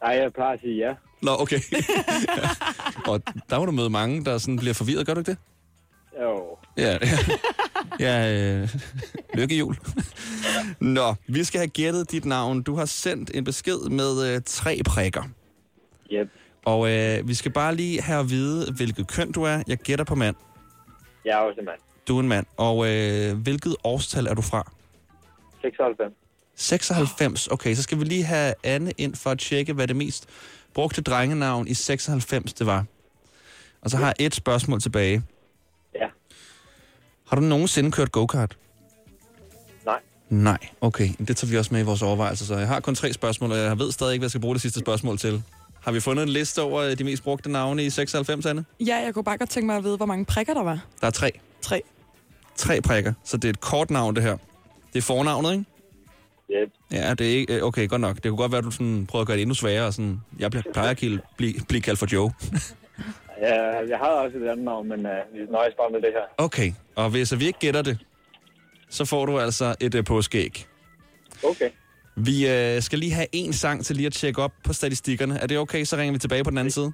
Nej, 0.03 0.13
jeg 0.23 0.33
plejer 0.33 0.53
at 0.53 0.61
sige 0.61 0.77
ja. 0.77 0.95
Nå, 1.23 1.31
okay. 1.39 1.61
ja. 1.73 2.49
Og 3.07 3.23
der 3.51 3.59
må 3.59 3.67
du 3.67 3.73
møde 3.73 3.91
mange, 3.91 4.25
der 4.25 4.39
sådan 4.39 4.57
bliver 4.57 4.75
forvirret, 4.75 5.07
gør 5.07 5.15
du 5.15 5.21
ikke 5.21 5.31
det? 5.31 5.39
Jo. 6.23 6.59
Ja, 6.77 6.99
ja. 7.03 7.19
ja 8.01 8.35
øh, 8.35 8.69
lykkehjul. 9.35 9.77
Nå, 10.81 11.15
vi 11.27 11.45
skal 11.45 11.59
have 11.59 11.69
gættet 11.69 12.11
dit 12.11 12.25
navn. 12.25 12.63
Du 12.63 12.75
har 12.75 12.85
sendt 12.85 13.31
en 13.35 13.45
besked 13.45 13.79
med 13.79 14.35
øh, 14.35 14.41
tre 14.47 14.81
prikker. 14.87 15.23
Yep. 16.13 16.29
Og 16.65 16.91
øh, 16.91 17.29
vi 17.29 17.35
skal 17.35 17.53
bare 17.53 17.75
lige 17.75 18.03
have 18.03 18.21
at 18.21 18.31
vide, 18.31 18.73
hvilket 18.73 19.09
køn 19.09 19.33
du 19.33 19.43
er. 19.43 19.63
Jeg 19.67 19.79
gætter 19.79 20.05
på 20.05 20.15
mand. 20.15 20.37
Jeg 21.25 21.33
er 21.33 21.43
også 21.43 21.61
en 21.61 21.67
mand. 21.67 21.81
Du 22.09 22.17
er 22.17 22.21
en 22.21 22.29
mand. 22.29 22.47
Og 22.57 22.89
øh, 22.89 23.37
hvilket 23.37 23.77
årstal 23.85 24.27
er 24.27 24.35
du 24.35 24.43
fra? 24.43 24.73
96. 25.61 26.15
96. 26.55 27.47
Okay, 27.47 27.75
så 27.75 27.83
skal 27.83 27.99
vi 27.99 28.05
lige 28.05 28.25
have 28.25 28.55
Anne 28.65 28.93
ind 28.99 29.15
for 29.15 29.31
at 29.31 29.39
tjekke, 29.39 29.73
hvad 29.73 29.87
det 29.87 29.97
mest 29.97 30.29
brugte 30.75 31.03
drengenavn 31.03 31.69
i 31.69 31.75
96 31.75 32.53
det 32.53 32.67
var. 32.67 32.85
Og 33.83 33.91
så 33.91 33.97
har 33.97 34.07
jeg 34.07 34.27
et 34.27 34.35
spørgsmål 34.35 34.81
tilbage. 34.81 35.23
Har 37.29 37.37
du 37.37 37.43
nogensinde 37.43 37.91
kørt 37.93 38.13
go-kart? 38.13 38.57
Nej. 39.85 39.99
Nej, 40.31 40.59
okay. 40.81 41.09
Det 41.29 41.37
tager 41.37 41.51
vi 41.51 41.57
også 41.59 41.75
med 41.75 41.81
i 41.81 41.85
vores 41.85 42.03
overvejelser. 42.03 42.45
Så 42.45 42.57
jeg 42.57 42.69
har 42.69 42.81
kun 42.81 42.95
tre 42.95 43.13
spørgsmål, 43.13 43.53
og 43.53 43.59
jeg 43.59 43.79
ved 43.79 43.93
stadig 43.93 44.13
ikke, 44.13 44.21
hvad 44.21 44.27
jeg 44.27 44.31
skal 44.31 44.41
bruge 44.41 44.55
det 44.55 44.63
sidste 44.63 44.81
spørgsmål 44.81 45.19
til. 45.19 45.43
Har 45.81 45.93
vi 45.93 46.01
fundet 46.01 46.23
en 46.23 46.29
liste 46.29 46.63
over 46.63 46.83
øh, 46.83 46.99
de 46.99 47.05
mest 47.05 47.23
brugte 47.23 47.51
navne 47.51 47.85
i 47.85 47.91
96, 47.91 48.47
Anne? 48.47 48.65
Ja, 48.87 48.97
jeg 48.97 49.15
kunne 49.15 49.25
bare 49.25 49.39
godt 49.39 49.51
tænke 49.51 49.67
mig 49.67 49.77
at 49.77 49.85
vide, 49.85 49.97
hvor 49.97 50.07
mange 50.07 50.25
prikker 50.25 50.55
der 50.55 50.63
var. 50.63 50.85
Der 51.01 51.07
er 51.07 51.11
tre. 51.11 51.31
Tre. 51.63 51.83
Tre 52.57 52.81
prikker. 52.81 53.13
Så 53.25 53.37
det 53.37 53.45
er 53.45 53.51
et 53.51 53.61
kort 53.61 53.91
navn, 53.91 54.15
det 54.17 54.23
her. 54.23 54.37
Det 54.93 54.99
er 54.99 55.03
fornavnet, 55.03 55.53
ikke? 55.53 55.65
Yep. 56.63 56.73
Ja, 56.93 57.15
det 57.15 57.27
er 57.27 57.37
ikke... 57.37 57.65
Okay, 57.65 57.89
godt 57.89 58.01
nok. 58.01 58.15
Det 58.17 58.23
kunne 58.25 58.37
godt 58.37 58.53
være, 58.53 58.59
at 58.59 58.65
du 58.65 58.71
sådan 58.71 59.07
prøver 59.07 59.21
at 59.21 59.27
gøre 59.27 59.37
det 59.37 59.43
endnu 59.43 59.55
sværere. 59.55 59.93
Sådan, 59.93 60.21
jeg 60.39 60.51
bliver- 60.51 60.63
plejer 60.73 60.91
at 60.91 60.97
blive, 60.97 61.21
blive, 61.37 61.55
blive 61.69 61.81
kaldt 61.83 61.99
for 61.99 62.07
Joe. 62.13 62.33
Ja, 63.43 63.55
jeg 63.89 63.99
har 63.99 64.07
også 64.07 64.39
et 64.39 64.49
andet 64.49 64.65
navn, 64.65 64.89
men 64.89 65.07
uh, 65.07 65.13
vi 65.33 65.39
nøjes 65.51 65.75
bare 65.75 65.91
med 65.91 66.01
det 66.01 66.11
her. 66.13 66.45
Okay, 66.47 66.73
og 66.97 67.11
hvis 67.11 67.39
vi 67.39 67.47
ikke 67.47 67.59
gætter 67.59 67.83
det, 67.83 67.99
så 68.91 69.05
får 69.05 69.27
du 69.27 69.39
altså 69.39 69.75
et 69.81 69.95
uh, 69.95 70.05
påskeæg. 70.05 70.67
Okay. 71.45 71.71
Vi 72.17 72.49
øh, 72.49 72.83
skal 72.83 72.99
lige 72.99 73.13
have 73.13 73.27
en 73.33 73.53
sang 73.53 73.85
til 73.85 73.97
lige 73.97 74.07
at 74.07 74.13
tjekke 74.13 74.43
op 74.43 74.53
på 74.65 74.73
statistikkerne. 74.73 75.39
Er 75.39 75.47
det 75.47 75.59
okay, 75.59 75.85
så 75.85 75.97
ringer 75.97 76.13
vi 76.13 76.19
tilbage 76.19 76.45
på 76.45 76.51
den 76.51 76.59
anden 76.59 76.71
side? 76.71 76.93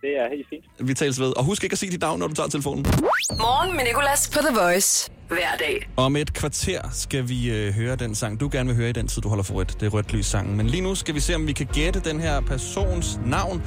Det 0.00 0.10
er 0.18 0.28
helt 0.36 0.46
fint. 0.50 0.88
Vi 0.88 0.94
tales 0.94 1.20
ved. 1.20 1.36
Og 1.36 1.44
husk 1.44 1.64
ikke 1.64 1.74
at 1.74 1.78
sige 1.78 1.92
dit 1.92 2.00
navn, 2.00 2.18
når 2.18 2.26
du 2.26 2.34
tager 2.34 2.48
telefonen. 2.48 2.84
Morgen 3.30 3.76
med 3.76 3.84
Nicolas 3.84 4.30
på 4.30 4.38
The 4.38 4.60
Voice. 4.60 5.10
Hver 5.28 5.56
dag. 5.58 5.88
Om 5.96 6.16
et 6.16 6.34
kvarter 6.34 6.80
skal 6.92 7.28
vi 7.28 7.50
øh, 7.50 7.72
høre 7.72 7.96
den 7.96 8.14
sang, 8.14 8.40
du 8.40 8.48
gerne 8.52 8.68
vil 8.68 8.76
høre 8.76 8.88
i 8.88 8.92
den 8.92 9.08
tid, 9.08 9.22
du 9.22 9.28
holder 9.28 9.44
for 9.44 9.54
rødt. 9.54 9.80
Det 9.80 9.86
er 9.86 9.90
rødt 9.90 10.12
lys 10.12 10.26
sangen. 10.26 10.56
Men 10.56 10.66
lige 10.66 10.80
nu 10.80 10.94
skal 10.94 11.14
vi 11.14 11.20
se, 11.20 11.34
om 11.34 11.46
vi 11.46 11.52
kan 11.52 11.66
gætte 11.72 12.00
den 12.00 12.20
her 12.20 12.40
persons 12.40 13.20
navn, 13.26 13.62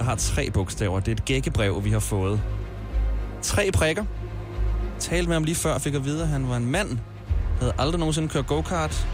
der 0.00 0.04
har 0.04 0.14
tre 0.14 0.50
bogstaver. 0.50 1.00
Det 1.00 1.08
er 1.08 1.12
et 1.12 1.24
gækkebrev, 1.24 1.84
vi 1.84 1.90
har 1.90 1.98
fået. 1.98 2.40
Tre 3.42 3.70
prikker. 3.72 4.04
Talte 4.98 5.28
med 5.28 5.34
ham 5.34 5.44
lige 5.44 5.54
før, 5.54 5.78
fik 5.78 5.94
at 5.94 6.04
vide, 6.04 6.22
at 6.22 6.28
han 6.28 6.48
var 6.48 6.56
en 6.56 6.66
mand. 6.66 6.98
Havde 7.58 7.72
aldrig 7.78 7.98
nogensinde 7.98 8.28
kørt 8.28 8.46
go-kart. 8.46 9.06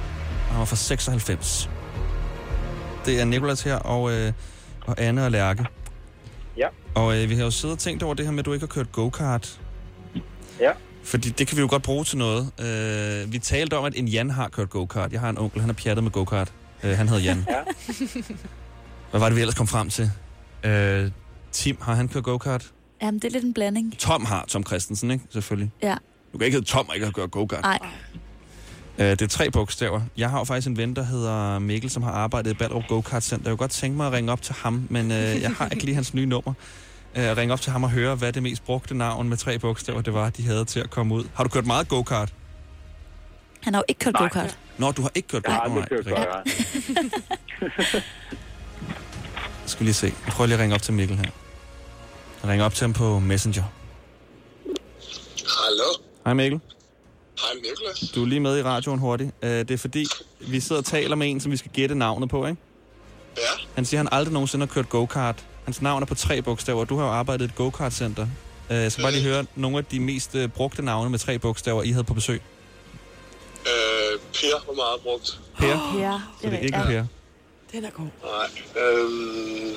Og 0.47 0.51
han 0.51 0.59
var 0.59 0.65
fra 0.65 0.77
96. 0.77 1.71
Det 3.07 3.21
er 3.21 3.25
Nikolas 3.25 3.63
her, 3.63 3.77
og, 3.77 4.13
øh, 4.13 4.33
og 4.87 4.95
Anne 4.99 5.25
og 5.25 5.31
Lærke. 5.31 5.67
Ja. 6.57 6.67
Og 6.95 7.23
øh, 7.23 7.31
vi 7.31 7.35
har 7.35 7.45
jo 7.45 7.51
siddet 7.51 7.75
og 7.75 7.79
tænkt 7.79 8.03
over 8.03 8.15
det 8.15 8.25
her 8.25 8.33
med, 8.33 8.39
at 8.39 8.47
du 8.47 8.53
ikke 8.53 8.63
har 8.63 8.73
kørt 8.75 8.93
go-kart. 8.93 9.61
Ja. 10.61 10.71
Fordi 11.05 11.31
det 11.31 11.47
kan 11.47 11.57
vi 11.57 11.63
jo 11.63 11.69
godt 11.71 11.83
bruge 11.83 12.05
til 12.05 12.19
noget. 12.19 12.51
Øh, 12.61 13.33
vi 13.33 13.39
talte 13.39 13.79
om, 13.79 13.85
at 13.85 13.93
en 13.97 14.09
Jan 14.09 14.31
har 14.31 14.49
kørt 14.49 14.71
go-kart. 14.71 15.13
Jeg 15.13 15.21
har 15.21 15.31
en 15.31 15.39
onkel, 15.39 15.61
han 15.61 15.69
har 15.69 15.75
pjattet 15.75 16.05
med 16.05 16.13
go-kart. 16.13 16.53
Øh, 16.85 16.97
han 16.97 17.09
hedder 17.09 17.23
Jan. 17.23 17.47
Ja. 17.49 17.63
Hvad 19.11 19.21
var 19.21 19.29
det, 19.29 19.37
vi 19.37 19.41
ellers 19.41 19.55
kom 19.55 19.67
frem 19.67 19.91
til? 19.91 20.11
Øh, 20.67 21.11
Tim, 21.53 21.79
har 21.81 21.95
han 21.95 22.09
kørt 22.09 22.25
go-kart? 22.25 22.71
Jamen, 23.03 23.15
det 23.15 23.25
er 23.25 23.33
lidt 23.33 23.45
en 23.45 23.55
blanding. 23.55 23.99
Tom 23.99 24.25
har, 24.25 24.45
Tom 24.49 24.67
Christensen, 24.67 25.11
ikke? 25.11 25.25
Selvfølgelig. 25.31 25.71
Ja. 25.83 25.97
Du 26.33 26.39
kan 26.39 26.45
ikke 26.45 26.55
hedde 26.57 26.67
Tom 26.69 26.89
og 26.89 26.95
ikke 26.95 27.07
have 27.07 27.13
kørt 27.13 27.31
go-kart. 27.31 27.63
Nej. 27.63 27.79
Øh, 28.99 29.07
det 29.11 29.23
er 29.23 29.27
tre 29.27 29.51
bogstaver. 29.51 30.01
Jeg 30.17 30.31
har 30.31 30.39
jo 30.39 30.45
faktisk 30.45 30.69
en 30.69 30.77
ven, 30.77 30.97
der 30.97 31.03
hedder 31.03 31.59
Mikkel, 31.59 31.91
som 31.91 32.03
har 32.03 32.11
arbejdet 32.11 32.51
i 32.51 32.55
Ballerup 32.55 32.83
Go-Kart 32.89 33.25
Center. 33.25 33.45
Jeg 33.51 33.51
kunne 33.53 33.57
godt 33.65 33.71
tænke 33.71 33.97
mig 33.97 34.07
at 34.07 34.13
ringe 34.13 34.33
op 34.33 34.43
til 34.43 34.55
ham, 34.59 34.87
men 34.91 35.11
øh, 35.11 35.19
jeg 35.43 35.51
har 35.51 35.69
ikke 35.69 35.85
lige 35.85 35.95
hans 35.95 36.15
nye 36.15 36.27
nummer. 36.27 36.53
Øh, 37.17 37.37
ringe 37.37 37.53
op 37.53 37.61
til 37.61 37.73
ham 37.73 37.85
og 37.85 37.91
høre, 37.91 38.15
hvad 38.15 38.33
det 38.33 38.43
mest 38.43 38.65
brugte 38.65 38.95
navn 38.95 39.29
med 39.29 39.37
tre 39.37 39.59
bogstaver 39.59 40.01
det 40.01 40.15
var, 40.15 40.31
de 40.31 40.43
havde 40.47 40.65
til 40.65 40.81
at 40.81 40.91
komme 40.91 41.15
ud. 41.15 41.25
Har 41.35 41.45
du 41.45 41.49
kørt 41.51 41.67
meget 41.67 41.89
go-kart? 41.89 42.35
Han 43.63 43.75
har 43.75 43.81
jo 43.81 43.85
ikke 43.89 43.99
kørt 43.99 44.15
go-kart. 44.15 44.59
Nå, 44.79 44.93
du 44.93 45.03
har 45.03 45.11
ikke 45.15 45.29
kørt 45.29 45.43
Jeg 45.47 45.55
har 45.55 45.69
go-kart. 45.69 45.93
aldrig 45.93 46.05
kørt 46.05 46.17
go-kart. 46.17 48.03
Skal 49.67 49.85
lige 49.85 49.95
se. 49.95 50.07
Jeg 50.27 50.33
prøver 50.33 50.47
lige 50.47 50.55
at 50.55 50.61
ringe 50.61 50.75
op 50.75 50.83
til 50.83 50.95
Mikkel 50.95 51.17
her. 51.17 51.31
Jeg 52.43 52.51
ringer 52.51 52.65
op 52.67 52.75
til 52.75 52.85
ham 52.85 52.93
på 52.93 53.19
Messenger. 53.19 53.63
Hallo? 55.65 55.85
Hej 56.25 56.35
Mikkel. 56.35 56.61
Hej 57.41 57.51
Niklas. 57.55 58.11
Du 58.15 58.23
er 58.23 58.27
lige 58.27 58.41
med 58.41 58.59
i 58.59 58.63
radioen 58.63 58.99
hurtigt. 58.99 59.31
Øh, 59.43 59.51
det 59.51 59.71
er 59.71 59.77
fordi, 59.79 60.07
vi 60.41 60.61
sidder 60.61 60.81
og 60.83 60.87
taler 60.87 61.17
med 61.17 61.31
en, 61.31 61.41
som 61.41 61.53
vi 61.53 61.57
skal 61.57 61.71
gætte 61.75 61.95
navnet 61.95 62.29
på, 62.29 62.47
ikke? 62.47 62.61
Ja. 63.37 63.43
Han 63.75 63.85
siger, 63.85 64.01
at 64.01 64.07
han 64.11 64.19
aldrig 64.19 64.33
nogensinde 64.33 64.67
har 64.67 64.73
kørt 64.75 64.89
go-kart. 64.89 65.45
Hans 65.65 65.83
navn 65.83 66.03
er 66.03 66.07
på 66.07 66.15
tre 66.15 66.43
bogstaver. 66.43 66.85
Du 66.85 66.97
har 66.97 67.05
jo 67.05 67.11
arbejdet 67.13 67.45
i 67.45 67.49
et 67.49 67.55
go-kart-center. 67.55 68.27
Øh, 68.71 68.77
Jeg 68.77 68.93
skal 68.93 69.03
bare 69.05 69.13
lige 69.13 69.25
høre 69.25 69.47
nogle 69.55 69.79
af 69.79 69.85
de 69.85 70.01
mest 70.01 70.35
øh, 70.35 70.49
brugte 70.49 70.83
navne 70.83 71.11
med 71.11 71.19
tre 71.19 71.39
bogstaver, 71.39 71.83
I 71.83 71.91
havde 71.91 72.05
på 72.05 72.15
besøg. 72.15 72.43
Øh, 73.67 74.19
per 74.33 74.67
var 74.67 74.75
meget 74.75 75.01
brugt. 75.03 75.41
Per? 75.59 75.99
Ja, 76.01 76.21
Så 76.43 76.47
det 76.51 76.55
er 76.55 76.59
ikke 76.59 76.79
Per. 76.87 77.05
Den 77.73 77.85
er 77.85 77.91
god. 77.91 78.05
Nej. 78.05 78.83
Øhm, 78.83 79.75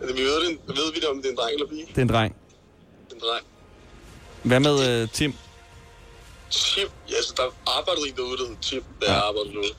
er 0.00 0.06
det, 0.06 0.16
vi 0.16 0.22
ved, 0.22 0.40
det, 0.46 0.76
ved 0.76 0.92
vi 0.94 1.00
det, 1.00 1.08
om 1.08 1.16
det 1.16 1.26
er 1.26 1.30
en 1.30 1.36
dreng 1.36 1.54
eller 1.54 1.66
pige? 1.68 1.86
Det 1.86 1.98
er 1.98 2.02
en 2.02 2.08
dreng. 2.08 2.36
Det 3.04 3.12
er 3.12 3.14
en 3.14 3.20
dreng. 3.20 3.46
Hvad 4.42 4.60
med 4.60 5.02
øh, 5.02 5.08
Tim? 5.08 5.34
Tim, 6.50 6.88
ja, 7.10 7.16
altså, 7.16 7.34
der 7.36 7.42
arbejdede 7.78 8.08
en 8.08 8.16
derude, 8.16 8.38
der 8.38 8.46
hed 8.48 8.56
Tim, 8.60 8.84
da 9.02 9.06
jeg 9.12 9.22
arbejdede 9.22 9.52
derude. 9.54 9.72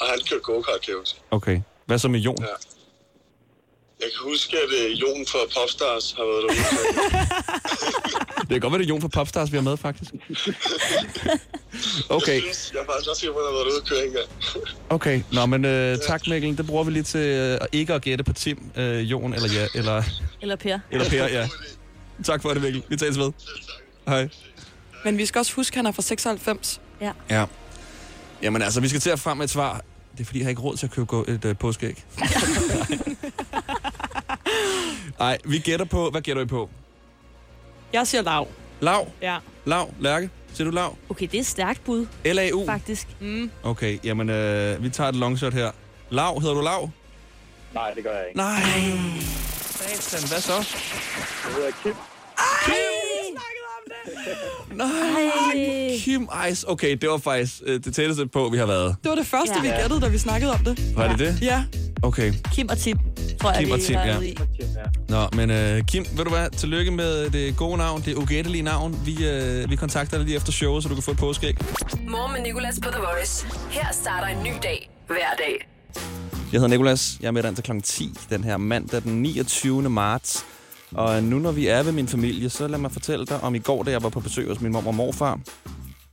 Og 0.00 0.06
han 0.06 0.18
kørte 0.28 0.42
go-kart, 0.42 0.80
kan 0.80 0.90
jeg 0.92 0.98
huske. 0.98 1.20
Okay. 1.30 1.60
Hvad 1.86 1.98
så 1.98 2.08
med 2.08 2.20
Jon? 2.20 2.36
Ja. 2.40 2.46
Jeg 4.00 4.08
kan 4.14 4.30
huske, 4.30 4.56
at 4.56 4.90
uh, 4.92 5.00
Jon 5.00 5.26
fra 5.26 5.38
Popstars 5.60 6.14
har 6.16 6.24
været 6.24 6.42
derude. 6.42 6.58
Det 8.48 8.48
kan 8.54 8.60
godt 8.60 8.72
være, 8.72 8.78
det 8.82 8.84
er 8.86 8.88
Jon 8.88 9.00
fra 9.00 9.08
Popstars, 9.08 9.52
vi 9.52 9.56
har 9.56 9.62
med, 9.62 9.76
faktisk. 9.76 10.10
Okay, 12.08 12.34
Jeg, 12.34 12.42
synes, 12.42 12.70
jeg 12.74 12.80
er 12.80 12.84
faktisk 12.84 13.08
også 13.10 13.20
sikker 13.20 13.34
på, 13.34 13.38
at 13.38 13.46
han 13.46 13.54
har 13.54 13.58
været 13.58 13.72
ude 13.72 13.80
at 13.82 13.88
køre 13.88 14.06
en 14.06 14.12
gang. 14.12 14.26
okay. 14.96 15.22
Nå, 15.32 15.46
men 15.46 15.64
øh, 15.64 15.98
tak 16.06 16.26
Mikkel. 16.28 16.58
Det 16.58 16.66
bruger 16.66 16.84
vi 16.84 16.90
lige 16.90 17.02
til 17.02 17.20
øh, 17.20 17.58
ikke 17.72 17.94
at 17.94 18.02
gætte 18.02 18.24
på 18.24 18.32
Tim, 18.32 18.70
øh, 18.76 19.10
Jon 19.10 19.34
eller, 19.34 19.48
ja, 19.52 19.66
eller, 19.74 20.02
Eller 20.40 20.56
Per. 20.56 20.78
eller 20.90 21.08
Per, 21.08 21.28
ja. 21.28 21.48
Tak 22.24 22.42
for 22.42 22.48
det, 22.48 22.62
Mikkel. 22.62 22.82
Vi 22.88 22.96
tales 22.96 23.18
ved. 23.18 23.32
Hej. 24.08 24.28
Men 25.04 25.18
vi 25.18 25.26
skal 25.26 25.38
også 25.38 25.52
huske, 25.52 25.74
at 25.74 25.76
han 25.76 25.86
er 25.86 25.92
fra 25.92 26.02
96. 26.02 26.80
Ja. 27.00 27.12
Ja. 27.30 27.44
Jamen 28.42 28.62
altså, 28.62 28.80
vi 28.80 28.88
skal 28.88 29.00
til 29.00 29.10
at 29.10 29.20
frem 29.20 29.36
med 29.36 29.44
et 29.44 29.50
svar. 29.50 29.82
Det 30.12 30.20
er 30.20 30.24
fordi, 30.24 30.38
jeg 30.38 30.44
har 30.46 30.50
ikke 30.50 30.62
råd 30.62 30.76
til 30.76 30.86
at 30.86 30.92
købe 30.92 31.24
et 31.28 31.44
øh, 31.44 31.56
påskeæg. 31.56 32.04
Nej, 35.18 35.38
vi 35.44 35.58
gætter 35.58 35.86
på... 35.86 36.10
Hvad 36.10 36.20
gætter 36.20 36.42
I 36.42 36.46
på? 36.46 36.70
Jeg 37.92 38.06
siger 38.06 38.22
lav. 38.22 38.48
Lav? 38.80 39.08
Ja. 39.22 39.38
Lav? 39.64 39.90
Lærke? 40.00 40.30
Siger 40.52 40.64
du 40.64 40.74
lav? 40.74 40.96
Okay, 41.08 41.26
det 41.26 41.34
er 41.34 41.40
et 41.40 41.46
stærkt 41.46 41.84
bud, 41.84 42.06
L-A-U? 42.24 42.66
faktisk. 42.66 43.08
Mm. 43.20 43.50
Okay, 43.62 43.98
jamen 44.04 44.30
øh, 44.30 44.82
vi 44.82 44.90
tager 44.90 45.08
et 45.08 45.16
longshot 45.16 45.52
her. 45.54 45.70
Lav, 46.10 46.40
hedder 46.40 46.54
du 46.54 46.60
Lav? 46.60 46.90
Nej, 47.74 47.90
det 47.94 48.04
gør 48.04 48.12
jeg 48.12 48.26
ikke. 48.28 48.36
Nej. 48.38 48.60
Satan, 49.60 50.28
hvad 50.28 50.40
så? 50.40 50.52
Jeg 51.44 51.54
hedder 51.54 51.70
Kim. 51.82 51.94
Nej, 54.72 55.98
Kim 55.98 56.28
Ice. 56.50 56.68
Okay, 56.70 56.96
det 57.00 57.08
var 57.10 57.18
faktisk 57.18 57.54
øh, 57.66 57.84
det 57.84 57.94
tætteste 57.94 58.26
på, 58.26 58.48
vi 58.52 58.58
har 58.58 58.66
været. 58.66 58.96
Det 59.02 59.08
var 59.08 59.14
det 59.16 59.26
første, 59.26 59.54
Ja. 59.54 59.60
vi 59.62 59.68
gættede, 59.82 60.00
da 60.00 60.08
vi 60.08 60.18
snakkede 60.18 60.52
om 60.52 60.58
det. 60.64 60.96
Var 60.96 61.08
det 61.08 61.18
det? 61.18 61.42
Ja. 61.42 61.64
Okay. 62.02 62.32
Kim 62.54 62.68
og 62.68 62.78
Tim, 62.78 62.98
tror 63.40 63.50
jeg, 63.52 63.64
Kim 63.64 63.70
og 63.70 63.80
Tim, 63.80 63.94
ja. 63.96 64.20
i. 64.20 64.36
Nå, 65.08 65.28
men 65.32 65.50
øh, 65.50 65.82
Kim, 65.84 66.04
ved 66.16 66.24
du 66.24 66.30
hvad? 66.30 66.50
Tillykke 66.50 66.90
med 66.90 67.30
det 67.30 67.56
gode 67.56 67.76
navn, 67.78 68.02
det 68.04 68.14
ugættelige 68.14 68.62
navn. 68.62 69.00
Vi, 69.04 69.28
øh, 69.28 69.70
vi 69.70 69.76
kontakter 69.76 70.16
dig 70.16 70.26
lige 70.26 70.36
efter 70.36 70.52
showet, 70.52 70.82
så 70.82 70.88
du 70.88 70.94
kan 70.94 71.02
få 71.02 71.10
et 71.10 71.16
påskæg. 71.16 71.56
Morgen 72.08 72.32
med 72.32 72.40
Nicolas 72.42 72.78
på 72.82 72.90
The 72.90 73.00
Voice. 73.00 73.46
Her 73.70 73.86
starter 73.92 74.26
en 74.26 74.42
ny 74.44 74.50
dag 74.62 74.90
hver 75.06 75.16
dag. 75.38 75.68
Jeg 76.52 76.60
hedder 76.60 76.68
Nikolas. 76.68 77.16
Jeg 77.20 77.26
er 77.28 77.32
med 77.32 77.42
dig 77.42 77.54
til 77.54 77.64
kl. 77.64 77.70
10 77.84 78.10
den 78.30 78.44
her 78.44 78.56
mandag 78.56 79.02
den 79.02 79.22
29. 79.22 79.90
marts. 79.90 80.44
Og 80.94 81.22
nu 81.22 81.38
når 81.38 81.52
vi 81.52 81.66
er 81.66 81.82
ved 81.82 81.92
min 81.92 82.08
familie, 82.08 82.50
så 82.50 82.68
lad 82.68 82.78
mig 82.78 82.92
fortælle 82.92 83.26
dig 83.26 83.40
om 83.40 83.54
i 83.54 83.58
går, 83.58 83.82
da 83.82 83.90
jeg 83.90 84.02
var 84.02 84.08
på 84.08 84.20
besøg 84.20 84.48
hos 84.48 84.60
min 84.60 84.72
mor 84.72 84.86
og 84.86 84.94
morfar. 84.94 85.40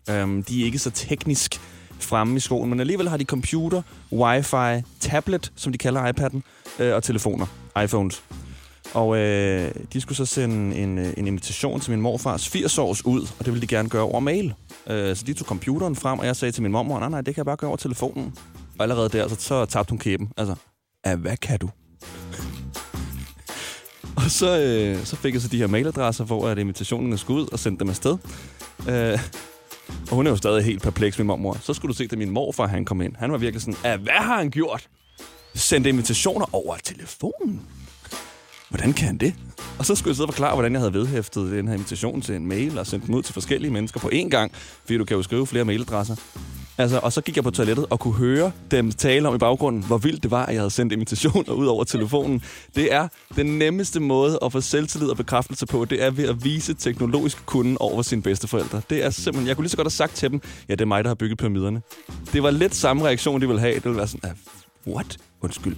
Øhm, 0.10 0.44
de 0.44 0.62
er 0.62 0.66
ikke 0.66 0.80
så 0.80 0.92
teknisk 0.92 1.62
fremme 2.00 2.36
i 2.36 2.40
skolen, 2.40 2.70
men 2.70 2.80
alligevel 2.80 3.10
har 3.10 3.18
de 3.18 3.26
computer, 3.26 3.82
wifi, 4.12 4.84
tablet, 5.00 5.52
som 5.56 5.72
de 5.72 5.78
kalder 5.78 6.12
iPad'en, 6.12 6.42
øh, 6.84 6.96
og 6.96 7.04
telefoner, 7.04 7.46
iPhones. 7.84 8.24
Og 8.94 9.18
øh, 9.18 9.72
de 9.94 10.02
skulle 10.02 10.18
så 10.18 10.26
sende 10.26 10.76
en, 10.76 10.98
øh, 10.98 11.14
en 11.18 11.28
invitation 11.28 11.80
til 11.80 11.92
min 11.92 12.02
morfars 12.02 12.48
80-års 12.48 13.06
ud, 13.06 13.22
og 13.40 13.46
det 13.46 13.54
ville 13.54 13.62
de 13.62 13.68
gerne 13.68 13.90
gøre 13.90 14.04
over 14.04 14.20
mail. 14.20 14.54
Øh, 14.88 15.16
så 15.16 15.24
de 15.28 15.34
tog 15.34 15.48
computeren 15.48 15.96
frem, 15.96 16.20
og 16.20 16.26
jeg 16.26 16.36
sagde 16.36 16.52
til 16.52 16.64
min 16.64 16.72
mormor, 16.72 17.00
nej, 17.00 17.10
nej, 17.10 17.22
det 17.22 17.36
kan 17.36 17.40
jeg 17.40 17.46
bare 17.46 17.58
gøre 17.58 17.68
over 17.68 17.78
telefonen. 17.78 18.34
Og 18.78 18.84
allerede 18.84 19.10
der, 19.10 19.28
så, 19.28 19.36
så 19.40 19.66
tabte 19.66 19.92
hun 19.92 20.00
kæben. 20.00 20.32
Altså, 20.38 20.56
ja, 21.06 21.16
hvad 21.16 21.38
kan 21.38 21.60
du? 21.60 21.70
Og 24.18 24.32
så, 24.32 24.60
øh, 24.60 25.06
så 25.06 25.16
fik 25.16 25.34
jeg 25.34 25.42
så 25.42 25.48
de 25.48 25.58
her 25.58 25.68
mailadresser, 25.68 26.24
hvor 26.24 26.48
at 26.48 26.58
invitationen 26.58 27.18
skulle 27.18 27.42
ud 27.42 27.48
og 27.52 27.60
sendte 27.60 27.80
dem 27.80 27.90
afsted. 27.90 28.18
Øh, 28.90 29.20
og 30.10 30.16
hun 30.16 30.28
er 30.28 30.32
jo 30.32 30.38
stadig 30.38 30.64
helt 30.64 30.82
perpleks 30.82 31.18
med 31.18 31.26
mormor. 31.26 31.58
Så 31.62 31.74
skulle 31.74 31.94
du 31.94 31.98
se, 31.98 32.08
da 32.08 32.16
min 32.16 32.30
morfar 32.30 32.68
han 32.68 32.86
kom 32.86 33.02
ind. 33.02 33.16
Han 33.16 33.32
var 33.32 33.38
virkelig 33.38 33.62
sådan, 33.62 34.00
hvad 34.00 34.14
har 34.14 34.38
han 34.38 34.50
gjort? 34.50 34.88
Sendte 35.56 35.90
invitationer 35.90 36.56
over 36.56 36.76
telefonen? 36.84 37.62
Hvordan 38.70 38.94
kan 38.94 39.08
han 39.08 39.18
det? 39.18 39.34
Og 39.80 39.86
så 39.86 39.96
skulle 39.96 40.10
jeg 40.10 40.16
sidde 40.16 40.28
og 40.28 40.34
forklare, 40.34 40.54
hvordan 40.54 40.72
jeg 40.72 40.82
havde 40.82 40.94
vedhæftet 40.94 41.52
den 41.52 41.68
her 41.68 41.74
invitation 41.74 42.22
til 42.22 42.36
en 42.36 42.48
mail 42.48 42.78
og 42.80 42.88
sendt 42.88 43.06
den 43.06 43.16
ud 43.16 43.24
til 43.24 43.34
forskellige 43.34 43.72
mennesker 43.72 44.00
på 44.00 44.10
én 44.14 44.30
gang, 44.30 44.52
fordi 44.82 44.98
du 44.98 45.06
kan 45.06 45.18
jo 45.18 45.24
skrive 45.24 45.48
flere 45.48 45.66
mailadresser. 45.66 46.16
Altså, 46.78 47.00
og 47.04 47.14
så 47.14 47.22
gik 47.22 47.36
jeg 47.36 47.44
på 47.44 47.52
toilettet 47.52 47.86
og 47.90 48.00
kunne 48.00 48.14
høre 48.14 48.52
dem 48.72 48.92
tale 48.92 49.28
om 49.28 49.36
i 49.36 49.38
baggrunden, 49.38 49.84
hvor 49.84 49.98
vildt 49.98 50.24
det 50.24 50.32
var, 50.32 50.46
at 50.46 50.54
jeg 50.54 50.62
havde 50.62 50.72
sendt 50.72 50.94
invitationer 50.94 51.54
ud 51.54 51.66
over 51.66 51.84
telefonen. 51.84 52.42
Det 52.76 52.94
er 52.94 53.08
den 53.36 53.46
nemmeste 53.46 54.00
måde 54.00 54.40
at 54.46 54.52
få 54.52 54.62
selvtillid 54.62 55.10
og 55.10 55.18
bekræftelse 55.18 55.66
på, 55.66 55.86
det 55.86 56.04
er 56.04 56.12
ved 56.12 56.30
at 56.30 56.44
vise 56.44 56.74
teknologisk 56.74 57.46
kunden 57.46 57.78
over 57.80 58.02
sine 58.02 58.22
bedsteforældre. 58.22 58.82
Det 58.90 59.06
er 59.06 59.10
simpelthen, 59.10 59.48
jeg 59.48 59.56
kunne 59.56 59.64
lige 59.64 59.72
så 59.72 59.78
godt 59.78 59.86
have 59.86 59.92
sagt 59.92 60.16
til 60.16 60.30
dem, 60.30 60.42
ja, 60.70 60.74
det 60.74 60.82
er 60.82 60.86
mig, 60.86 61.04
der 61.04 61.10
har 61.10 61.16
bygget 61.16 61.38
pyramiderne. 61.38 61.82
Det 62.34 62.44
var 62.44 62.52
lidt 62.52 62.76
samme 62.76 63.06
reaktion, 63.06 63.42
de 63.42 63.48
ville 63.48 63.60
have. 63.60 63.76
Det 63.76 63.86
ville 63.86 63.98
være 63.98 64.08
sådan, 64.08 64.30
ah, 64.30 64.94
what? 64.94 65.18
Undskyld. 65.42 65.76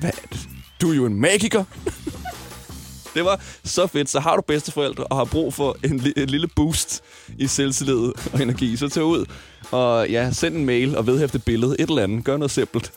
Hvad? 0.00 0.10
Du 0.80 0.90
er 0.90 0.94
jo 0.94 1.06
en 1.06 1.20
magiker. 1.20 1.64
Det 3.14 3.24
var 3.24 3.40
så 3.64 3.86
fedt. 3.86 4.10
Så 4.10 4.20
har 4.20 4.36
du 4.36 4.42
bedsteforældre 4.42 5.04
og 5.04 5.16
har 5.16 5.24
brug 5.24 5.54
for 5.54 5.76
en, 5.84 6.00
li- 6.00 6.22
en 6.22 6.28
lille 6.28 6.48
boost 6.56 7.02
i 7.38 7.46
selvtillid 7.46 8.12
og 8.32 8.42
energi, 8.42 8.76
så 8.76 8.88
tag 8.88 9.04
ud 9.04 9.24
og 9.70 10.08
ja, 10.10 10.30
send 10.32 10.56
en 10.56 10.64
mail 10.66 10.96
og 10.96 11.06
vedhæfte 11.06 11.36
et 11.36 11.44
billede. 11.44 11.76
Et 11.78 11.88
eller 11.88 12.02
andet. 12.02 12.24
Gør 12.24 12.36
noget 12.36 12.50
simpelt. 12.50 12.92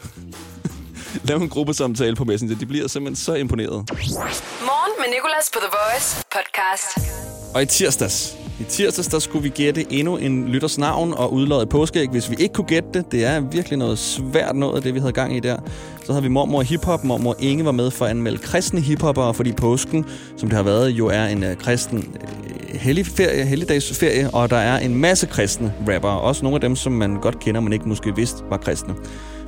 Lav 1.28 1.38
en 1.38 1.50
gruppesamtale 1.50 2.16
på 2.16 2.24
Messenger. 2.24 2.56
De 2.58 2.66
bliver 2.66 2.88
simpelthen 2.88 3.16
så 3.26 3.34
imponeret. 3.34 3.72
Morgen 3.72 4.94
med 5.00 5.06
Nicolas 5.16 5.50
på 5.54 5.60
The 5.60 5.70
Voice 5.72 6.24
podcast. 6.32 7.12
Og 7.56 7.62
i 7.62 7.66
tirsdags, 7.66 8.38
i 8.60 8.64
tirsdags, 8.64 9.08
der 9.08 9.20
skulle 9.20 9.44
vi 9.44 9.50
gætte 9.50 9.94
endnu 9.94 10.18
en 10.18 10.48
lytters 10.48 10.78
navn 10.78 11.14
og 11.14 11.34
udløje 11.34 11.64
et 11.64 11.70
påskeæg, 11.70 12.10
hvis 12.10 12.30
vi 12.30 12.36
ikke 12.40 12.54
kunne 12.54 12.68
gætte 12.68 12.90
det. 12.94 13.12
Det 13.12 13.26
er 13.26 13.40
virkelig 13.40 13.78
noget 13.78 14.00
svært 14.00 14.56
noget 14.56 14.84
det, 14.84 14.94
vi 14.94 15.00
havde 15.00 15.12
gang 15.12 15.38
i 15.38 15.40
der. 15.40 15.58
Så 16.06 16.12
havde 16.12 16.24
vi 16.24 16.30
mormor 16.30 16.62
hiphop. 16.62 17.04
Mormor 17.04 17.36
Inge 17.40 17.66
var 17.66 17.72
med 17.72 17.92
for 17.92 18.06
at 18.06 18.12
anmelde 18.12 18.38
kristne 18.38 18.82
hiphopper, 18.82 19.32
fordi 19.32 19.52
påsken, 19.52 20.06
som 20.38 20.50
det 20.50 20.56
har 20.56 20.64
været, 20.64 20.90
jo 20.90 21.08
er 21.08 21.26
en 21.26 21.44
uh, 21.44 21.54
kristen 21.54 21.98
uh, 21.98 22.80
hellig 22.80 23.06
ferie, 23.06 23.46
helligdagsferie, 23.46 24.30
og 24.30 24.50
der 24.50 24.58
er 24.58 24.80
en 24.80 24.96
masse 24.96 25.28
kristne 25.28 25.74
rappere. 25.90 26.20
Også 26.20 26.44
nogle 26.44 26.56
af 26.56 26.62
dem, 26.62 26.76
som 26.76 26.92
man 26.92 27.22
godt 27.22 27.40
kender, 27.40 27.62
men 27.62 27.74
ikke 27.74 27.90
måske 27.90 28.16
vidste 28.16 28.44
var 28.50 28.58
kristne. 28.58 28.94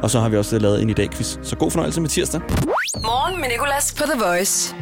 Og 0.01 0.11
så 0.11 0.19
har 0.19 0.29
vi 0.29 0.37
også 0.37 0.59
lavet 0.59 0.81
en 0.81 0.89
i 0.89 0.93
dag 0.93 1.09
quiz. 1.09 1.37
Så 1.43 1.55
god 1.55 1.71
fornøjelse 1.71 2.01
med 2.01 2.09
tirsdag. 2.09 2.41
Morgen 2.95 3.41
med 3.41 3.49
Nicolas 3.49 3.95
på 3.97 4.03
The 4.03 4.21
Voice. 4.25 4.75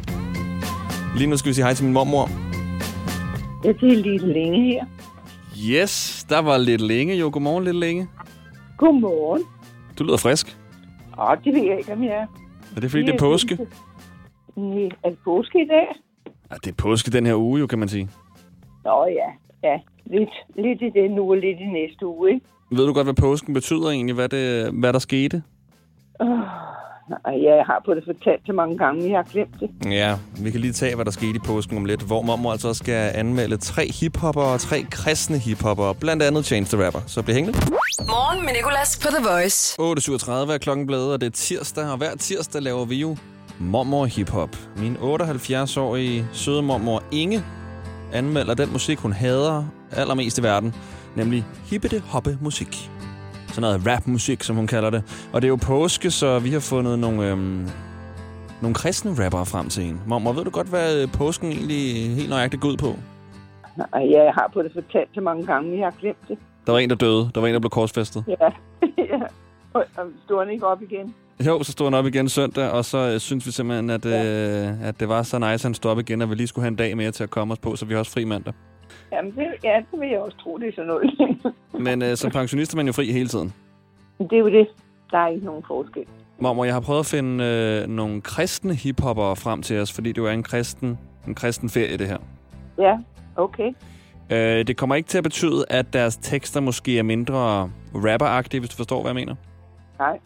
Lige 1.17 1.27
nu 1.27 1.37
skal 1.37 1.49
vi 1.49 1.53
sige 1.53 1.65
hej 1.65 1.73
til 1.73 1.83
min 1.83 1.93
mormor. 1.93 2.54
Jeg 3.65 3.75
er 3.81 3.95
lidt 3.95 4.21
længe 4.21 4.63
her. 4.63 4.85
Yes, 5.69 6.25
der 6.29 6.39
var 6.39 6.57
lidt 6.57 6.81
længe 6.81 7.15
jo. 7.15 7.29
Godmorgen, 7.33 7.63
lidt 7.63 7.75
længe. 7.75 8.07
Godmorgen. 8.77 9.43
Du 9.99 10.03
lyder 10.03 10.17
frisk. 10.17 10.57
Åh, 11.19 11.37
det 11.43 11.53
ved 11.53 11.63
jeg 11.63 11.77
ikke, 11.77 11.93
om 11.93 12.03
jeg 12.03 12.11
er. 12.11 12.27
Er 12.75 12.79
det 12.79 12.91
fordi, 12.91 13.03
det 13.03 13.13
er 13.13 13.19
påske? 13.19 13.57
Nej, 14.55 14.89
er 15.03 15.09
det 15.09 15.17
påske 15.23 15.61
i 15.63 15.67
dag? 15.67 15.87
Ja, 16.51 16.55
det 16.55 16.67
er 16.67 16.75
påske 16.75 17.11
den 17.11 17.25
her 17.25 17.35
uge, 17.35 17.59
jo, 17.59 17.67
kan 17.67 17.79
man 17.79 17.87
sige. 17.87 18.09
Nå 18.83 19.05
ja, 19.05 19.29
ja. 19.69 19.79
Lidt, 20.05 20.29
lidt 20.55 20.81
i 20.81 20.99
den 20.99 21.19
uge 21.19 21.35
og 21.35 21.37
lidt 21.37 21.59
i 21.59 21.65
næste 21.65 22.05
uge, 22.05 22.33
ikke? 22.33 22.45
Ved 22.71 22.87
du 22.87 22.93
godt, 22.93 23.07
hvad 23.07 23.13
påsken 23.13 23.53
betyder 23.53 23.89
egentlig? 23.89 24.15
Hvad, 24.15 24.29
det, 24.29 24.71
hvad 24.73 24.93
der 24.93 24.99
skete? 24.99 25.43
Oh, 26.19 26.39
nej, 27.09 27.43
jeg 27.43 27.63
har 27.65 27.81
på 27.85 27.93
det 27.93 28.03
fortalt 28.05 28.41
så 28.45 28.53
mange 28.53 28.77
gange, 28.77 29.01
men 29.01 29.11
jeg 29.11 29.17
har 29.17 29.29
glemt 29.31 29.55
det. 29.59 29.91
Ja, 29.91 30.17
vi 30.43 30.51
kan 30.51 30.59
lige 30.59 30.73
tage, 30.73 30.95
hvad 30.95 31.05
der 31.05 31.11
skete 31.11 31.35
i 31.35 31.39
påsken 31.45 31.77
om 31.77 31.85
lidt, 31.85 32.01
hvor 32.01 32.21
mormor 32.21 32.51
altså 32.51 32.67
også 32.67 32.83
skal 32.83 33.11
anmelde 33.15 33.57
tre 33.57 33.91
hiphopper 33.99 34.41
og 34.41 34.59
tre 34.59 34.85
kristne 34.91 35.37
hiphopper, 35.37 35.93
blandt 35.93 36.23
andet 36.23 36.45
Chance 36.45 36.77
the 36.77 36.85
Rapper. 36.85 36.99
Så 37.07 37.21
bliv 37.21 37.35
hængende. 37.35 37.59
Morgen 37.99 38.45
med 38.45 38.53
Nicolas 38.53 38.99
på 39.03 39.07
The 39.07 39.23
Voice. 39.29 39.81
8.37 39.81 40.53
er 40.53 40.57
klokken 40.57 40.87
blevet, 40.87 41.13
og 41.13 41.21
det 41.21 41.27
er 41.27 41.31
tirsdag, 41.31 41.91
og 41.91 41.97
hver 41.97 42.15
tirsdag 42.15 42.61
laver 42.61 42.85
vi 42.85 42.95
jo 42.95 43.17
mormor 43.59 44.05
hiphop. 44.05 44.49
Min 44.77 44.95
78-årige 44.95 46.27
søde 46.33 46.61
mormor 46.61 47.03
Inge 47.11 47.43
anmelder 48.13 48.53
den 48.53 48.71
musik, 48.71 48.97
hun 48.97 49.13
hader 49.13 49.65
allermest 49.91 50.37
i 50.37 50.43
verden, 50.43 50.75
nemlig 51.15 51.45
hippete 51.65 51.99
hoppe 51.99 52.37
musik. 52.41 52.91
Sådan 53.55 53.67
noget 53.69 53.87
rapmusik, 53.87 54.43
som 54.43 54.55
hun 54.55 54.67
kalder 54.67 54.89
det. 54.89 55.29
Og 55.33 55.41
det 55.41 55.47
er 55.47 55.49
jo 55.49 55.55
påske, 55.55 56.11
så 56.11 56.39
vi 56.39 56.49
har 56.49 56.59
fundet 56.59 56.99
nogle, 56.99 57.29
øhm, 57.29 57.67
nogle 58.61 58.75
kristne 58.75 59.25
rappere 59.25 59.45
frem 59.45 59.69
til 59.69 59.83
en. 59.83 60.01
Mormor, 60.07 60.33
ved 60.33 60.43
du 60.43 60.49
godt, 60.49 60.67
hvad 60.67 61.01
øh, 61.01 61.07
påsken 61.11 61.51
egentlig 61.51 62.15
helt 62.15 62.29
nøjagtigt 62.29 62.61
går 62.61 62.69
ud 62.69 62.77
på? 62.77 62.95
Nej, 63.77 64.11
jeg 64.11 64.33
har 64.33 64.49
på 64.53 64.61
det 64.61 64.71
fortalt 64.73 65.09
så 65.13 65.21
mange 65.21 65.45
gange, 65.45 65.69
men 65.69 65.79
jeg 65.79 65.85
har 65.85 65.95
glemt 65.99 66.27
det. 66.27 66.37
Der 66.65 66.71
var 66.71 66.79
en, 66.79 66.89
der 66.89 66.95
døde. 66.95 67.29
Der 67.35 67.41
var 67.41 67.47
en, 67.47 67.53
der 67.53 67.59
blev 67.59 67.69
korsfæstet. 67.69 68.23
Ja, 68.27 68.45
ja. 69.11 69.19
Og, 69.73 69.83
og 69.97 70.05
stod 70.25 70.39
han 70.43 70.53
ikke 70.53 70.67
op 70.67 70.81
igen? 70.81 71.15
Jo, 71.47 71.63
så 71.63 71.71
stod 71.71 71.85
han 71.85 71.93
op 71.93 72.05
igen 72.05 72.29
søndag, 72.29 72.71
og 72.71 72.85
så 72.85 72.97
øh, 72.97 73.19
synes 73.19 73.45
vi 73.45 73.51
simpelthen, 73.51 73.89
at, 73.89 74.05
ja. 74.05 74.25
øh, 74.25 74.87
at 74.87 74.99
det 74.99 75.09
var 75.09 75.23
så 75.23 75.39
nice, 75.39 75.53
at 75.53 75.63
han 75.63 75.73
stod 75.73 75.91
op 75.91 75.99
igen, 75.99 76.21
og 76.21 76.29
vi 76.29 76.35
lige 76.35 76.47
skulle 76.47 76.63
have 76.63 76.71
en 76.71 76.75
dag 76.75 76.97
mere 76.97 77.11
til 77.11 77.23
at 77.23 77.29
komme 77.29 77.51
os 77.51 77.59
på, 77.59 77.75
så 77.75 77.85
vi 77.85 77.93
har 77.93 77.99
også 77.99 78.11
fri 78.11 78.23
mandag. 78.23 78.53
Jamen, 79.15 79.31
det, 79.31 79.47
ja, 79.63 79.81
det 79.91 79.99
vil 79.99 80.09
jeg 80.09 80.19
også 80.19 80.37
tro, 80.37 80.57
det 80.57 80.67
er 80.67 80.71
sådan 80.71 80.87
noget. 80.87 81.11
Men 81.87 82.01
øh, 82.01 82.17
som 82.17 82.31
pensionist 82.31 82.73
er 82.73 82.77
man 82.77 82.85
jo 82.85 82.93
fri 82.93 83.11
hele 83.11 83.27
tiden. 83.27 83.53
Det 84.19 84.33
er 84.33 84.37
jo 84.37 84.49
det. 84.49 84.67
Der 85.11 85.17
er 85.17 85.27
ikke 85.27 85.45
nogen 85.45 85.63
forskel. 85.67 86.05
Mormor, 86.39 86.65
jeg 86.65 86.73
har 86.73 86.81
prøvet 86.81 86.99
at 86.99 87.05
finde 87.05 87.43
øh, 87.43 87.87
nogle 87.89 88.21
kristne 88.21 88.73
hiphopper 88.75 89.35
frem 89.35 89.61
til 89.61 89.79
os, 89.79 89.93
fordi 89.93 90.09
det 90.09 90.17
jo 90.17 90.25
er 90.25 90.31
en 90.31 90.43
kristen, 90.43 90.99
en 91.27 91.35
kristen 91.35 91.69
ferie, 91.69 91.97
det 91.97 92.07
her. 92.07 92.17
Ja, 92.77 92.97
okay. 93.35 93.73
Øh, 94.29 94.67
det 94.67 94.77
kommer 94.77 94.95
ikke 94.95 95.09
til 95.09 95.17
at 95.17 95.23
betyde, 95.23 95.65
at 95.69 95.93
deres 95.93 96.17
tekster 96.17 96.59
måske 96.59 96.99
er 96.99 97.03
mindre 97.03 97.71
rapperagtige, 97.93 98.59
hvis 98.59 98.69
du 98.69 98.75
forstår, 98.75 99.01
hvad 99.01 99.09
jeg 99.09 99.15
mener. 99.15 99.35
Nej. 99.99 100.19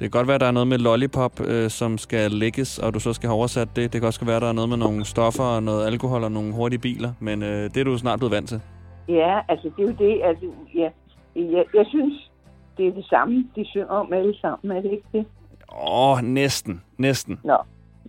kan 0.00 0.10
godt 0.10 0.26
være, 0.26 0.34
at 0.34 0.40
der 0.40 0.46
er 0.46 0.50
noget 0.50 0.66
med 0.66 0.78
lollipop, 0.78 1.40
øh, 1.40 1.70
som 1.70 1.98
skal 1.98 2.30
lægges, 2.30 2.78
og 2.78 2.94
du 2.94 3.00
så 3.00 3.12
skal 3.12 3.28
have 3.28 3.36
oversat 3.36 3.68
det. 3.76 3.92
Det 3.92 4.00
kan 4.00 4.06
også 4.06 4.24
være, 4.24 4.36
at 4.36 4.42
der 4.42 4.48
er 4.48 4.52
noget 4.52 4.68
med 4.68 4.76
nogle 4.76 5.04
stoffer 5.04 5.44
og 5.44 5.62
noget 5.62 5.86
alkohol 5.86 6.24
og 6.24 6.32
nogle 6.32 6.52
hurtige 6.54 6.78
biler, 6.78 7.12
men 7.20 7.42
øh, 7.42 7.64
det 7.64 7.76
er 7.76 7.84
du 7.84 7.98
snart 7.98 8.18
blevet 8.18 8.32
vant 8.32 8.48
til. 8.48 8.60
Ja, 9.08 9.38
altså 9.48 9.70
det 9.76 9.82
er 9.84 9.88
jo 9.88 9.94
det. 9.98 10.20
Altså, 10.24 10.44
ja, 10.74 10.88
jeg, 11.36 11.64
jeg 11.74 11.84
synes, 11.88 12.30
det 12.76 12.86
er 12.88 12.92
det 12.92 13.04
samme, 13.10 13.44
de 13.56 13.64
synger 13.64 13.86
om 13.86 14.12
alle 14.12 14.34
sammen. 14.40 14.76
Er 14.76 14.80
det 14.82 14.90
ikke 14.90 15.04
det? 15.12 15.24
Åh, 15.72 16.10
oh, 16.10 16.18
næsten. 16.22 16.82
Næsten. 16.98 17.40
Nå, 17.44 17.56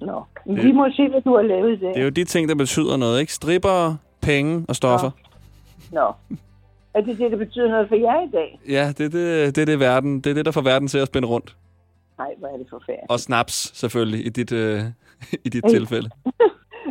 nå. 0.02 0.24
Men 0.46 0.56
Det- 0.56 0.66
vi 0.66 0.72
må 0.72 0.88
se, 0.96 1.08
hvad 1.10 1.22
du 1.22 1.36
har 1.36 1.44
lavet 1.44 1.82
der. 1.82 1.88
Det 1.88 1.98
er 2.00 2.04
jo 2.04 2.10
de 2.10 2.24
ting, 2.24 2.50
der 2.50 2.56
betyder 2.56 2.98
noget, 2.98 3.20
ikke? 3.20 3.34
Stripper, 3.34 3.96
penge 4.22 4.66
og 4.70 4.76
stoffer. 4.76 5.12
Nå. 5.92 6.12
Er 6.94 7.02
det 7.02 7.18
det, 7.18 7.32
der 7.32 7.38
betyder 7.38 7.70
noget 7.70 7.88
for 7.88 7.96
jer 7.96 8.28
i 8.28 8.32
dag? 8.32 8.60
Ja, 8.70 8.88
det 8.98 9.06
er 9.06 9.10
det, 9.10 9.56
det, 9.56 9.62
er 9.62 9.66
det, 9.66 9.80
verden, 9.80 10.20
det 10.20 10.30
er 10.30 10.34
det, 10.34 10.46
der 10.46 10.52
får 10.52 10.62
verden 10.62 10.88
til 10.88 10.98
at 10.98 11.08
spænde 11.08 11.28
rundt. 11.28 11.56
Nej, 12.18 12.28
hvor 12.40 12.48
er 12.48 12.58
det 12.58 12.68
forfærdeligt. 12.70 13.10
Og 13.12 13.20
snaps, 13.20 13.78
selvfølgelig, 13.80 14.26
i 14.26 14.30
dit, 14.30 14.52
øh, 14.52 14.82
i 15.46 15.50
dit 15.50 15.64
tilfælde. 15.70 16.10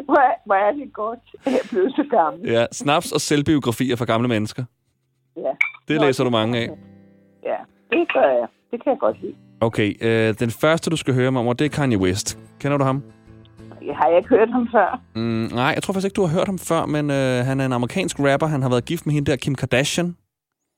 Hvor 0.04 0.16
er, 0.16 0.34
hvor 0.46 0.54
er 0.54 0.72
det 0.72 0.92
godt, 0.92 1.18
at 1.44 1.52
jeg 1.52 1.60
blevet 1.70 1.92
så 1.96 2.04
gammel. 2.10 2.50
Ja, 2.50 2.66
snaps 2.72 3.12
og 3.12 3.20
selvbiografier 3.20 3.96
for 3.96 4.04
gamle 4.04 4.28
mennesker. 4.28 4.64
Ja. 5.36 5.52
Det 5.88 6.00
læser 6.00 6.24
du 6.24 6.30
mange 6.30 6.58
af. 6.58 6.68
Ja, 7.44 7.56
det 7.90 8.12
gør 8.14 8.28
jeg. 8.38 8.46
Det 8.70 8.82
kan 8.84 8.90
jeg 8.92 8.98
godt 9.00 9.22
lide. 9.22 9.34
Okay, 9.60 9.94
øh, 10.00 10.34
den 10.38 10.50
første, 10.50 10.90
du 10.90 10.96
skal 10.96 11.14
høre, 11.14 11.32
mormor, 11.32 11.52
det 11.52 11.64
er 11.64 11.68
Kanye 11.68 11.98
West. 11.98 12.38
Kender 12.60 12.78
du 12.78 12.84
ham? 12.84 13.02
Har 13.92 14.08
jeg 14.08 14.16
ikke 14.16 14.28
hørt 14.28 14.50
ham 14.50 14.68
før? 14.72 15.00
Mm, 15.14 15.48
nej, 15.54 15.64
jeg 15.74 15.82
tror 15.82 15.92
faktisk 15.92 16.06
ikke, 16.06 16.16
du 16.16 16.26
har 16.26 16.34
hørt 16.38 16.46
ham 16.48 16.58
før, 16.58 16.86
men 16.86 17.10
øh, 17.10 17.44
han 17.46 17.60
er 17.60 17.66
en 17.66 17.72
amerikansk 17.72 18.20
rapper. 18.20 18.46
Han 18.46 18.62
har 18.62 18.68
været 18.68 18.84
gift 18.84 19.06
med 19.06 19.14
hende 19.14 19.30
der, 19.30 19.36
Kim 19.36 19.54
Kardashian. 19.54 20.16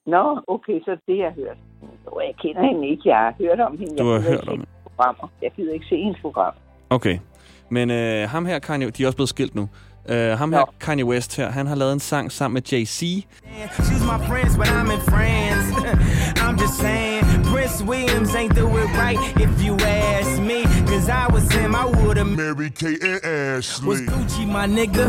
Nå, 0.06 0.40
okay, 0.46 0.80
så 0.84 0.90
det 1.08 1.18
jeg 1.18 1.26
har 1.26 1.36
hørt. 1.42 1.58
Jo, 2.06 2.20
jeg 2.20 2.34
kender 2.42 2.62
hende 2.62 2.88
ikke. 2.88 3.08
Jeg 3.08 3.18
har 3.18 3.34
hørt 3.38 3.60
om 3.60 3.78
hende. 3.78 3.96
Du 3.98 4.04
har 4.04 4.12
jeg 4.12 4.22
hørt 4.22 4.40
ikke 4.40 4.52
om 4.52 4.64
programmer. 4.84 5.30
Jeg 5.42 5.50
gider 5.56 5.72
ikke 5.72 5.86
se 5.86 5.96
hendes 5.96 6.20
program. 6.20 6.54
Okay. 6.90 7.18
Men 7.68 7.90
øh, 7.90 8.28
ham 8.28 8.46
her, 8.46 8.58
Kanye, 8.58 8.90
de 8.90 9.02
er 9.02 9.06
også 9.06 9.16
blevet 9.16 9.28
skilt 9.28 9.54
nu. 9.54 9.68
Øh, 10.08 10.38
ham 10.38 10.52
her, 10.52 10.74
Kanye 10.80 11.04
West 11.04 11.36
her, 11.36 11.50
han 11.50 11.66
har 11.66 11.74
lavet 11.74 11.92
en 11.92 12.00
sang 12.00 12.32
sammen 12.32 12.54
med 12.54 12.62
Jay-Z. 12.72 13.02
She's 13.02 14.04
my 14.12 14.18
friends, 14.28 14.56
but 14.56 14.66
I'm 14.66 14.90
in 14.96 15.00
France. 15.12 15.66
I'm 16.44 16.56
just 16.62 16.76
saying, 16.84 17.15
Prince 17.66 17.83
Williams 17.83 18.33
ain't 18.37 18.55
do 18.55 18.68
it 18.76 18.87
right 18.94 19.18
if 19.40 19.61
you 19.61 19.74
ask 19.79 20.40
me. 20.40 20.62
Cause 20.87 21.09
I 21.09 21.26
was 21.33 21.50
him, 21.50 21.74
I 21.74 21.85
would've 21.85 22.29
married 22.29 22.76
Kate 22.76 23.02
and 23.02 23.24
Ashley. 23.24 23.88
Was 23.88 24.00
Gucci 24.02 24.46
my 24.46 24.68
nigga? 24.68 25.07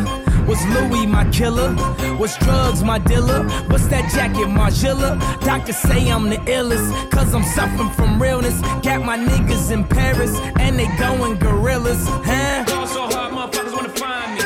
Was 0.48 0.66
Louis 0.74 1.06
my 1.06 1.30
killer? 1.30 1.76
Was 2.18 2.36
drugs 2.38 2.84
my 2.84 2.98
dealer? 2.98 3.44
What's 3.70 3.86
that 3.90 4.12
jacket, 4.12 4.48
Margilla? 4.48 5.20
Doctors 5.46 5.78
say 5.78 6.10
I'm 6.10 6.32
the 6.32 6.38
illest, 6.58 7.12
cause 7.12 7.32
I'm 7.36 7.44
suffering 7.44 7.92
from 7.92 8.20
realness. 8.20 8.60
Got 8.82 9.06
my 9.06 9.20
niggas 9.20 9.70
in 9.72 9.84
Paris, 9.84 10.36
and 10.60 10.80
they 10.80 10.88
going 10.98 11.38
gorillas, 11.38 12.04
huh? 12.26 12.66
so 12.88 13.02
hard, 13.02 13.34
motherfuckers 13.34 13.74
wanna 13.78 13.90
find 13.90 14.34
me. 14.34 14.42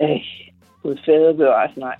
Øh, 0.00 0.20
Gud 0.82 0.98
fader 1.06 1.32
bevares, 1.32 1.76
nej. 1.76 1.96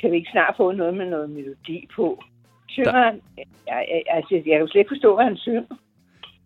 Kan 0.00 0.10
vi 0.10 0.16
ikke 0.16 0.30
snart 0.32 0.54
få 0.56 0.72
noget 0.72 0.94
med 0.94 1.06
noget 1.06 1.30
melodi 1.30 1.88
på? 1.96 2.22
Synger 2.72 2.92
Der- 2.92 3.04
han? 3.04 3.20
Jeg, 3.36 3.44
jeg, 3.66 4.02
altså, 4.16 4.34
jeg 4.34 4.42
kan 4.44 4.60
jo 4.60 4.66
slet 4.68 4.80
ikke 4.80 4.90
forstå, 4.94 5.14
hvad 5.14 5.24
han 5.24 5.36
synger. 5.36 5.62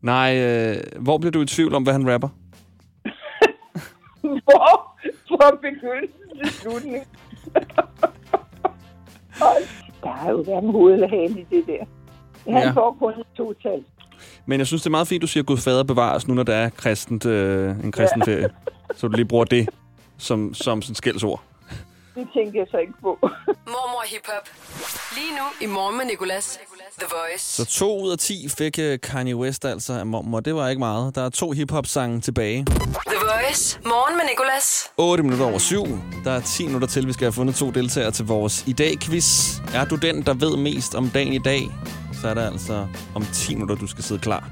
Nej, 0.02 0.30
øh, 0.46 0.76
hvor 1.00 1.18
bliver 1.18 1.32
du 1.32 1.40
i 1.42 1.46
tvivl 1.46 1.74
om, 1.74 1.82
hvad 1.82 1.92
han 1.92 2.12
rapper? 2.12 2.28
Hvor? 4.46 4.98
Fra 5.28 5.50
begyndelsen 5.62 6.20
til 6.44 6.52
slutning. 6.52 7.04
Hold, 9.42 9.64
der 10.02 10.10
har 10.12 10.30
jo 10.30 10.42
hverken 10.42 10.70
hoved 10.70 10.92
eller 10.94 11.08
hale 11.08 11.40
i 11.40 11.46
det 11.50 11.64
der. 11.66 11.84
Han 12.52 12.62
ja. 12.62 12.70
får 12.70 12.96
kun 12.98 13.12
et 13.20 13.26
total. 13.37 13.84
Men 14.46 14.58
jeg 14.58 14.66
synes, 14.66 14.82
det 14.82 14.87
er 14.87 14.90
meget 14.90 15.08
fint, 15.08 15.22
du 15.22 15.26
siger, 15.26 15.44
Gud 15.44 15.56
fader 15.56 15.84
bevares, 15.84 16.28
nu 16.28 16.34
når 16.34 16.42
der 16.42 16.54
er 16.54 16.70
kristent, 16.70 17.26
øh, 17.26 17.84
en 17.84 17.92
kristen 17.92 18.22
Ja. 18.26 18.32
ferie. 18.32 18.48
Så 18.94 19.08
du 19.08 19.16
lige 19.16 19.24
bruger 19.24 19.44
det 19.44 19.68
som, 20.18 20.54
som 20.54 20.82
sådan 20.82 20.94
skældsord. 20.94 21.42
Det 22.14 22.29
tænker 22.35 22.61
jeg 22.61 22.66
så 22.70 22.77
ikke 22.77 22.92
på. 23.03 23.18
Mormor 23.74 24.05
Hip 24.12 24.27
Hop. 24.27 24.48
Lige 25.16 25.33
nu 25.38 25.66
i 25.66 25.66
Morgen 25.77 25.96
med 25.98 26.05
Nicolas. 26.05 26.59
The 26.98 27.07
Voice. 27.11 27.44
Så 27.44 27.64
to 27.64 28.00
ud 28.05 28.12
af 28.12 28.18
ti 28.18 28.48
fik 28.59 28.79
øh, 28.79 28.98
Kanye 29.03 29.37
West 29.37 29.64
altså 29.64 29.92
af 29.92 30.07
mormor. 30.07 30.40
Det 30.40 30.55
var 30.55 30.68
ikke 30.68 30.79
meget. 30.79 31.14
Der 31.14 31.24
er 31.24 31.29
to 31.29 31.50
hiphop-sange 31.50 32.20
tilbage. 32.20 32.64
The 32.64 33.18
Voice. 33.20 33.81
Morgen 33.85 34.16
med 34.16 34.24
Nicolas. 34.31 34.92
8 34.96 35.22
minutter 35.22 35.46
over 35.46 35.59
7. 35.59 35.85
Der 36.24 36.31
er 36.31 36.40
10 36.40 36.66
minutter 36.66 36.88
til, 36.88 37.07
vi 37.07 37.12
skal 37.12 37.24
have 37.24 37.33
fundet 37.33 37.55
to 37.57 37.70
deltagere 37.70 38.11
til 38.11 38.24
vores 38.27 38.64
i 38.66 38.72
dag-quiz. 38.72 39.59
Er 39.74 39.85
du 39.85 39.96
den, 39.96 40.22
der 40.22 40.35
ved 40.35 40.57
mest 40.57 40.94
om 40.94 41.11
dagen 41.11 41.33
i 41.33 41.38
dag, 41.38 41.62
så 42.22 42.29
er 42.29 42.35
der 42.35 42.50
altså 42.50 42.87
om 43.14 43.24
10 43.33 43.55
minutter, 43.55 43.77
du 43.77 43.87
skal 43.87 44.05
sidde 44.05 44.20
klar. 44.20 44.50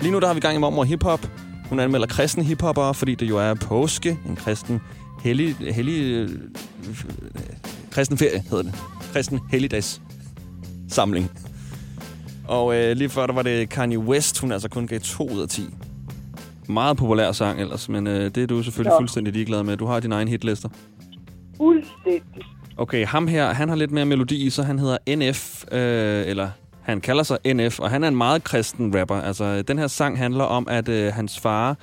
Lige 0.00 0.12
nu 0.12 0.20
der 0.20 0.26
har 0.26 0.34
vi 0.34 0.40
gang 0.40 0.56
i 0.56 0.58
mormor 0.58 0.84
hiphop. 0.84 1.20
Hun 1.68 1.80
anmelder 1.80 2.06
kristne 2.06 2.44
hiphopper, 2.44 2.92
fordi 2.92 3.14
det 3.14 3.28
jo 3.28 3.38
er 3.38 3.54
påske. 3.54 4.18
En 4.28 4.36
kristen 4.36 4.80
hellig... 5.22 5.56
hellig 5.74 6.02
øh, 6.14 6.28
kristen 7.90 8.18
ferie 8.18 8.42
hedder 8.50 8.62
det. 8.62 8.74
Kristen 9.12 9.40
helligdags 9.50 10.02
samling. 10.88 11.30
Og 12.48 12.76
øh, 12.76 12.96
lige 12.96 13.08
før 13.08 13.26
der 13.26 13.34
var 13.34 13.42
det 13.42 13.68
Kanye 13.68 13.98
West, 13.98 14.40
hun 14.40 14.52
altså 14.52 14.68
kun 14.68 14.86
gav 14.86 15.00
2 15.00 15.28
ud 15.30 15.40
af 15.40 15.48
10. 15.48 15.62
Meget 16.68 16.96
populær 16.96 17.32
sang 17.32 17.60
ellers, 17.60 17.88
men 17.88 18.06
øh, 18.06 18.24
det 18.34 18.38
er 18.38 18.46
du 18.46 18.62
selvfølgelig 18.62 18.90
Ja. 18.92 18.98
fuldstændig 19.00 19.32
ligeglad 19.32 19.62
med. 19.62 19.76
Du 19.76 19.86
har 19.86 20.00
dine 20.00 20.14
egne 20.14 20.30
hitlister. 20.30 20.68
Fuldstændig. 21.56 22.42
Okay, 22.76 23.06
ham 23.06 23.26
her, 23.26 23.52
han 23.52 23.68
har 23.68 23.76
lidt 23.76 23.90
mere 23.90 24.04
melodi 24.06 24.46
i 24.46 24.50
sig. 24.50 24.64
Han 24.66 24.78
hedder 24.78 24.98
NF, 25.16 25.64
øh, 25.72 26.26
eller 26.26 26.50
han 26.82 27.00
kalder 27.00 27.22
sig 27.22 27.38
NF, 27.54 27.80
og 27.80 27.90
han 27.90 28.04
er 28.04 28.08
en 28.08 28.16
meget 28.16 28.44
kristen 28.44 29.00
rapper. 29.00 29.14
Altså, 29.20 29.62
den 29.62 29.78
her 29.78 29.86
sang 29.86 30.18
handler 30.18 30.44
om, 30.44 30.66
at 30.70 30.88
øh, 30.88 31.12
hans 31.12 31.40
far, 31.40 31.76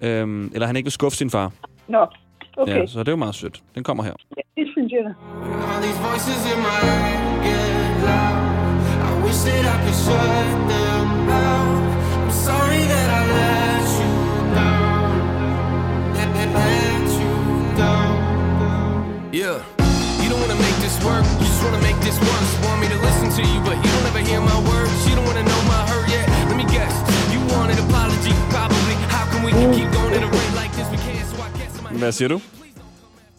øh, 0.00 0.50
eller 0.54 0.66
han 0.66 0.76
ikke 0.76 0.84
vil 0.86 0.92
skuffe 0.92 1.18
sin 1.18 1.30
far. 1.30 1.52
Nå, 1.88 2.06
okay. 2.56 2.80
Ja, 2.80 2.86
så 2.86 2.98
det 2.98 3.08
er 3.08 3.12
jo 3.12 3.16
meget 3.16 3.34
sødt. 3.34 3.62
Den 3.74 3.84
kommer 3.84 4.02
her. 4.02 4.14
Ja, 4.36 4.42
det 4.62 4.66
synes 4.74 4.92
jeg 4.92 5.02
da. 5.04 5.12
All 5.70 5.80
these 5.86 6.00
voices 6.08 6.40
in 6.52 6.58
my 6.68 6.78
head 6.86 7.18
get 7.46 7.90
loud. 8.08 8.42
I 9.08 9.12
wish 9.24 9.40
that 9.46 9.64
I 9.74 9.76
could 9.82 9.98
shut 10.04 10.50
them 10.72 11.06
out. 11.46 11.82
I'm 12.22 12.32
sorry 12.48 12.82
that 12.92 13.08
I 13.18 13.22
let 13.38 13.86
you 14.00 14.12
down. 14.58 15.12
Let, 16.16 16.28
let, 16.38 16.50
let 16.58 17.08
you 17.20 17.32
down. 17.82 18.14
Yeah. 19.42 19.58
You 20.22 20.28
don't 20.30 20.40
wanna 20.44 20.60
make 20.66 20.78
this 20.84 20.96
work, 21.08 21.24
you 21.40 21.46
just 21.52 21.62
wanna 21.64 21.82
make 21.88 21.98
this 22.06 22.18
once. 22.34 22.50
Want 22.66 22.78
me 22.82 22.88
to 22.94 22.98
listen 23.08 23.28
to 23.38 23.42
you, 23.50 23.58
but 23.68 23.76
you 23.82 23.90
don't 23.94 24.06
ever 24.10 24.22
hear 24.30 24.40
my 24.52 24.58
words. 24.70 24.98
You 25.08 25.14
don't 25.16 25.26
wanna 25.30 25.46
know 25.52 25.60
my 25.74 25.80
hurt 25.90 26.06
yet. 26.16 26.26
Let 26.50 26.56
me 26.62 26.66
guess. 26.76 26.94
You 27.32 27.40
want 27.52 27.68
an 27.74 27.78
apology, 27.86 28.34
probably. 28.54 28.94
How 29.14 29.24
can 29.32 29.40
we 29.46 29.52
keep 29.76 29.88
going 29.96 30.12
at 30.18 30.22
a 30.28 30.30
rate 30.38 30.54
like 30.62 30.72
this? 30.78 30.88
We 30.94 30.98
can't 31.06 31.28
Hvad 31.98 32.12
siger 32.12 32.28
du? 32.28 32.38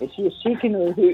Jeg 0.01 0.09
siger 0.15 0.29
sikke 0.43 0.67
noget 0.69 0.95
hø. 0.95 1.13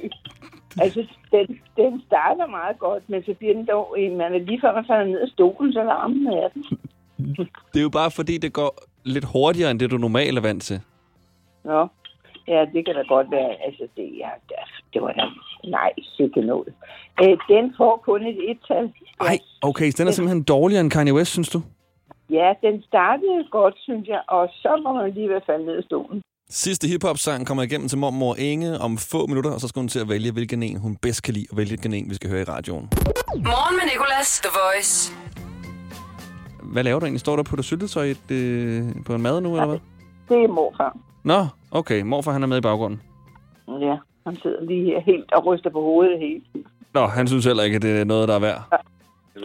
Altså, 0.81 1.05
den, 1.31 1.59
den 1.77 2.01
starter 2.07 2.47
meget 2.47 2.79
godt, 2.79 3.09
men 3.09 3.23
så 3.23 3.33
bliver 3.33 3.53
den 3.53 3.65
dog... 3.65 3.95
Man 4.11 4.33
er 4.33 4.39
lige 4.39 4.61
før 4.61 4.73
man 4.75 4.85
falder 4.87 5.05
ned 5.05 5.19
af 5.19 5.27
stolen, 5.27 5.73
så 5.73 5.83
larmen 5.83 6.27
er 6.27 6.47
den. 6.53 6.63
Det 7.73 7.79
er 7.79 7.81
jo 7.81 7.89
bare 7.89 8.11
fordi, 8.11 8.37
det 8.37 8.53
går 8.53 8.83
lidt 9.03 9.25
hurtigere, 9.33 9.71
end 9.71 9.79
det 9.79 9.91
du 9.91 9.97
normalt 9.97 10.37
er 10.37 10.41
vant 10.41 10.63
til. 10.63 10.81
Nå, 11.63 11.87
ja, 12.47 12.65
det 12.73 12.85
kan 12.85 12.95
da 12.95 13.01
godt 13.01 13.31
være. 13.31 13.51
Altså, 13.65 13.83
det, 13.97 14.03
ja, 14.17 14.29
det- 14.49 14.55
det 14.93 15.01
var 15.01 15.11
da... 15.11 15.23
Nej, 15.69 15.91
sikke 16.17 16.41
noget. 16.41 16.73
Øh, 17.23 17.37
den 17.49 17.73
får 17.77 18.01
kun 18.05 18.25
et 18.27 18.51
et-tal. 18.51 18.93
Ej, 19.21 19.37
okay, 19.61 19.91
så 19.91 19.95
den 20.03 20.07
er 20.07 20.11
simpelthen 20.11 20.43
dårligere 20.43 20.81
end 20.81 20.91
Kanye 20.91 21.13
West, 21.13 21.31
synes 21.31 21.49
du? 21.49 21.61
Ja, 22.29 22.53
den 22.63 22.83
startede 22.83 23.47
godt, 23.51 23.75
synes 23.77 24.07
jeg, 24.07 24.21
og 24.27 24.49
så 24.53 24.81
må 24.83 24.93
man 24.93 25.11
lige 25.11 25.29
være 25.29 25.41
faldet 25.45 25.65
ned 25.65 25.75
af 25.77 25.83
stolen. 25.83 26.21
Sidste 26.49 26.87
hiphop-sang 26.87 27.47
kommer 27.47 27.63
igennem 27.63 27.87
til 27.87 27.97
mormor 27.97 28.35
Inge 28.35 28.77
om 28.79 28.97
få 28.97 29.27
minutter, 29.27 29.51
og 29.51 29.59
så 29.61 29.67
skal 29.67 29.79
hun 29.79 29.87
til 29.87 29.99
at 29.99 30.09
vælge, 30.09 30.31
hvilken 30.31 30.63
en 30.63 30.77
hun 30.79 30.95
bedst 30.95 31.23
kan 31.23 31.33
lide, 31.33 31.45
og 31.49 31.55
hvilken 31.55 31.93
en 31.93 32.09
vi 32.09 32.15
skal 32.15 32.29
høre 32.29 32.41
i 32.41 32.43
radioen. 32.43 32.89
Morgen 33.35 33.75
med 33.75 33.85
Nicolas, 33.93 34.41
The 34.43 34.51
Voice. 34.59 35.13
Hvad 36.73 36.83
laver 36.83 36.99
du 36.99 37.05
egentlig? 37.05 37.19
Står 37.19 37.35
der 37.35 37.43
på 37.43 37.55
det 37.55 37.65
syltetøj 37.65 38.05
i 38.05 38.11
et, 38.11 38.31
øh, 38.31 38.83
på 39.05 39.15
en 39.15 39.21
mad 39.21 39.41
nu, 39.41 39.53
eller 39.53 39.67
hvad? 39.67 39.79
Det 40.29 40.43
er 40.43 40.47
morfar. 40.47 40.97
Nå, 41.23 41.45
okay. 41.71 42.01
Morfar, 42.01 42.31
han 42.31 42.43
er 42.43 42.47
med 42.47 42.57
i 42.57 42.61
baggrunden. 42.61 43.01
Ja, 43.67 43.95
han 44.27 44.35
sidder 44.35 44.61
lige 44.65 44.85
her 44.85 45.01
helt 45.01 45.31
og 45.33 45.45
ryster 45.45 45.69
på 45.69 45.81
hovedet 45.81 46.19
helt. 46.19 46.67
Nå, 46.93 47.05
han 47.05 47.27
synes 47.27 47.45
heller 47.45 47.63
ikke, 47.63 47.75
at 47.75 47.81
det 47.81 47.99
er 48.01 48.03
noget, 48.03 48.27
der 48.27 48.35
er 48.35 48.39
værd. 48.39 48.61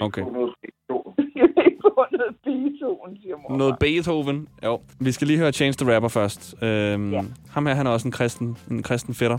Okay. 0.01 0.21
Jeg 0.21 0.33
vil 0.33 1.65
ikke 1.67 1.79
få 1.83 2.02
noget 2.18 2.35
Beethoven, 2.44 3.16
siger 3.22 3.37
mor. 3.48 3.57
Noget 3.57 3.79
Beethoven. 3.81 4.48
Jo. 4.64 4.81
Vi 5.01 5.12
skal 5.12 5.27
lige 5.27 5.38
høre 5.38 5.53
Change 5.53 5.75
the 5.79 5.94
Rapper 5.94 6.09
først. 6.09 6.55
Øhm, 6.62 7.12
ja. 7.12 7.22
Ham 7.51 7.66
her, 7.66 7.75
han 7.75 7.87
er 7.87 7.90
også 7.90 8.09
en 8.09 8.12
kristen, 8.12 8.57
en 8.70 8.83
kristen 8.83 9.14
fætter. 9.14 9.38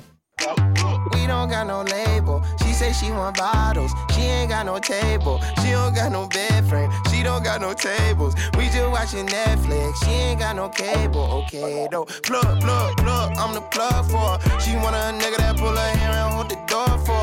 We 1.15 1.27
don't 1.33 1.49
got 1.55 1.65
no 1.67 1.79
label. 1.97 2.35
She 2.61 2.71
say 2.81 2.91
she 2.99 3.07
want 3.11 3.37
bottles. 3.37 3.91
She 4.13 4.23
ain't 4.35 4.49
got 4.55 4.65
no 4.71 4.75
table. 4.79 5.35
She 5.61 5.69
don't 5.77 5.93
got 5.99 6.09
no 6.17 6.21
bed 6.37 6.59
frame. 6.69 6.89
She 7.09 7.17
don't 7.27 7.43
got 7.49 7.59
no 7.65 7.71
tables. 7.89 8.33
We 8.57 8.63
just 8.75 8.89
watching 8.95 9.27
Netflix. 9.37 9.89
She 10.03 10.13
ain't 10.27 10.39
got 10.39 10.55
no 10.61 10.67
cable. 10.69 11.25
Okay, 11.39 11.87
though. 11.91 12.05
Plug, 12.27 12.53
plug, 12.65 12.89
plug. 13.03 13.27
I'm 13.41 13.51
the 13.57 13.63
plug 13.75 14.01
for 14.11 14.25
her. 14.31 14.37
She 14.63 14.71
want 14.83 14.95
a 15.01 15.03
nigga 15.21 15.37
that 15.43 15.55
pull 15.61 15.75
her 15.83 15.91
hair 16.01 16.13
and 16.23 16.33
hold 16.35 16.49
the 16.53 16.59
door 16.71 16.93
for 17.07 17.21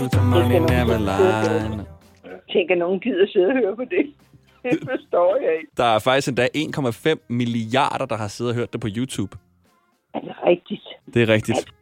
Looking 0.00 0.06
at 0.06 0.12
the 0.12 0.18
truth 0.18 0.18
of 0.18 0.24
Money 0.24 0.58
never 0.58 0.98
lie. 0.98 1.86
Tænker, 2.52 2.74
nogen 2.74 3.00
gider 3.00 3.26
sidde 3.26 3.46
og 3.46 3.52
høre 3.52 3.76
på 3.76 3.84
det. 3.84 4.14
Det 4.62 4.78
forstår 4.90 5.36
jeg 5.36 5.54
ikke. 5.58 5.70
Der 5.76 5.84
er 5.84 5.98
faktisk 5.98 6.28
endda 6.28 6.48
1,5 6.56 7.16
milliarder, 7.28 8.06
der 8.06 8.16
har 8.16 8.28
siddet 8.28 8.52
og 8.52 8.56
hørt 8.56 8.72
det 8.72 8.80
på 8.80 8.88
YouTube. 8.96 9.36
Er 10.14 10.20
det 10.20 10.34
rigtigt? 10.46 10.82
Det 11.14 11.22
er 11.22 11.28
rigtigt. 11.28 11.72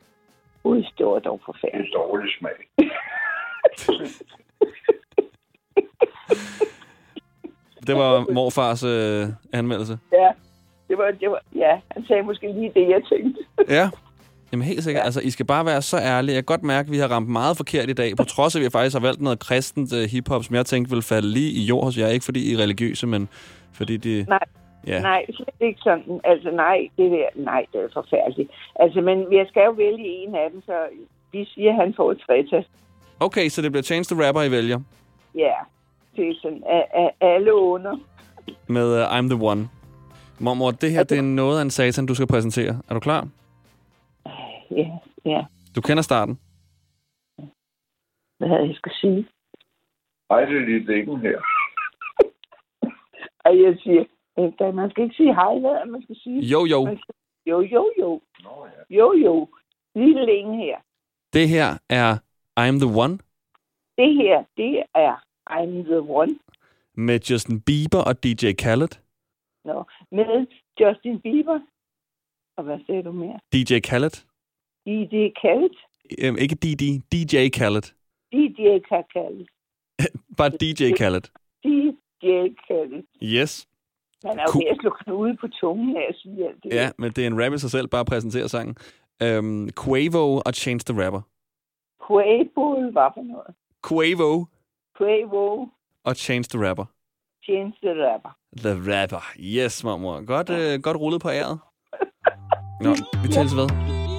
Ui, 0.64 0.86
det 0.98 1.06
var 1.06 1.18
dog 1.18 1.40
forfærdeligt. 1.44 1.92
Det 1.92 1.94
er 1.94 2.06
dårlig 2.06 2.32
smag. 2.38 2.58
Det 7.86 7.94
var 7.94 8.32
morfars 8.32 8.82
øh, 8.82 9.28
anmeldelse. 9.52 9.98
Ja, 10.12 10.30
det 10.88 10.98
var, 10.98 11.10
det 11.20 11.30
var, 11.30 11.40
ja, 11.54 11.80
han 11.90 12.04
sagde 12.06 12.22
måske 12.22 12.52
lige 12.52 12.72
det, 12.74 12.88
jeg 12.88 13.02
tænkte. 13.12 13.44
Ja. 13.68 13.90
Jamen 14.52 14.66
helt 14.66 14.84
sikkert. 14.84 15.04
Altså, 15.04 15.20
I 15.20 15.30
skal 15.30 15.46
bare 15.46 15.66
være 15.66 15.82
så 15.82 15.98
ærlige. 15.98 16.34
Jeg 16.34 16.42
kan 16.46 16.56
godt 16.56 16.62
mærke, 16.62 16.86
at 16.86 16.92
vi 16.92 16.98
har 16.98 17.08
ramt 17.08 17.28
meget 17.28 17.56
forkert 17.56 17.90
i 17.90 17.92
dag, 17.92 18.16
på 18.16 18.24
trods 18.24 18.56
af, 18.56 18.60
at 18.60 18.64
vi 18.64 18.70
faktisk 18.70 18.94
har 18.96 19.00
valgt 19.00 19.20
noget 19.20 19.38
kristent 19.38 19.92
uh, 19.92 19.98
hiphop, 19.98 20.44
som 20.44 20.56
jeg 20.56 20.66
tænkte 20.66 20.90
ville 20.90 21.02
falde 21.02 21.28
lige 21.28 21.50
i 21.50 21.62
jord 21.64 21.84
hos 21.84 21.98
jer. 21.98 22.08
Ikke 22.08 22.24
fordi 22.24 22.50
I 22.50 22.54
er 22.54 22.58
religiøse, 22.58 23.06
men 23.06 23.28
fordi 23.72 23.96
de... 23.96 24.24
Nej, 24.28 24.38
Ja. 24.86 25.00
nej, 25.02 25.26
slet 25.32 25.48
ikke 25.60 25.80
sådan. 25.82 26.20
Altså, 26.24 26.50
nej, 26.50 26.88
det 26.96 27.10
der, 27.10 27.26
nej, 27.34 27.66
det 27.72 27.80
er 27.80 27.88
forfærdeligt. 27.92 28.50
Altså, 28.80 29.00
men 29.00 29.18
jeg 29.32 29.46
skal 29.48 29.62
jo 29.64 29.70
vælge 29.70 30.04
en 30.04 30.34
af 30.34 30.50
dem, 30.52 30.62
så 30.66 30.72
vi 31.32 31.44
siger, 31.54 31.70
at 31.70 31.76
han 31.76 31.94
får 31.96 32.12
et 32.12 32.18
tretal. 32.26 32.64
Okay, 33.20 33.48
så 33.48 33.62
det 33.62 33.72
bliver 33.72 33.82
Change 33.82 34.04
the 34.14 34.26
Rapper, 34.26 34.42
I 34.42 34.50
vælger. 34.50 34.80
Ja, 35.34 35.52
det 36.16 36.28
er 36.28 36.34
sådan, 36.42 36.62
at 36.94 37.10
alle 37.20 37.54
under. 37.54 37.96
Med 38.66 39.02
uh, 39.02 39.18
I'm 39.18 39.28
the 39.34 39.44
One. 39.46 39.68
Mormor, 40.38 40.70
det 40.70 40.90
her 40.90 41.02
det 41.04 41.18
er 41.18 41.22
noget 41.22 41.58
af 41.58 41.62
en 41.62 41.70
satan, 41.70 42.06
du 42.06 42.14
skal 42.14 42.26
præsentere. 42.26 42.80
Er 42.88 42.94
du 42.94 43.00
klar? 43.00 43.28
Ja, 44.70 44.98
ja. 45.24 45.44
Du 45.76 45.80
kender 45.80 46.02
starten. 46.02 46.40
Hvad 48.38 48.48
havde 48.48 48.66
jeg 48.66 48.74
skal 48.76 48.92
sige? 49.00 49.28
Hej, 50.30 50.44
det 50.44 50.56
er 50.56 50.66
lige 50.66 50.86
dækken 50.86 51.20
her. 51.20 51.38
Og 53.44 53.52
jeg 53.62 53.78
siger, 53.82 54.04
at 54.60 54.74
man 54.74 54.90
skal 54.90 55.04
ikke 55.04 55.16
sige 55.16 55.34
hej, 55.34 55.58
hvad 55.58 55.86
man 55.86 56.02
skal 56.02 56.16
sige? 56.16 56.40
Jo, 56.40 56.64
jo. 56.64 56.80
Skal, 57.02 57.14
jo, 57.46 57.60
jo, 57.60 57.92
jo. 58.00 58.20
Jo, 58.90 59.12
jo. 59.12 59.48
Lige 59.94 60.26
længe 60.26 60.56
her. 60.64 60.78
Det 61.32 61.48
her 61.48 61.68
er 61.90 62.18
I'm 62.60 62.76
the 62.84 62.90
One 63.04 63.18
Det 63.98 64.14
her, 64.14 64.44
det 64.56 64.82
er 64.94 65.14
I'm 65.50 65.84
the 65.90 66.00
one. 66.00 66.38
med 66.94 67.20
Justin 67.30 67.60
Bieber 67.60 68.02
og 68.06 68.24
DJ 68.24 68.52
Khaled. 68.58 68.88
Nå, 69.64 69.84
med 70.12 70.46
Justin 70.80 71.20
Bieber. 71.20 71.60
Og 72.56 72.64
hvad 72.64 72.78
sagde 72.86 73.02
du 73.02 73.12
mere? 73.12 73.38
DJ 73.52 73.78
Khaled. 73.80 74.14
DJ 74.86 75.16
Khaled. 75.40 75.74
Øhm, 76.22 76.36
ikke 76.38 76.54
DD, 76.54 76.82
DJ 77.12 77.48
Khaled. 77.48 77.82
DJ 78.32 78.62
Khaled. 79.12 79.46
Bare 80.38 80.50
DJ 80.50 80.82
Khaled. 80.98 81.22
DJ 81.64 82.26
Khaled. 82.66 83.02
Yes. 83.22 83.68
Han 84.24 84.38
er 84.38 84.42
jo 84.42 84.52
Cool. 84.52 84.62
ved 84.64 84.70
at 84.70 84.76
slå 84.80 84.90
knude 85.04 85.36
på 85.40 85.48
tungen 85.60 85.96
af 85.96 86.06
at 86.08 86.16
sige 86.22 86.48
alt 86.48 86.62
det. 86.62 86.72
Ja, 86.74 86.90
men 86.98 87.12
det 87.12 87.22
er 87.22 87.26
en 87.26 87.44
rap 87.44 87.52
i 87.52 87.58
sig 87.58 87.70
selv, 87.70 87.88
bare 87.88 88.00
at 88.00 88.06
præsentere 88.06 88.48
sangen. 88.48 88.76
Øhm, 89.22 89.68
Quavo 89.84 90.40
og 90.46 90.52
Change 90.54 90.80
the 90.92 91.04
Rapper. 91.04 91.20
Quavo, 92.06 92.90
hvad 92.90 93.10
for 93.14 93.22
noget? 93.32 93.54
Quavo 93.88 94.44
Quavo, 94.98 95.66
og 96.04 96.16
Change 96.16 96.44
the 96.50 96.68
Rapper. 96.68 96.84
Chance 97.44 97.78
the 97.82 97.94
Rapper. 98.06 98.30
The 98.58 98.74
Rapper. 99.02 99.22
Yes, 99.40 99.84
mormor. 99.84 100.24
Godt, 100.26 100.50
øh, 100.50 100.82
godt 100.82 100.96
rullet 100.96 101.22
på 101.22 101.30
æret. 101.30 101.58
Nå, 102.84 102.90
vi 103.22 103.28
tales 103.28 103.56
ved. 103.56 103.95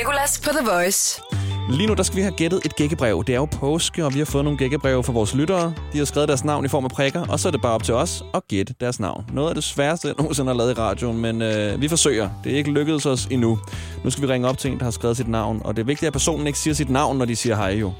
Nicolas 0.00 0.40
på 0.40 0.50
The 0.50 0.70
Voice. 0.70 1.22
Lige 1.70 1.86
nu 1.86 1.94
der 1.94 2.02
skal 2.02 2.16
vi 2.16 2.22
have 2.22 2.34
gættet 2.34 2.60
et 2.64 2.76
gækkebrev. 2.76 3.24
Det 3.26 3.32
er 3.32 3.36
jo 3.36 3.44
påske, 3.44 4.04
og 4.04 4.14
vi 4.14 4.18
har 4.18 4.24
fået 4.24 4.44
nogle 4.44 4.58
gækkebreve 4.58 5.04
fra 5.04 5.12
vores 5.12 5.34
lyttere. 5.34 5.74
De 5.92 5.98
har 5.98 6.04
skrevet 6.04 6.28
deres 6.28 6.44
navn 6.44 6.64
i 6.64 6.68
form 6.68 6.84
af 6.84 6.90
prikker, 6.90 7.26
og 7.26 7.40
så 7.40 7.48
er 7.48 7.52
det 7.52 7.62
bare 7.62 7.72
op 7.72 7.82
til 7.82 7.94
os 7.94 8.24
at 8.34 8.48
gætte 8.48 8.74
deres 8.80 9.00
navn. 9.00 9.24
Noget 9.32 9.48
af 9.48 9.54
det 9.54 9.64
sværeste, 9.64 10.08
jeg 10.08 10.14
nogensinde 10.18 10.48
har 10.48 10.54
lavet 10.56 10.70
i 10.70 10.74
radioen, 10.74 11.18
men 11.18 11.42
øh, 11.42 11.80
vi 11.80 11.88
forsøger. 11.88 12.30
Det 12.44 12.52
er 12.52 12.56
ikke 12.56 12.70
lykkedes 12.70 13.06
os 13.06 13.26
endnu. 13.26 13.58
Nu 14.04 14.10
skal 14.10 14.22
vi 14.22 14.32
ringe 14.32 14.48
op 14.48 14.58
til 14.58 14.72
en, 14.72 14.78
der 14.78 14.84
har 14.84 14.90
skrevet 14.90 15.16
sit 15.16 15.28
navn, 15.28 15.62
og 15.64 15.76
det 15.76 15.82
er 15.82 15.86
vigtigt, 15.86 16.06
at 16.06 16.12
personen 16.12 16.46
ikke 16.46 16.58
siger 16.58 16.74
sit 16.74 16.90
navn, 16.90 17.18
når 17.18 17.24
de 17.24 17.36
siger 17.36 17.56
hej 17.56 17.70
jo. 17.70 17.92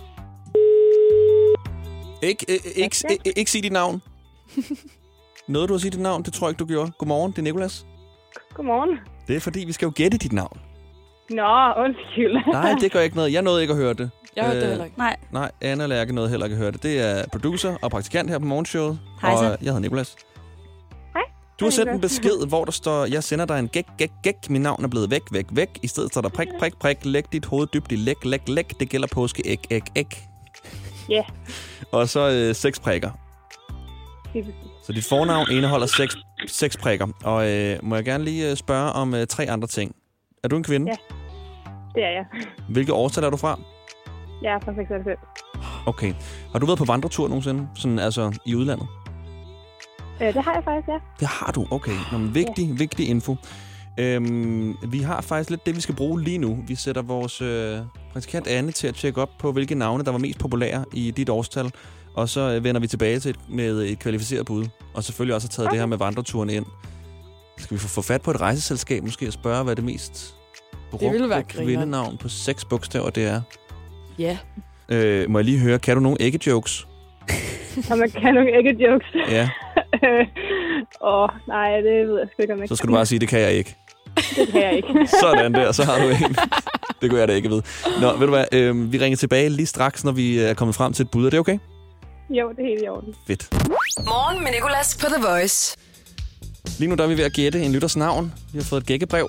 Ikke, 2.23 2.47
øh, 2.49 2.59
ikke, 2.75 2.97
ikke, 3.11 3.39
ikke 3.39 3.51
sige 3.51 3.63
dit 3.63 3.73
navn. 3.73 4.03
Noget, 5.49 5.69
du 5.69 5.75
har 5.75 5.79
sige 5.79 5.91
dit 5.91 6.01
navn, 6.01 6.23
det 6.23 6.33
tror 6.33 6.47
jeg 6.47 6.51
ikke, 6.51 6.59
du 6.59 6.67
gjorde. 6.67 6.93
Godmorgen, 6.99 7.33
det 7.33 7.39
er 7.39 7.43
Nikolas. 7.43 7.87
Godmorgen. 8.55 8.99
Det 9.29 9.37
er 9.37 9.41
fordi, 9.41 9.65
vi 9.65 9.73
skal 9.73 9.87
jo 9.87 9.93
gætte 9.97 10.19
dit 10.19 10.33
navn. 10.33 10.70
Nå, 11.31 11.73
undskyld. 11.85 12.35
Nej, 12.53 12.75
det 12.81 12.93
gør 12.93 13.01
ikke 13.01 13.17
noget. 13.17 13.33
Jeg 13.33 13.43
nåede 13.43 13.63
ikke 13.63 13.73
at 13.73 13.79
høre 13.79 13.95
det. 13.95 14.11
Jeg 14.37 14.45
hørte 14.45 14.57
det 14.61 14.65
Øh, 14.65 14.69
heller 14.71 14.85
ikke. 14.85 14.99
Nej. 14.99 15.17
Nej, 15.33 15.51
Anna 15.61 15.87
Lærke 15.87 16.15
nåede 16.15 16.31
heller 16.31 16.47
ikke 16.47 16.55
at 16.55 16.59
høre 16.61 16.71
det. 16.73 16.83
Det 16.83 17.01
er 17.01 17.25
producer 17.33 17.77
og 17.83 17.91
praktikant 17.91 18.31
her 18.31 18.39
på 18.39 18.45
morgenshowet. 18.45 18.99
Hej 19.23 19.31
så. 19.37 19.37
Og 19.37 19.45
jeg 19.51 19.59
hedder 19.61 19.79
Nikolas. 19.79 20.17
Hej. 21.15 21.23
Du 21.61 21.65
har 21.65 21.71
sendt 21.71 21.89
en 21.91 21.95
Nicolas. 21.97 22.11
besked, 22.21 22.47
hvor 22.49 22.65
der 22.65 22.73
står, 22.73 23.05
jeg 23.05 23.25
sender 23.25 23.45
dig 23.45 23.59
en 23.59 23.69
gæk, 23.69 23.87
gæk, 23.99 24.11
gæk. 24.23 24.51
Min 24.51 24.61
navn 24.63 24.85
er 24.85 24.89
blevet 24.89 25.11
væk, 25.11 25.23
væk, 25.33 25.47
væk. 25.53 25.69
I 25.83 25.87
stedet 25.87 26.11
står 26.13 26.21
der 26.21 26.29
prik, 26.29 26.49
prik, 26.59 26.73
prik. 26.81 26.97
Læg 27.05 27.25
dit 27.33 27.45
hoved 27.47 27.67
dybt 27.75 27.93
i 27.93 27.97
læk, 27.97 28.25
læk, 28.25 28.49
læk. 28.49 28.81
Det 28.81 28.89
gælder 28.89 29.09
påske, 29.13 29.43
æg, 29.47 29.59
æg, 29.71 29.83
æg. 29.97 30.07
Ja, 31.09 31.23
Og 31.93 32.09
så 32.09 32.31
øh, 32.31 32.55
seks 32.55 32.81
prikker. 32.81 33.11
det 34.33 34.41
er. 34.41 34.45
Så 34.87 34.93
dit 34.93 35.05
fornavn 35.05 35.47
indeholder 35.51 35.87
seks, 35.87 36.17
seks 36.47 36.77
prikker. 36.77 37.07
Og 37.25 37.51
øh, 37.51 37.79
må 37.83 37.95
jeg 37.95 38.05
gerne 38.05 38.25
lige 38.25 38.51
øh, 38.51 38.57
spørge 38.57 38.93
om 38.93 39.15
øh, 39.15 39.27
tre 39.27 39.51
andre 39.51 39.69
ting. 39.69 39.95
Er 40.45 40.49
du 40.49 40.57
en 40.57 40.65
kvinde? 40.65 40.91
Ja. 40.91 41.15
Det 41.95 42.05
er 42.05 42.11
jeg. 42.11 42.25
Hvilke 42.69 42.93
årstal 42.93 43.25
er 43.25 43.31
du 43.31 43.37
fra? 43.37 43.59
Jeg 44.43 44.53
er 44.55 44.61
fra 44.61 44.75
96. 44.75 45.19
Okay. 45.87 46.15
Har 46.53 46.59
du 46.59 46.67
været 46.67 46.79
på 46.79 46.85
vandretur 46.85 47.29
nogensinde? 47.29 47.69
Sådan 47.75 47.99
altså 47.99 48.39
i 48.47 48.55
udlandet? 48.55 48.89
Øh, 50.23 50.35
det 50.35 50.45
har 50.45 50.55
jeg 50.55 50.65
faktisk, 50.65 50.89
ja. 50.89 50.99
Det 51.21 51.29
har 51.29 51.53
du, 51.53 51.67
okay. 51.71 51.97
Nå, 52.13 52.19
men 52.19 52.35
vigtig, 52.35 52.79
vigtig 52.79 53.09
info. 53.09 53.37
Øhm, 53.99 54.77
vi 54.89 54.99
har 54.99 55.21
faktisk 55.21 55.51
lidt 55.51 55.67
det, 55.67 55.77
vi 55.77 55.81
skal 55.81 55.95
bruge 55.95 56.23
lige 56.23 56.39
nu. 56.39 56.59
Vi 56.67 56.75
sætter 56.75 57.03
vores 57.03 57.43
øh, 57.43 57.79
praktikant 58.13 58.47
Anne 58.47 58.73
til 58.73 58.87
at 58.87 58.95
tjekke 58.95 59.23
op 59.23 59.31
på, 59.39 59.53
hvilke 59.53 59.75
navne, 59.75 60.05
der 60.05 60.11
var 60.11 60.19
mest 60.19 60.39
populære 60.39 60.85
i 60.93 61.11
dit 61.11 61.29
årstal. 61.29 61.73
Og 62.15 62.29
så 62.29 62.41
øh, 62.41 62.65
vender 62.65 62.81
vi 62.81 62.87
tilbage 62.87 63.21
til 63.21 63.31
et, 63.31 63.39
med 63.49 63.83
et 63.83 63.99
kvalificeret 63.99 64.47
bud. 64.47 64.67
Og 64.95 65.05
selvfølgelig 65.05 65.35
også 65.35 65.49
har 65.49 65.51
taget 65.51 65.67
okay. 65.67 65.75
det 65.75 65.81
her 65.81 65.87
med 65.87 65.99
vandreturen 65.99 66.51
ind. 66.51 66.67
Skal 67.59 67.75
vi 67.75 67.81
få, 67.81 67.89
få 67.89 68.03
fat 68.03 68.23
på 68.23 68.31
et 68.31 68.41
rejseselskab 68.41 69.03
måske 69.03 69.27
og 69.27 69.33
spørge, 69.33 69.65
hvad 69.65 69.77
det 69.77 69.85
mest 69.85 70.40
Det 70.99 71.13
ville 71.13 71.29
være 71.29 71.39
brugte 71.41 71.57
grineren. 71.57 71.67
kvindenavn 71.77 72.17
på 72.17 72.29
seks 72.29 72.65
bogstaver 72.65 73.11
det 73.11 73.25
er? 73.27 73.41
Ja. 74.19 74.39
Øh, 74.89 75.31
må 75.31 75.39
jeg 75.39 75.45
lige 75.45 75.59
høre, 75.59 75.79
kan 75.79 75.97
du 75.97 76.01
nogle 76.03 76.17
æggejokes? 76.21 76.87
Og 77.91 77.99
man 78.03 78.11
kan 78.11 78.35
nogle 78.35 78.51
ikke 78.59 78.85
jokes. 78.85 79.07
Ja, 79.31 79.49
Åh, 81.13 81.29
nej, 81.49 81.71
det 81.77 82.09
ved 82.09 82.19
jeg 82.19 82.29
sgu 82.33 82.43
ikke, 82.43 82.55
om 82.55 82.61
jeg 82.61 82.69
så 82.69 82.77
skal 82.77 82.89
du 82.89 82.93
bare 82.95 83.07
sige, 83.07 83.19
det 83.19 83.29
kan 83.29 83.41
jeg 83.41 83.53
ikke. 83.53 83.77
Det 84.37 84.49
kan 84.49 84.63
jeg 84.63 84.73
ikke. 84.77 85.09
Sådan 85.21 85.55
der, 85.55 85.73
så 85.73 85.85
har 85.85 85.99
du 86.03 86.09
en. 86.09 86.37
Det 87.03 87.11
kunne 87.11 87.21
jeg 87.21 87.29
da 87.29 87.33
ikke 87.33 87.49
vide. 87.49 87.63
Nå, 88.01 88.13
ved 88.17 88.27
du 88.27 88.33
hvad, 88.33 88.45
øh, 88.53 88.93
vi 88.93 88.99
ringer 88.99 89.17
tilbage 89.17 89.49
lige 89.49 89.67
straks, 89.67 90.05
når 90.05 90.13
vi 90.13 90.39
er 90.39 90.55
kommet 90.55 90.75
frem 90.75 90.93
til 90.93 91.03
et 91.05 91.11
bud. 91.11 91.27
Er 91.27 91.31
det 91.31 91.39
okay? 91.41 91.59
Jo, 92.31 92.49
det 92.51 92.59
er 92.65 92.69
helt 92.69 92.83
i 92.85 92.89
orden. 92.89 93.15
Fedt. 93.27 93.49
Morgen 94.05 94.45
med 94.45 94.51
Nicolas 94.53 94.99
på 95.01 95.07
The 95.07 95.23
Voice. 95.29 95.77
Lige 96.79 96.89
nu 96.89 96.95
der 96.95 97.05
er 97.05 97.09
vi 97.09 97.17
ved 97.17 97.25
at 97.25 97.33
gætte 97.33 97.63
en 97.63 97.73
lytters 97.73 97.97
navn. 97.97 98.33
Vi 98.53 98.59
har 98.59 98.65
fået 98.65 98.81
et 98.81 98.87
gækkebrev. 98.87 99.29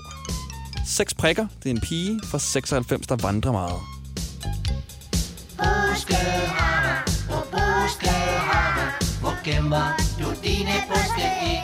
Seks 0.85 1.13
prikker. 1.13 1.47
Det 1.63 1.65
er 1.65 1.73
en 1.73 1.81
pige 1.81 2.19
fra 2.23 2.39
96, 2.39 3.07
der 3.07 3.15
vandrer 3.21 3.51
meget. 3.51 3.79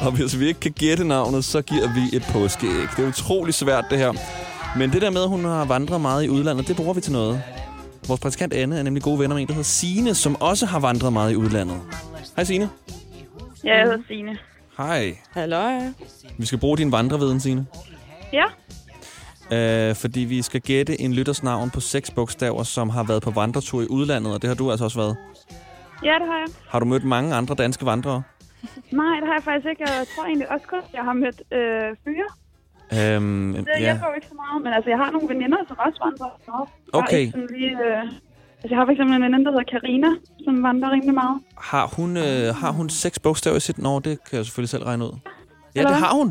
Og 0.02 0.12
hvis 0.12 0.40
vi 0.40 0.48
ikke 0.48 0.60
kan 0.60 0.72
gætte 0.72 1.04
navnet, 1.04 1.46
så 1.46 1.62
giver 1.62 1.94
vi 1.94 2.18
et 2.18 2.24
påskeæg. 2.32 2.88
Det 2.98 3.04
er 3.04 3.08
utrolig 3.08 3.54
svært, 3.54 3.86
det 3.90 3.98
her. 3.98 4.14
Men 4.78 4.92
det 4.92 5.02
der 5.02 5.10
med, 5.10 5.24
at 5.24 5.30
hun 5.30 5.46
har 5.46 5.66
vandret 5.66 6.02
meget 6.02 6.24
i 6.24 6.30
udlandet, 6.30 6.68
det 6.68 6.76
bruger 6.76 6.94
vi 6.94 7.02
til 7.02 7.12
noget. 7.14 7.44
Vores 8.08 8.20
praktikant 8.22 8.54
Anne 8.54 8.80
er 8.80 8.84
nemlig 8.84 9.04
gode 9.04 9.20
venner 9.20 9.36
med 9.36 9.42
en, 9.42 9.48
der 9.48 9.54
hedder 9.54 9.64
Sine, 9.64 10.16
som 10.16 10.42
også 10.42 10.66
har 10.66 10.80
vandret 10.80 11.14
meget 11.14 11.32
i 11.32 11.36
udlandet. 11.36 11.82
Hej 12.36 12.44
Sine. 12.44 12.70
Ja, 13.64 13.78
jeg 13.78 13.84
hedder 13.84 14.04
Signe. 14.08 14.38
Hej. 14.78 15.18
Hallo. 15.32 15.80
Vi 16.38 16.46
skal 16.46 16.60
bruge 16.60 16.78
din 16.78 16.92
vandreviden, 16.92 17.40
Signe. 17.40 17.66
Ja, 18.34 18.44
Øh, 19.52 19.96
fordi 19.96 20.20
vi 20.20 20.42
skal 20.42 20.62
gætte 20.62 21.02
en 21.02 21.14
lytters 21.14 21.44
navn 21.44 21.70
på 21.70 21.80
seks 21.80 22.12
bogstaver, 22.12 22.64
som 22.64 22.90
har 22.90 23.04
været 23.04 23.22
på 23.24 23.32
vandretur 23.32 23.82
i 23.82 23.88
udlandet, 23.90 24.34
og 24.34 24.42
det 24.42 24.48
har 24.48 24.56
du 24.56 24.72
altså 24.72 24.86
også 24.86 25.00
været. 25.00 25.16
ja, 26.04 26.14
det 26.22 26.28
har 26.32 26.38
jeg. 26.38 26.48
Har 26.70 26.80
du 26.80 26.86
mødt 26.86 27.04
mange 27.04 27.36
andre 27.36 27.56
danske 27.56 27.86
vandrere? 27.86 28.22
Nej, 28.92 29.16
det 29.20 29.28
har 29.28 29.34
jeg 29.34 29.44
faktisk 29.44 29.68
ikke. 29.70 29.84
Jeg 29.88 30.06
tror 30.16 30.26
egentlig 30.26 30.52
også 30.52 30.68
godt, 30.68 30.86
jeg 30.94 31.04
har 31.04 31.14
mødt 31.14 31.42
øh, 31.54 31.96
fyre. 32.04 32.30
Øhm, 32.98 33.54
Det 33.54 33.66
ja. 33.68 33.80
hjælper 33.80 34.08
jo 34.10 34.14
ikke 34.16 34.28
så 34.28 34.34
meget, 34.44 34.64
men 34.64 34.74
altså, 34.74 34.90
jeg 34.90 34.98
har 34.98 35.12
nogle 35.12 35.28
veninder, 35.34 35.58
som 35.68 35.78
også 35.86 36.00
vandrer. 36.06 36.32
Jeg 36.48 36.54
har 36.54 36.66
Okay. 37.02 37.24
Lige, 37.56 37.72
øh, 37.88 38.02
altså, 38.62 38.70
jeg 38.70 38.78
har 38.78 38.86
for 38.86 38.92
eksempel 38.92 39.16
en 39.16 39.22
veninde, 39.24 39.46
der 39.46 39.52
hedder 39.52 39.70
Karina, 39.74 40.08
som 40.46 40.64
vandrer 40.64 40.90
rimelig 40.92 41.14
meget. 41.14 41.38
Har 41.72 41.86
hun, 41.98 42.18
øh, 42.18 42.56
har 42.62 42.72
hun 42.72 42.90
seks 42.90 43.20
bogstaver 43.20 43.58
i 43.58 43.60
sit 43.60 43.86
år? 43.86 44.00
Det 44.00 44.14
kan 44.30 44.38
jeg 44.38 44.46
selvfølgelig 44.46 44.70
selv 44.70 44.84
regne 44.84 45.04
ud. 45.06 45.12
Ja, 45.76 45.80
Eller 45.80 45.92
det 45.92 46.00
har 46.06 46.14
hun. 46.20 46.28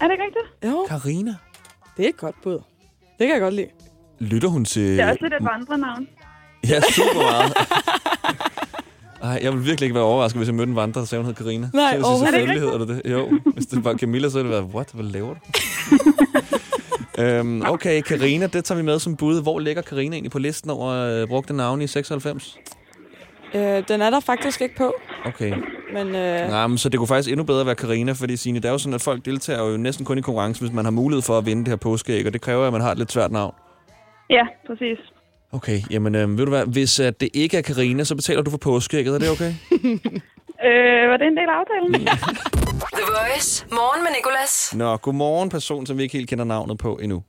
Er 0.00 0.04
det 0.06 0.12
ikke 0.12 0.24
rigtigt? 0.28 0.48
Jo, 0.72 0.86
Karina. 0.88 1.34
Det 1.96 2.04
er 2.04 2.08
et 2.08 2.16
godt 2.16 2.36
bud. 2.42 2.52
Det 3.18 3.26
kan 3.26 3.30
jeg 3.30 3.40
godt 3.40 3.54
lide. 3.54 3.66
Lytter 4.18 4.48
hun 4.48 4.64
til... 4.64 4.82
Det 4.82 5.00
er 5.00 5.08
også 5.10 5.18
lidt 5.22 5.34
et 5.34 5.44
vandrenavn. 5.44 6.08
Ja, 6.68 6.80
super 6.80 7.22
meget. 7.22 7.52
Ej, 9.22 9.40
jeg 9.42 9.52
vil 9.52 9.64
virkelig 9.66 9.86
ikke 9.86 9.94
være 9.94 10.04
overrasket, 10.04 10.38
hvis 10.38 10.46
jeg 10.48 10.54
mødte 10.54 10.70
en 10.70 10.76
vandrer, 10.76 11.02
der 11.02 11.06
sagde, 11.06 11.24
hun 11.24 11.26
hed 11.26 11.34
Karina. 11.34 11.70
Nej, 11.74 11.98
så, 12.00 12.06
overhovedet 12.06 12.34
ikke. 12.40 12.52
selvfølgelig 12.52 12.60
hedder 12.70 12.86
det 12.94 13.04
det. 13.04 13.12
Jo, 13.12 13.40
hvis 13.54 13.66
det 13.66 13.84
var 13.84 13.94
Camilla, 13.94 14.28
så 14.28 14.38
ville 14.38 14.56
det 14.56 14.62
været, 14.62 14.74
what, 14.74 14.90
hvad 14.94 15.04
laver 15.04 15.34
du? 15.34 15.40
øhm, 17.22 17.62
okay, 17.66 18.02
Karina, 18.02 18.46
det 18.46 18.64
tager 18.64 18.76
vi 18.76 18.84
med 18.84 18.98
som 18.98 19.16
bud. 19.16 19.42
Hvor 19.42 19.58
ligger 19.58 19.82
Karina 19.82 20.14
egentlig 20.14 20.30
på 20.32 20.38
listen 20.38 20.70
over 20.70 20.90
øh, 20.92 21.28
brugte 21.28 21.54
navne 21.54 21.84
i 21.84 21.86
96? 21.86 22.58
Øh, 23.54 23.82
den 23.88 24.02
er 24.02 24.10
der 24.10 24.20
faktisk 24.20 24.60
ikke 24.60 24.76
på, 24.76 24.94
Okay. 25.26 25.52
men 25.92 26.06
øh, 26.06 26.48
Nej, 26.48 26.66
men 26.66 26.78
så 26.78 26.88
det 26.88 26.98
kunne 26.98 27.06
faktisk 27.08 27.28
endnu 27.30 27.44
bedre 27.44 27.66
være 27.66 27.74
Karina, 27.74 28.12
fordi 28.12 28.36
Signe, 28.36 28.58
det 28.58 28.64
er 28.68 28.72
jo 28.72 28.78
sådan, 28.78 28.94
at 28.94 29.02
folk 29.02 29.24
deltager 29.24 29.70
jo 29.70 29.76
næsten 29.76 30.04
kun 30.04 30.18
i 30.18 30.20
konkurrence, 30.20 30.60
hvis 30.60 30.72
man 30.72 30.84
har 30.84 30.92
mulighed 30.92 31.22
for 31.22 31.38
at 31.38 31.46
vinde 31.46 31.60
det 31.64 31.68
her 31.68 31.76
påskeæg, 31.76 32.26
og 32.26 32.32
det 32.32 32.40
kræver, 32.40 32.66
at 32.66 32.72
man 32.72 32.80
har 32.82 32.92
et 32.92 32.98
lidt 32.98 33.12
svært 33.12 33.32
navn. 33.32 33.54
Ja, 34.30 34.42
præcis. 34.66 34.98
Okay, 35.52 35.80
jamen 35.90 36.14
øh, 36.14 36.38
ved 36.38 36.44
du 36.44 36.50
hvad, 36.50 36.66
hvis 36.66 37.00
at 37.00 37.20
det 37.20 37.28
ikke 37.34 37.56
er 37.58 37.62
Karina, 37.62 38.04
så 38.04 38.14
betaler 38.14 38.42
du 38.42 38.50
for 38.50 38.58
påskeægget, 38.58 39.14
er 39.14 39.18
det 39.18 39.30
okay? 39.30 39.52
Øh, 40.66 41.10
var 41.10 41.16
det 41.16 41.26
en 41.26 41.36
del 41.36 41.48
af 41.48 41.58
aftalen? 41.60 42.06
The 42.92 43.04
Voice. 43.16 43.66
Morgen 43.70 44.02
med 44.04 44.10
Nicolas. 44.16 44.74
Nå, 44.76 44.96
godmorgen 44.96 45.48
person, 45.48 45.86
som 45.86 45.98
vi 45.98 46.02
ikke 46.02 46.12
helt 46.16 46.28
kender 46.28 46.44
navnet 46.44 46.78
på 46.78 46.98
endnu. 47.02 47.22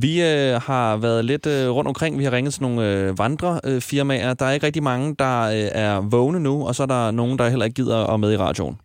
Vi 0.00 0.22
øh, 0.22 0.60
har 0.62 0.96
været 0.96 1.24
lidt 1.24 1.46
øh, 1.46 1.68
rundt 1.70 1.88
omkring. 1.88 2.18
Vi 2.18 2.24
har 2.24 2.32
ringet 2.32 2.54
til 2.54 2.62
nogle 2.62 2.92
øh, 2.92 3.18
vandrefirmaer. 3.18 3.60
Øh, 3.64 3.80
firmaer. 3.80 4.34
der 4.34 4.46
er 4.46 4.52
ikke 4.52 4.66
rigtig 4.66 4.82
mange, 4.82 5.14
der 5.18 5.40
øh, 5.42 5.68
er 5.72 6.00
vågne 6.00 6.40
nu, 6.40 6.66
og 6.66 6.74
så 6.74 6.82
er 6.82 6.86
der 6.86 7.10
nogen, 7.10 7.38
der 7.38 7.48
heller 7.48 7.64
ikke 7.64 7.74
gider 7.74 8.06
at 8.06 8.20
med 8.20 8.32
i 8.32 8.36
radioen. 8.36 8.80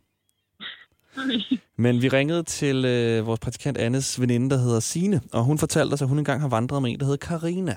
Men 1.77 2.01
vi 2.01 2.07
ringede 2.09 2.43
til 2.43 2.85
øh, 2.85 3.25
vores 3.25 3.39
praktikant 3.39 3.77
Annes 3.77 4.21
veninde, 4.21 4.49
der 4.49 4.57
hedder 4.57 4.79
Sine, 4.79 5.21
og 5.33 5.43
hun 5.43 5.57
fortalte 5.57 5.93
os, 5.93 6.01
at 6.01 6.07
hun 6.07 6.17
engang 6.19 6.41
har 6.41 6.47
vandret 6.47 6.81
med 6.81 6.91
en, 6.91 6.99
der 6.99 7.05
hedder 7.05 7.27
Karina. 7.27 7.75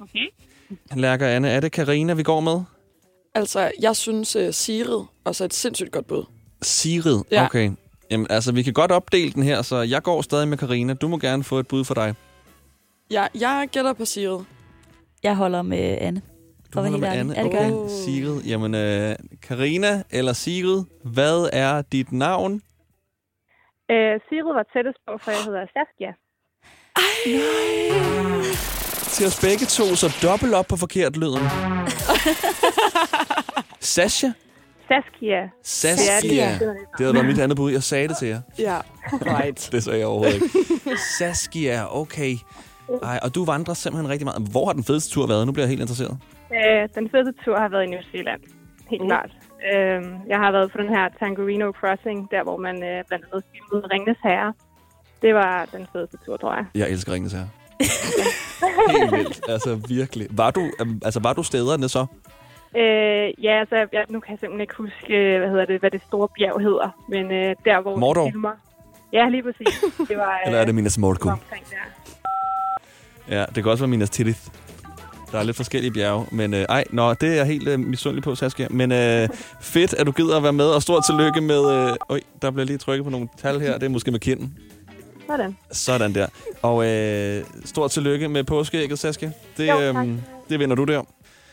Okay. 0.00 0.26
Lærker 0.96 1.26
Anne, 1.28 1.48
er 1.50 1.60
det 1.60 1.72
Karina, 1.72 2.12
vi 2.12 2.22
går 2.22 2.40
med? 2.40 2.60
altså, 3.34 3.70
jeg 3.80 3.96
synes 3.96 4.36
uh, 4.36 4.42
Sigrid 4.50 5.04
også 5.24 5.44
er 5.44 5.46
et 5.46 5.54
sindssygt 5.54 5.92
godt 5.92 6.06
bud. 6.06 6.24
Sigrid, 6.62 7.20
Ja. 7.30 7.44
okay. 7.44 7.70
Jamen, 8.10 8.26
altså, 8.30 8.52
vi 8.52 8.62
kan 8.62 8.72
godt 8.72 8.90
opdele 8.92 9.32
den 9.32 9.42
her, 9.42 9.62
så 9.62 9.80
jeg 9.80 10.02
går 10.02 10.22
stadig 10.22 10.48
med 10.48 10.58
Karina. 10.58 10.94
Du 10.94 11.08
må 11.08 11.18
gerne 11.18 11.44
få 11.44 11.58
et 11.58 11.68
bud 11.68 11.84
for 11.84 11.94
dig. 11.94 12.14
Jeg, 13.10 13.28
jeg 13.40 13.68
gætter 13.72 13.92
på 13.92 14.04
Sigrid. 14.04 14.44
Jeg 15.22 15.36
holder 15.36 15.62
med 15.62 15.98
Anne. 16.00 16.22
Du 16.74 16.80
holder 16.80 16.98
med 16.98 17.08
Anne. 17.08 17.34
Ja, 17.36 17.42
det 17.42 17.52
gør 17.52 17.60
jeg. 17.60 17.72
okay. 17.74 17.88
Sigrid. 18.04 18.40
Jamen, 18.42 18.74
øh, 18.74 19.16
Karina 19.42 20.02
eller 20.10 20.32
Sigrid, 20.32 20.82
hvad 21.04 21.48
er 21.52 21.82
dit 21.82 22.12
navn? 22.12 22.52
Øh, 23.90 24.20
Sigrid 24.28 24.52
var 24.54 24.66
tættest 24.74 24.98
på, 25.06 25.12
for 25.22 25.30
jeg 25.30 25.40
hedder 25.44 25.66
Saskia. 25.74 26.12
Til 29.14 29.26
os 29.26 29.40
begge 29.40 29.66
to, 29.66 29.84
så 29.96 30.18
dobbelt 30.22 30.54
op 30.54 30.66
på 30.68 30.76
forkert 30.76 31.16
lyden. 31.16 31.42
Sasha? 33.80 34.28
Saskia. 34.88 35.40
Saskia. 35.64 36.48
Det 36.58 36.76
havde 36.98 37.14
været 37.14 37.26
mit 37.26 37.38
andet 37.38 37.56
bud. 37.56 37.72
Jeg 37.72 37.82
sagde 37.82 38.08
det 38.08 38.16
til 38.16 38.28
jer. 38.28 38.40
Ja, 38.58 38.78
right. 39.38 39.68
Det 39.72 39.84
sagde 39.84 39.98
jeg 39.98 40.06
overhovedet 40.06 40.34
ikke. 40.34 40.48
Saskia, 41.18 41.96
okay. 42.00 42.36
Ej, 43.02 43.18
og 43.22 43.34
du 43.34 43.44
vandrer 43.44 43.74
simpelthen 43.74 44.10
rigtig 44.10 44.24
meget. 44.26 44.48
Hvor 44.50 44.66
har 44.66 44.72
den 44.72 44.84
fedeste 44.84 45.10
tur 45.14 45.26
været? 45.26 45.46
Nu 45.46 45.52
bliver 45.52 45.64
jeg 45.64 45.68
helt 45.68 45.80
interesseret. 45.80 46.18
Øh, 46.54 46.88
den 46.94 47.10
fedeste 47.10 47.32
tur 47.44 47.56
har 47.58 47.68
været 47.68 47.84
i 47.84 47.86
New 47.86 48.00
Zealand. 48.12 48.40
Helt 48.90 49.02
Mm. 49.02 49.08
klart. 49.08 49.30
Øh, 49.74 50.02
jeg 50.28 50.38
har 50.38 50.50
været 50.52 50.72
på 50.72 50.78
den 50.78 50.88
her 50.88 51.08
Tangerino 51.20 51.72
Crossing, 51.80 52.30
der 52.30 52.42
hvor 52.42 52.56
man 52.56 52.76
øh, 52.82 53.04
blandt 53.08 53.24
andet 53.32 53.44
filmede 53.52 53.86
Ringnes 53.92 54.16
Herre. 54.22 54.52
Det 55.22 55.34
var 55.34 55.64
den 55.72 55.86
fedeste 55.92 56.16
tur, 56.26 56.36
tror 56.36 56.54
jeg. 56.54 56.64
Jeg 56.74 56.90
elsker 56.90 57.12
Ringens 57.12 57.32
her. 57.32 57.46
Helt 58.98 59.12
vildt. 59.12 59.40
Altså, 59.48 59.80
virkelig. 59.88 60.26
Var 60.30 60.50
du, 60.50 60.70
øhm, 60.80 61.00
altså, 61.04 61.20
var 61.20 61.32
du 61.32 61.42
stederne 61.42 61.88
så? 61.88 62.06
Øh, 62.76 63.44
ja, 63.44 63.60
altså, 63.60 63.76
jeg, 63.92 64.04
nu 64.08 64.20
kan 64.20 64.30
jeg 64.30 64.38
simpelthen 64.38 64.60
ikke 64.60 64.74
huske, 64.78 65.14
øh, 65.14 65.38
hvad, 65.38 65.48
hedder 65.50 65.64
det, 65.64 65.80
hvad 65.80 65.90
det 65.90 66.02
store 66.08 66.28
bjerg 66.38 66.60
hedder. 66.60 66.88
Men 67.08 67.24
øh, 67.32 67.56
der, 67.64 67.82
hvor 67.82 67.96
Mordor? 67.96 68.30
filmer. 68.30 68.52
Ja, 69.12 69.28
lige 69.28 69.42
præcis. 69.42 69.84
Det 70.08 70.16
var, 70.16 70.32
øh, 70.32 70.46
Eller 70.46 70.58
er 70.60 70.64
det 70.64 70.74
Minas 70.74 70.98
Morgul? 70.98 71.32
Ja, 73.28 73.44
det 73.54 73.62
kan 73.62 73.66
også 73.72 73.82
være 73.84 73.88
Minas 73.88 74.10
Tirith. 74.10 74.38
Der 75.32 75.38
er 75.38 75.42
lidt 75.42 75.56
forskellige 75.56 75.90
bjerge, 75.92 76.26
men 76.32 76.54
øh, 76.54 76.66
ej, 76.68 76.84
nå, 76.90 77.14
det 77.14 77.28
er 77.28 77.32
jeg 77.34 77.46
helt 77.46 77.68
øh, 77.68 77.80
misundelig 77.80 78.22
på, 78.22 78.34
Saskia. 78.34 78.66
Men 78.70 78.92
øh, 78.92 79.28
fedt, 79.60 79.94
at 79.94 80.06
du 80.06 80.12
gider 80.12 80.36
at 80.36 80.42
være 80.42 80.52
med, 80.52 80.66
og 80.66 80.82
stort 80.82 81.04
tillykke 81.06 81.40
med... 81.40 81.70
Øh, 81.90 81.96
øj, 82.08 82.20
der 82.42 82.50
bliver 82.50 82.66
lige 82.66 82.78
trykket 82.78 83.04
på 83.04 83.10
nogle 83.10 83.28
tal 83.38 83.60
her. 83.60 83.72
Det 83.74 83.82
er 83.82 83.88
måske 83.88 84.10
med 84.10 84.20
kinden. 84.20 84.58
Sådan. 85.26 85.56
Sådan 85.72 86.14
der. 86.14 86.26
Og 86.62 86.86
øh, 86.86 87.44
stort 87.64 87.90
tillykke 87.90 88.28
med 88.28 88.44
påskeægget, 88.44 88.98
Saskia. 88.98 89.32
Det, 89.56 89.68
Jo, 89.68 89.92
tak. 89.92 90.06
øh, 90.06 90.12
det 90.48 90.58
vinder 90.58 90.76
du 90.76 90.84
der. 90.84 90.98
Det 91.00 91.06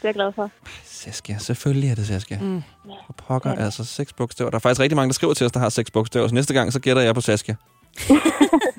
er 0.04 0.08
jeg 0.08 0.14
glad 0.14 0.32
for. 0.36 0.52
Saskia, 0.86 1.38
selvfølgelig 1.38 1.90
er 1.92 1.96
det 1.96 2.08
Saskia. 2.08 2.40
Mm. 2.42 2.62
For 3.06 3.14
pokker, 3.28 3.54
altså 3.56 3.84
seks 3.84 4.14
bogstaver. 4.14 4.50
Der 4.52 4.56
er 4.58 4.60
faktisk 4.60 4.82
rigtig 4.82 4.96
mange, 4.96 5.08
der 5.10 5.14
skriver 5.14 5.34
til 5.34 5.46
os, 5.46 5.52
der 5.52 5.60
har 5.60 5.70
seks 5.70 5.92
bogstaver. 5.92 6.28
Så 6.28 6.34
næste 6.36 6.54
gang, 6.54 6.74
så 6.74 6.80
gætter 6.80 7.02
jeg 7.02 7.16
på 7.16 7.22
Saskia. 7.22 7.56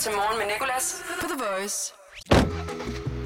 til 0.00 0.12
Morgen 0.12 0.38
med 0.38 0.46
Nicolas 0.46 1.02
på 1.20 1.26
The 1.28 1.38
Voice. 1.44 1.92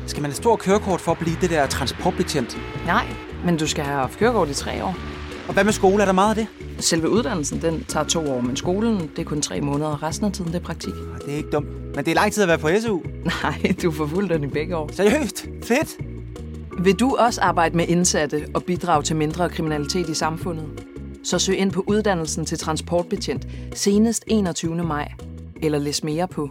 Skal 0.07 0.23
man 0.23 0.31
have 0.31 0.37
stor 0.37 0.57
kørekort 0.57 1.01
for 1.01 1.13
at 1.13 1.19
blive 1.19 1.37
det 1.41 1.51
der 1.51 1.67
transportbetjent? 1.67 2.59
Nej, 2.87 3.07
men 3.45 3.57
du 3.57 3.67
skal 3.67 3.85
have 3.85 3.99
haft 3.99 4.19
kørekort 4.19 4.49
i 4.49 4.55
tre 4.55 4.85
år. 4.85 4.97
Og 5.49 5.55
hvad 5.55 5.65
med 5.65 5.73
skole? 5.73 6.03
Er 6.03 6.07
der 6.07 6.13
meget 6.13 6.39
af 6.39 6.47
det? 6.47 6.85
Selve 6.85 7.09
uddannelsen, 7.09 7.63
den 7.63 7.85
tager 7.85 8.07
to 8.07 8.33
år, 8.33 8.41
men 8.41 8.57
skolen, 8.57 9.01
det 9.01 9.19
er 9.19 9.25
kun 9.25 9.43
tre 9.43 9.61
måneder, 9.61 9.91
og 9.91 10.03
resten 10.03 10.27
af 10.27 10.33
tiden, 10.33 10.53
det 10.53 10.61
er 10.61 10.65
praktik. 10.65 10.95
Det 11.27 11.33
er 11.33 11.37
ikke 11.37 11.51
dumt. 11.51 11.69
Men 11.97 12.05
det 12.05 12.09
er 12.09 12.15
lang 12.15 12.33
tid 12.33 12.43
at 12.43 12.49
være 12.49 12.59
på 12.59 12.69
SU. 12.81 13.01
Nej, 13.43 13.75
du 13.83 13.91
får 13.91 14.07
fuldt 14.07 14.31
den 14.31 14.45
i 14.45 14.47
begge 14.47 14.77
år. 14.77 14.91
Seriøst? 14.93 15.47
Fedt. 15.63 15.97
Vil 16.85 16.95
du 16.95 17.17
også 17.17 17.41
arbejde 17.41 17.77
med 17.77 17.89
indsatte 17.89 18.47
og 18.55 18.65
bidrage 18.65 19.03
til 19.03 19.17
mindre 19.17 19.49
kriminalitet 19.49 20.09
i 20.09 20.15
samfundet? 20.15 20.67
Så 21.25 21.39
søg 21.39 21.57
ind 21.57 21.73
på 21.73 21.85
uddannelsen 21.87 22.45
til 22.47 22.59
transportbetjent 22.59 23.47
senest 23.75 24.25
21. 24.27 24.85
maj. 24.85 25.13
Eller 25.63 25.79
læs 25.79 26.05
mere 26.05 26.29
på 26.29 26.51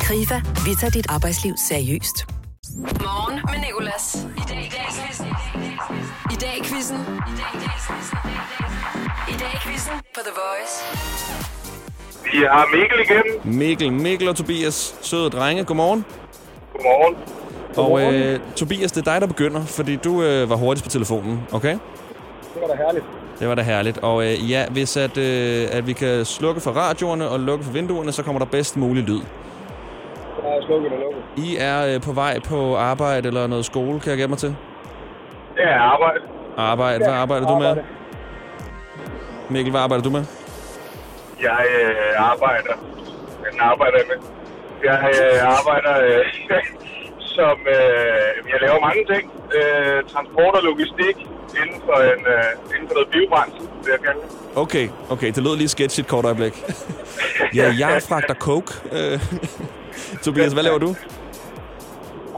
KRIFA, 0.00 0.40
vi 0.66 0.74
tager 0.80 0.90
dit 0.90 1.06
arbejdsliv 1.08 1.54
seriøst. 1.68 2.26
Morgen 2.78 3.40
med 3.50 3.58
Nicolas. 3.66 4.26
I 4.36 4.44
dag 4.50 4.62
i 4.66 4.70
quizzen. 4.70 5.26
I 6.32 6.36
dag 6.40 6.54
i 6.58 6.62
quizzen. 6.64 6.96
I 9.28 9.34
dag 9.42 9.52
i 9.54 9.58
quizzen 9.66 9.92
på 10.14 10.20
The 10.26 10.34
Voice. 10.42 10.74
Vi 12.32 12.38
har 12.50 12.76
Mikkel 12.76 13.00
igennem. 13.00 13.56
Mikkel, 13.58 13.92
Mikkel 13.92 14.28
og 14.28 14.36
Tobias, 14.36 14.94
søde 15.02 15.30
drenge, 15.30 15.64
godmorgen. 15.64 16.04
Godmorgen. 16.72 17.16
Og 17.76 18.14
øh, 18.14 18.40
Tobias, 18.56 18.92
det 18.92 19.06
er 19.06 19.12
dig, 19.12 19.20
der 19.20 19.26
begynder, 19.26 19.64
fordi 19.64 19.96
du 19.96 20.22
øh, 20.22 20.50
var 20.50 20.56
hurtigst 20.56 20.84
på 20.84 20.90
telefonen, 20.90 21.40
okay? 21.52 21.72
Det 22.54 22.62
var 22.62 22.68
da 22.68 22.74
herligt. 22.74 23.04
Det 23.40 23.48
var 23.48 23.54
da 23.54 23.62
herligt. 23.62 23.98
Og 23.98 24.24
øh, 24.26 24.50
ja, 24.50 24.68
hvis 24.68 24.96
at, 24.96 25.16
øh, 25.18 25.68
at 25.72 25.86
vi 25.86 25.92
kan 25.92 26.24
slukke 26.24 26.60
for 26.60 26.70
radioerne 26.70 27.28
og 27.28 27.40
lukke 27.40 27.64
for 27.64 27.72
vinduerne, 27.72 28.12
så 28.12 28.22
kommer 28.22 28.38
der 28.38 28.46
bedst 28.46 28.76
mulig 28.76 29.02
lyd. 29.02 29.20
Der 30.42 30.48
er 30.48 30.62
slukket 30.66 30.92
og 30.92 30.98
lukket. 30.98 31.22
I 31.36 31.56
er 31.60 31.94
øh, 31.94 32.00
på 32.00 32.12
vej 32.12 32.40
på 32.48 32.76
arbejde 32.76 33.28
eller 33.28 33.46
noget 33.46 33.64
skole, 33.64 34.00
kan 34.00 34.10
jeg 34.10 34.16
gætte 34.18 34.28
mig 34.28 34.38
til? 34.38 34.56
Er 35.58 35.78
arbejde. 35.80 36.20
Arbejde. 36.56 36.98
Hvad 36.98 37.08
Ja, 37.14 37.20
arbejder 37.20 37.46
du 37.46 37.58
med? 37.58 37.76
Mikkel, 39.50 39.70
hvad 39.70 39.80
arbejder 39.80 40.02
du 40.04 40.10
med? 40.10 40.24
Jeg 41.42 41.60
øh, 41.80 42.30
arbejder. 42.32 42.74
Jeg 43.44 43.60
arbejder 43.60 43.98
med. 44.10 44.16
Jeg 44.84 44.98
øh, 45.14 45.58
arbejder 45.58 45.94
øh, 46.06 46.24
som... 47.36 47.58
Øh, 47.66 48.50
jeg 48.52 48.58
laver 48.60 48.80
mange 48.80 49.04
ting. 49.12 49.32
Øh, 49.58 50.02
transport 50.12 50.54
og 50.54 50.62
logistik 50.62 51.16
inden 51.62 51.80
for, 51.86 51.96
en, 52.12 52.22
øh, 52.34 52.74
inden 52.74 52.88
for 52.88 52.94
noget 52.94 53.08
biobrændel, 53.08 53.60
vil 53.60 53.90
jeg 53.96 54.00
kalde. 54.06 54.20
Okay, 54.56 54.88
okay, 55.10 55.26
det 55.26 55.42
lød 55.42 55.56
lige 55.56 55.68
sketchy 55.68 56.00
et 56.00 56.06
kort 56.08 56.24
øjeblik. 56.24 56.54
ja, 57.58 57.66
jeg 57.78 58.02
fragter 58.08 58.34
coke. 58.34 58.72
Tobias, 60.24 60.52
hvad 60.52 60.62
laver 60.62 60.78
du? 60.78 60.94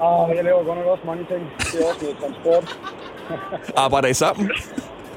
Ah, 0.02 0.36
jeg 0.36 0.44
laver 0.44 0.64
godt 0.64 0.78
nok 0.78 0.86
også 0.86 1.04
mange 1.06 1.24
ting. 1.30 1.42
Det 1.58 1.80
er 1.82 1.88
også 1.88 2.00
noget 2.02 2.16
transport. 2.22 2.78
Arbejder 3.84 4.08
I 4.08 4.14
sammen? 4.14 4.50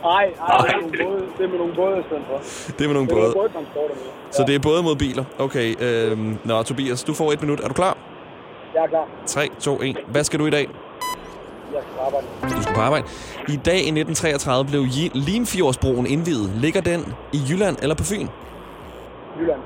Nej, 0.03 0.25
ej, 0.49 0.57
det 0.57 0.73
er, 0.73 0.79
nogle 0.81 0.97
både, 1.03 1.21
det 1.37 1.43
er 1.45 1.49
med 1.49 1.57
nogle 1.57 1.73
både 1.75 1.99
i 1.99 2.03
stedet 2.07 2.23
for. 2.29 2.37
Det 2.77 2.81
er 2.83 2.87
med 2.87 2.93
nogle 2.93 3.09
Det 3.09 3.17
er 3.17 3.33
både. 3.33 3.49
transporter 3.49 3.95
med. 3.95 4.03
Så 4.31 4.43
det 4.47 4.55
er 4.55 4.59
både 4.59 4.83
mod 4.83 4.95
biler. 4.95 5.23
Okay, 5.39 5.75
øh, 5.81 6.17
nå 6.45 6.63
Tobias, 6.63 7.03
du 7.03 7.13
får 7.13 7.31
et 7.31 7.41
minut. 7.41 7.59
Er 7.59 7.67
du 7.67 7.73
klar? 7.73 7.97
Jeg 8.73 8.83
er 8.83 8.87
klar. 8.87 9.07
3, 9.25 9.49
2, 9.59 9.81
1. 9.81 9.97
Hvad 10.07 10.23
skal 10.23 10.39
du 10.39 10.45
i 10.45 10.49
dag? 10.49 10.69
Jeg 11.73 11.81
skal 11.81 12.05
arbejde. 12.05 12.25
Du 12.57 12.61
skal 12.61 12.75
på 12.75 12.81
arbejde. 12.81 13.05
I 13.47 13.55
dag 13.65 13.75
i 13.75 13.91
1933 13.91 14.65
blev 14.65 14.85
Limfjordsbroen 15.13 16.05
indviet. 16.07 16.49
Ligger 16.55 16.81
den 16.81 17.13
i 17.33 17.39
Jylland 17.49 17.77
eller 17.81 17.95
på 17.95 18.03
Fyn? 18.03 18.27
Jylland. 19.39 19.59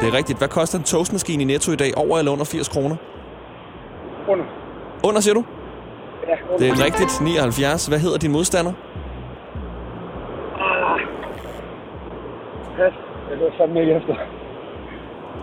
Det 0.00 0.08
er 0.08 0.12
rigtigt. 0.14 0.38
Hvad 0.38 0.48
koster 0.48 0.78
en 0.78 0.84
toastmaskine 0.84 1.42
i 1.42 1.46
Netto 1.46 1.72
i 1.72 1.76
dag? 1.76 1.92
Over 1.96 2.18
eller 2.18 2.32
under 2.32 2.44
80 2.44 2.68
kroner? 2.68 2.96
Under. 4.28 4.44
Under, 5.04 5.20
siger 5.20 5.34
du? 5.34 5.44
Ja, 6.28 6.34
under. 6.54 6.58
Det 6.58 6.80
er 6.80 6.84
rigtigt. 6.84 7.20
79. 7.20 7.86
Hvad 7.86 7.98
hedder 7.98 8.18
din 8.18 8.32
modstander? 8.32 8.72
Ah. 10.60 11.00
Pas. 12.76 12.92
Jeg 13.30 13.38
går 13.38 13.50
sammen 13.58 13.76
ikke 13.76 13.92
efter. 13.92 14.14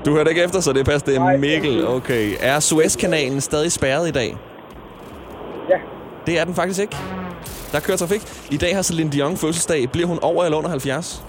Du 0.06 0.12
hørte 0.16 0.30
ikke 0.30 0.44
efter, 0.44 0.60
så 0.60 0.74
det 0.74 0.86
passer. 0.86 1.06
Det 1.06 1.16
er 1.16 1.38
Mikkel. 1.38 1.88
Okay. 1.88 2.34
Er 2.40 2.60
Suezkanalen 2.60 3.42
stadig 3.42 3.72
spærret 3.72 4.08
i 4.08 4.12
dag? 4.12 4.38
Ja. 5.70 5.76
Det 6.28 6.40
er 6.40 6.46
den 6.46 6.56
faktisk 6.56 6.80
ikke. 6.82 6.98
Der 7.72 7.80
kører 7.80 7.98
trafik. 7.98 8.22
I 8.52 8.58
dag 8.58 8.76
har 8.76 8.82
Celine 8.82 9.10
Dion 9.12 9.38
fødselsdag. 9.38 9.90
Bliver 9.92 10.08
hun 10.08 10.20
over 10.22 10.44
eller 10.46 10.58
under 10.58 10.70
70? 10.70 11.26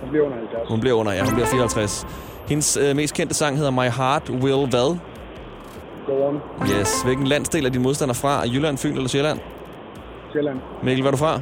Den 0.00 0.08
bliver 0.10 0.24
under 0.24 0.36
70. 0.38 0.68
Hun 0.68 0.80
bliver 0.80 0.96
under, 0.96 1.12
ja. 1.12 1.24
Hun 1.24 1.34
bliver 1.34 1.46
54. 1.46 2.06
Hendes 2.48 2.76
øh, 2.76 2.96
mest 2.96 3.14
kendte 3.14 3.34
sang 3.34 3.56
hedder 3.56 3.70
My 3.70 3.88
Heart 3.98 4.30
Will 4.30 4.68
Hvad? 4.70 4.96
Go 6.06 6.26
on. 6.28 6.40
Yes. 6.80 7.02
Hvilken 7.04 7.26
landsdel 7.26 7.66
er 7.66 7.70
din 7.70 7.82
modstander 7.82 8.14
fra? 8.14 8.42
Jylland, 8.46 8.78
Fyn 8.78 8.92
eller 8.96 9.08
Sjælland? 9.08 9.38
Sjælland. 10.32 10.58
Mikkel, 10.82 11.02
hvad 11.02 11.12
er 11.12 11.16
du 11.16 11.18
fra? 11.18 11.40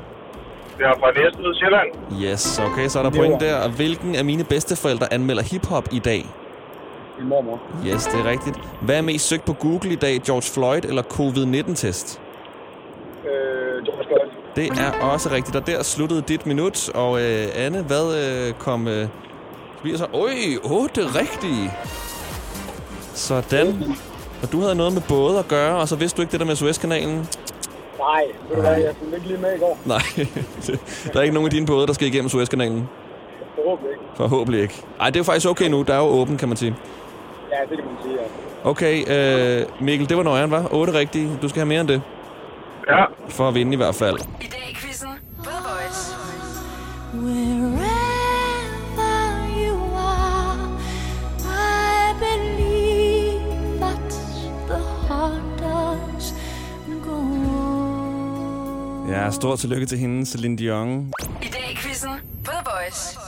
Jeg 0.79 0.87
er 0.91 0.95
fra 1.01 1.11
Næstved, 1.11 1.55
Sjælland. 1.55 1.89
Yes, 2.33 2.59
okay, 2.59 2.89
så 2.89 2.99
er 2.99 3.03
der 3.03 3.11
Det 3.11 3.19
point 3.19 3.41
der. 3.41 3.69
Hvilken 3.69 4.15
af 4.17 4.25
mine 4.25 4.45
bedsteforældre 4.45 5.13
anmelder 5.13 5.43
hiphop 5.43 5.89
i 5.93 5.99
dag? 5.99 6.27
Min 7.19 7.29
mormor. 7.29 7.61
Yes, 7.87 8.05
det 8.07 8.21
er 8.21 8.25
rigtigt. 8.31 8.57
Hvad 8.83 8.97
er 8.99 9.03
mest 9.03 9.29
søgt 9.29 9.45
på 9.45 9.53
Google 9.53 9.93
i 9.93 9.95
dag? 9.95 10.21
George 10.27 10.43
Floyd 10.55 10.85
eller 10.85 11.03
covid-19-test? 11.03 12.21
Det 14.57 14.69
er 14.69 14.93
også 15.01 15.31
rigtigt, 15.31 15.57
og 15.57 15.67
der 15.67 15.83
sluttede 15.83 16.23
dit 16.29 16.47
minut. 16.47 16.89
Og 16.89 17.21
øh, 17.21 17.47
Anne, 17.55 17.83
hvad 17.83 18.15
øh, 18.25 18.55
kom... 18.55 18.89
Øh, 18.89 19.09
vi 19.85 19.97
så? 19.97 20.07
Øj, 20.15 20.31
otte 20.65 21.01
rigtige. 21.01 21.73
Sådan. 23.15 23.85
Og 24.43 24.53
du 24.53 24.61
havde 24.61 24.75
noget 24.75 24.93
med 24.93 25.03
både 25.09 25.39
at 25.39 25.49
gøre, 25.49 25.77
og 25.77 25.89
så 25.89 25.97
vidste 25.97 26.17
du 26.17 26.23
ikke 26.23 26.33
det 26.33 26.41
der 26.41 26.47
med 26.47 26.57
Suezkanalen? 26.57 27.29
Nej, 27.99 28.25
ved 28.49 28.57
du 28.57 28.61
hvad, 28.61 28.77
jeg 28.77 28.95
fulgte 28.99 29.17
ikke 29.17 29.29
lige 29.29 29.41
med 29.41 29.57
i 29.57 29.59
går. 29.59 29.79
Nej, 29.85 30.03
der 31.13 31.19
er 31.19 31.23
ikke 31.23 31.35
nogen 31.35 31.47
af 31.47 31.51
dine 31.51 31.67
både, 31.67 31.87
der 31.87 31.93
skal 31.93 32.09
igennem 32.09 32.29
Suezkanalen. 32.29 32.89
Forhåbentlig 33.55 33.93
ikke. 33.93 34.05
Forhåbentlig 34.17 34.63
ikke. 34.63 34.83
Ej, 35.01 35.07
det 35.07 35.17
er 35.17 35.21
jo 35.21 35.25
faktisk 35.25 35.49
okay 35.49 35.69
nu. 35.69 35.83
Der 35.83 35.95
er 35.95 35.99
jo 35.99 36.05
åben, 36.05 36.37
kan 36.37 36.49
man 36.49 36.57
sige. 36.57 36.77
Ja, 37.51 37.57
det 37.71 37.79
kan 37.79 37.87
man 37.87 37.97
sige, 38.03 38.15
ja. 38.15 38.71
Okay, 38.71 39.61
øh, 39.61 39.67
Mikkel, 39.81 40.09
det 40.09 40.17
var 40.17 40.23
nøjeren, 40.23 40.51
var? 40.51 40.69
8 40.71 40.93
rigtige. 40.93 41.39
Du 41.43 41.49
skal 41.49 41.61
have 41.61 41.69
mere 41.69 41.81
end 41.81 41.89
det. 41.89 42.03
Ja. 42.89 43.05
For 43.29 43.49
at 43.49 43.55
vinde 43.55 43.73
i 43.73 43.77
hvert 43.77 43.95
fald. 43.95 44.17
I 44.19 44.47
dag 44.47 44.71
i 44.71 44.75
quizzen 44.75 45.09
The 45.45 45.57
Voice. 45.69 46.15
Wherever 47.15 47.87
you 49.65 49.77
are, 49.97 50.57
I 51.45 52.15
believe 52.27 53.41
that 53.81 54.11
the 54.69 54.79
heart 55.09 55.43
does 55.59 56.35
go 57.05 57.13
on. 57.13 59.09
Ja, 59.09 59.31
stort 59.31 59.59
tillykke 59.59 59.87
til 59.87 59.99
hende, 59.99 60.27
Celine 60.27 60.57
Dion. 60.59 61.13
I 61.43 61.47
dag 61.47 61.71
i 61.73 61.77
quizzen 61.77 62.11
på 62.45 62.51
The 62.51 62.61
Voice. 62.65 63.19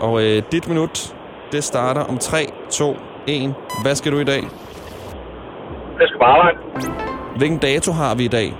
Og 0.00 0.22
øh, 0.22 0.42
dit 0.52 0.68
minut, 0.68 1.16
det 1.52 1.64
starter 1.64 2.00
om 2.00 2.18
3, 2.18 2.46
2, 2.70 2.96
1. 3.26 3.54
Hvad 3.82 3.94
skal 3.94 4.12
du 4.12 4.18
i 4.18 4.24
dag? 4.24 4.42
Jeg 6.00 6.08
skal 6.08 6.18
på 6.18 6.24
arbejde. 6.24 6.58
Hvilken 7.36 7.58
dato 7.58 7.92
har 7.92 8.14
vi 8.14 8.24
i 8.24 8.28
dag? 8.28 8.54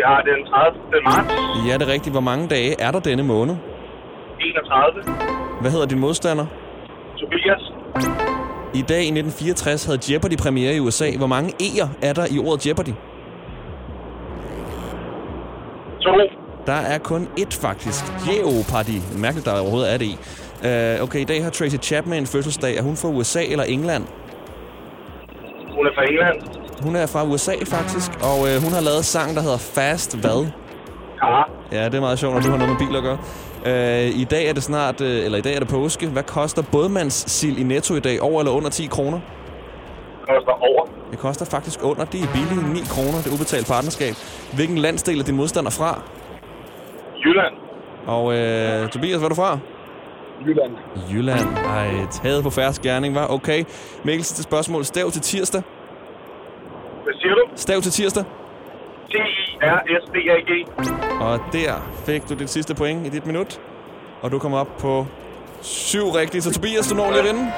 Vi 0.00 0.04
har 0.06 0.22
den 0.22 0.40
30. 0.46 1.02
marts 1.04 1.68
Ja, 1.68 1.74
det 1.78 1.82
er 1.88 1.92
rigtigt. 1.92 2.12
Hvor 2.14 2.26
mange 2.30 2.48
dage 2.48 2.80
er 2.80 2.90
der 2.90 3.00
denne 3.00 3.22
måned? 3.22 3.56
31. 4.40 5.02
Hvad 5.60 5.70
hedder 5.70 5.86
din 5.86 5.98
modstander? 5.98 6.46
Tobias. 7.18 7.62
I 8.74 8.82
dag 8.92 9.02
i 9.10 9.12
1964 9.18 9.84
havde 9.86 9.98
Jeopardy 10.10 10.36
premiere 10.36 10.74
i 10.74 10.80
USA. 10.80 11.16
Hvor 11.18 11.26
mange 11.26 11.48
E'er 11.62 11.88
er 12.02 12.12
der 12.12 12.26
i 12.34 12.38
ordet 12.38 12.66
Jeopardy? 12.66 12.94
To. 16.00 16.10
Der 16.66 16.80
er 16.94 16.98
kun 16.98 17.28
ét 17.38 17.54
faktisk. 17.66 18.04
Jeopardy. 18.28 18.98
Mærkeligt, 19.24 19.46
der 19.46 19.60
overhovedet 19.60 19.92
er 19.94 19.98
det 19.98 20.06
i. 20.14 20.16
Uh, 20.68 21.04
okay, 21.04 21.20
i 21.20 21.24
dag 21.24 21.44
har 21.44 21.50
Tracy 21.50 21.76
Chapman 21.82 22.26
fødselsdag. 22.26 22.76
Er 22.78 22.82
hun 22.82 22.96
fra 22.96 23.08
USA 23.08 23.42
eller 23.52 23.64
England? 23.64 24.04
Hun 25.76 25.86
er 25.86 25.92
fra 25.96 26.04
England. 26.10 26.59
Hun 26.82 26.96
er 26.96 27.06
fra 27.06 27.24
USA 27.24 27.52
faktisk, 27.66 28.10
og 28.22 28.48
øh, 28.48 28.62
hun 28.64 28.72
har 28.72 28.80
lavet 28.80 29.04
sang, 29.04 29.34
der 29.36 29.42
hedder 29.42 29.58
Fast 29.58 30.16
Hvad? 30.18 30.46
Ja. 31.22 31.42
Ja, 31.72 31.84
det 31.84 31.94
er 31.94 32.00
meget 32.00 32.18
sjovt, 32.18 32.34
når 32.34 32.40
du 32.42 32.50
har 32.50 32.58
noget 32.58 32.70
med 32.72 32.86
biler 32.86 32.98
at 32.98 33.04
gøre. 33.04 33.18
Øh, 33.66 34.20
I 34.20 34.24
dag 34.24 34.48
er 34.48 34.52
det 34.52 34.62
snart, 34.62 35.00
øh, 35.00 35.24
eller 35.24 35.38
i 35.38 35.40
dag 35.40 35.54
er 35.54 35.58
det 35.58 35.68
påske. 35.68 36.06
Hvad 36.08 36.22
koster 36.22 36.62
bådmandssild 36.72 37.58
i 37.58 37.62
Netto 37.62 37.94
i 37.94 38.00
dag? 38.00 38.22
Over 38.22 38.40
eller 38.40 38.52
under 38.52 38.70
10 38.70 38.86
kroner? 38.86 39.20
Koster 40.28 40.52
over. 40.52 40.86
Det 41.10 41.18
koster 41.18 41.44
faktisk 41.44 41.84
under. 41.84 42.04
Det 42.04 42.22
er 42.22 42.26
billigt. 42.32 42.72
9 42.72 42.80
kroner. 42.90 43.18
Det 43.22 43.26
er 43.26 43.34
ubetalt 43.34 43.66
partnerskab. 43.66 44.14
Hvilken 44.54 44.78
landsdel 44.78 45.20
er 45.20 45.24
din 45.24 45.36
modstander 45.36 45.70
fra? 45.70 46.02
Jylland. 47.24 47.54
Og 48.06 48.34
øh, 48.34 48.88
Tobias, 48.88 49.16
hvad 49.16 49.24
er 49.24 49.28
du 49.28 49.34
fra? 49.34 49.58
Jylland. 50.46 50.72
Jylland. 51.12 51.48
Ej, 51.66 51.90
taget 52.10 52.42
på 52.42 52.50
færre 52.50 52.72
gerning, 52.82 53.14
var 53.14 53.26
Okay. 53.26 53.64
Mikkel, 54.04 54.24
sidste 54.24 54.42
spørgsmål. 54.42 54.84
Stav 54.84 55.10
til 55.10 55.22
tirsdag. 55.22 55.62
Siger 57.20 57.34
du? 57.34 57.44
Stav 57.56 57.80
til 57.80 57.92
tirsdag. 57.92 58.24
T-I-R-S-D-A-G. 59.10 60.50
Og 61.20 61.40
der 61.52 61.74
fik 62.06 62.28
du 62.28 62.34
dit 62.34 62.50
sidste 62.50 62.74
point 62.74 63.06
i 63.06 63.10
dit 63.10 63.26
minut. 63.26 63.60
Og 64.22 64.30
du 64.30 64.38
kommer 64.38 64.58
op 64.58 64.76
på 64.78 65.06
syv 65.62 66.08
rigtige. 66.08 66.42
Så 66.42 66.52
Tobias, 66.52 66.88
du 66.88 66.94
når 66.94 67.10
lige 67.10 67.18
at 67.18 67.24
vinde. 67.24 67.52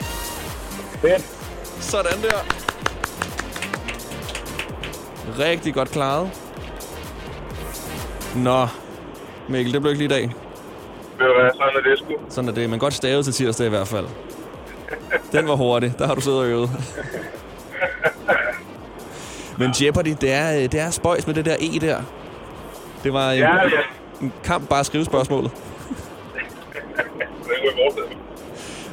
Fedt. 1.00 1.22
Sådan 1.82 2.22
der. 2.22 2.38
Rigtig 5.38 5.74
godt 5.74 5.90
klaret. 5.90 6.30
Nå, 8.36 8.66
Mikkel, 9.48 9.72
det 9.72 9.80
blev 9.82 9.92
ikke 9.92 10.06
lige 10.06 10.16
i 10.16 10.20
dag. 10.20 10.34
Ved 11.18 11.26
du 11.26 11.40
hvad, 11.40 11.50
sådan 11.52 11.76
er 11.76 11.90
det 11.90 11.98
sgu. 11.98 12.14
Sådan 12.28 12.48
er 12.50 12.54
det, 12.54 12.70
men 12.70 12.78
godt 12.78 12.94
stavet 12.94 13.24
til 13.24 13.34
tirsdag 13.34 13.66
i 13.66 13.70
hvert 13.70 13.88
fald. 13.88 14.06
Den 15.32 15.48
var 15.48 15.54
hurtig. 15.56 15.94
Der 15.98 16.06
har 16.06 16.14
du 16.14 16.20
siddet 16.20 16.40
og 16.40 16.46
øvet. 16.46 16.70
Men 19.62 19.74
Jeopardy, 19.80 20.14
det 20.20 20.32
er, 20.32 20.68
det 20.68 20.80
er 20.80 20.90
spøjs 20.90 21.26
med 21.26 21.34
det 21.34 21.44
der 21.44 21.56
E 21.60 21.78
der. 21.80 22.00
Det 23.04 23.12
var 23.12 23.30
en, 23.30 23.38
Ja, 23.38 23.56
ja. 23.56 23.68
en 24.20 24.32
kamp 24.44 24.68
bare 24.68 24.80
at 24.80 24.86
skrive 24.86 25.04
spørgsmålet. 25.04 25.50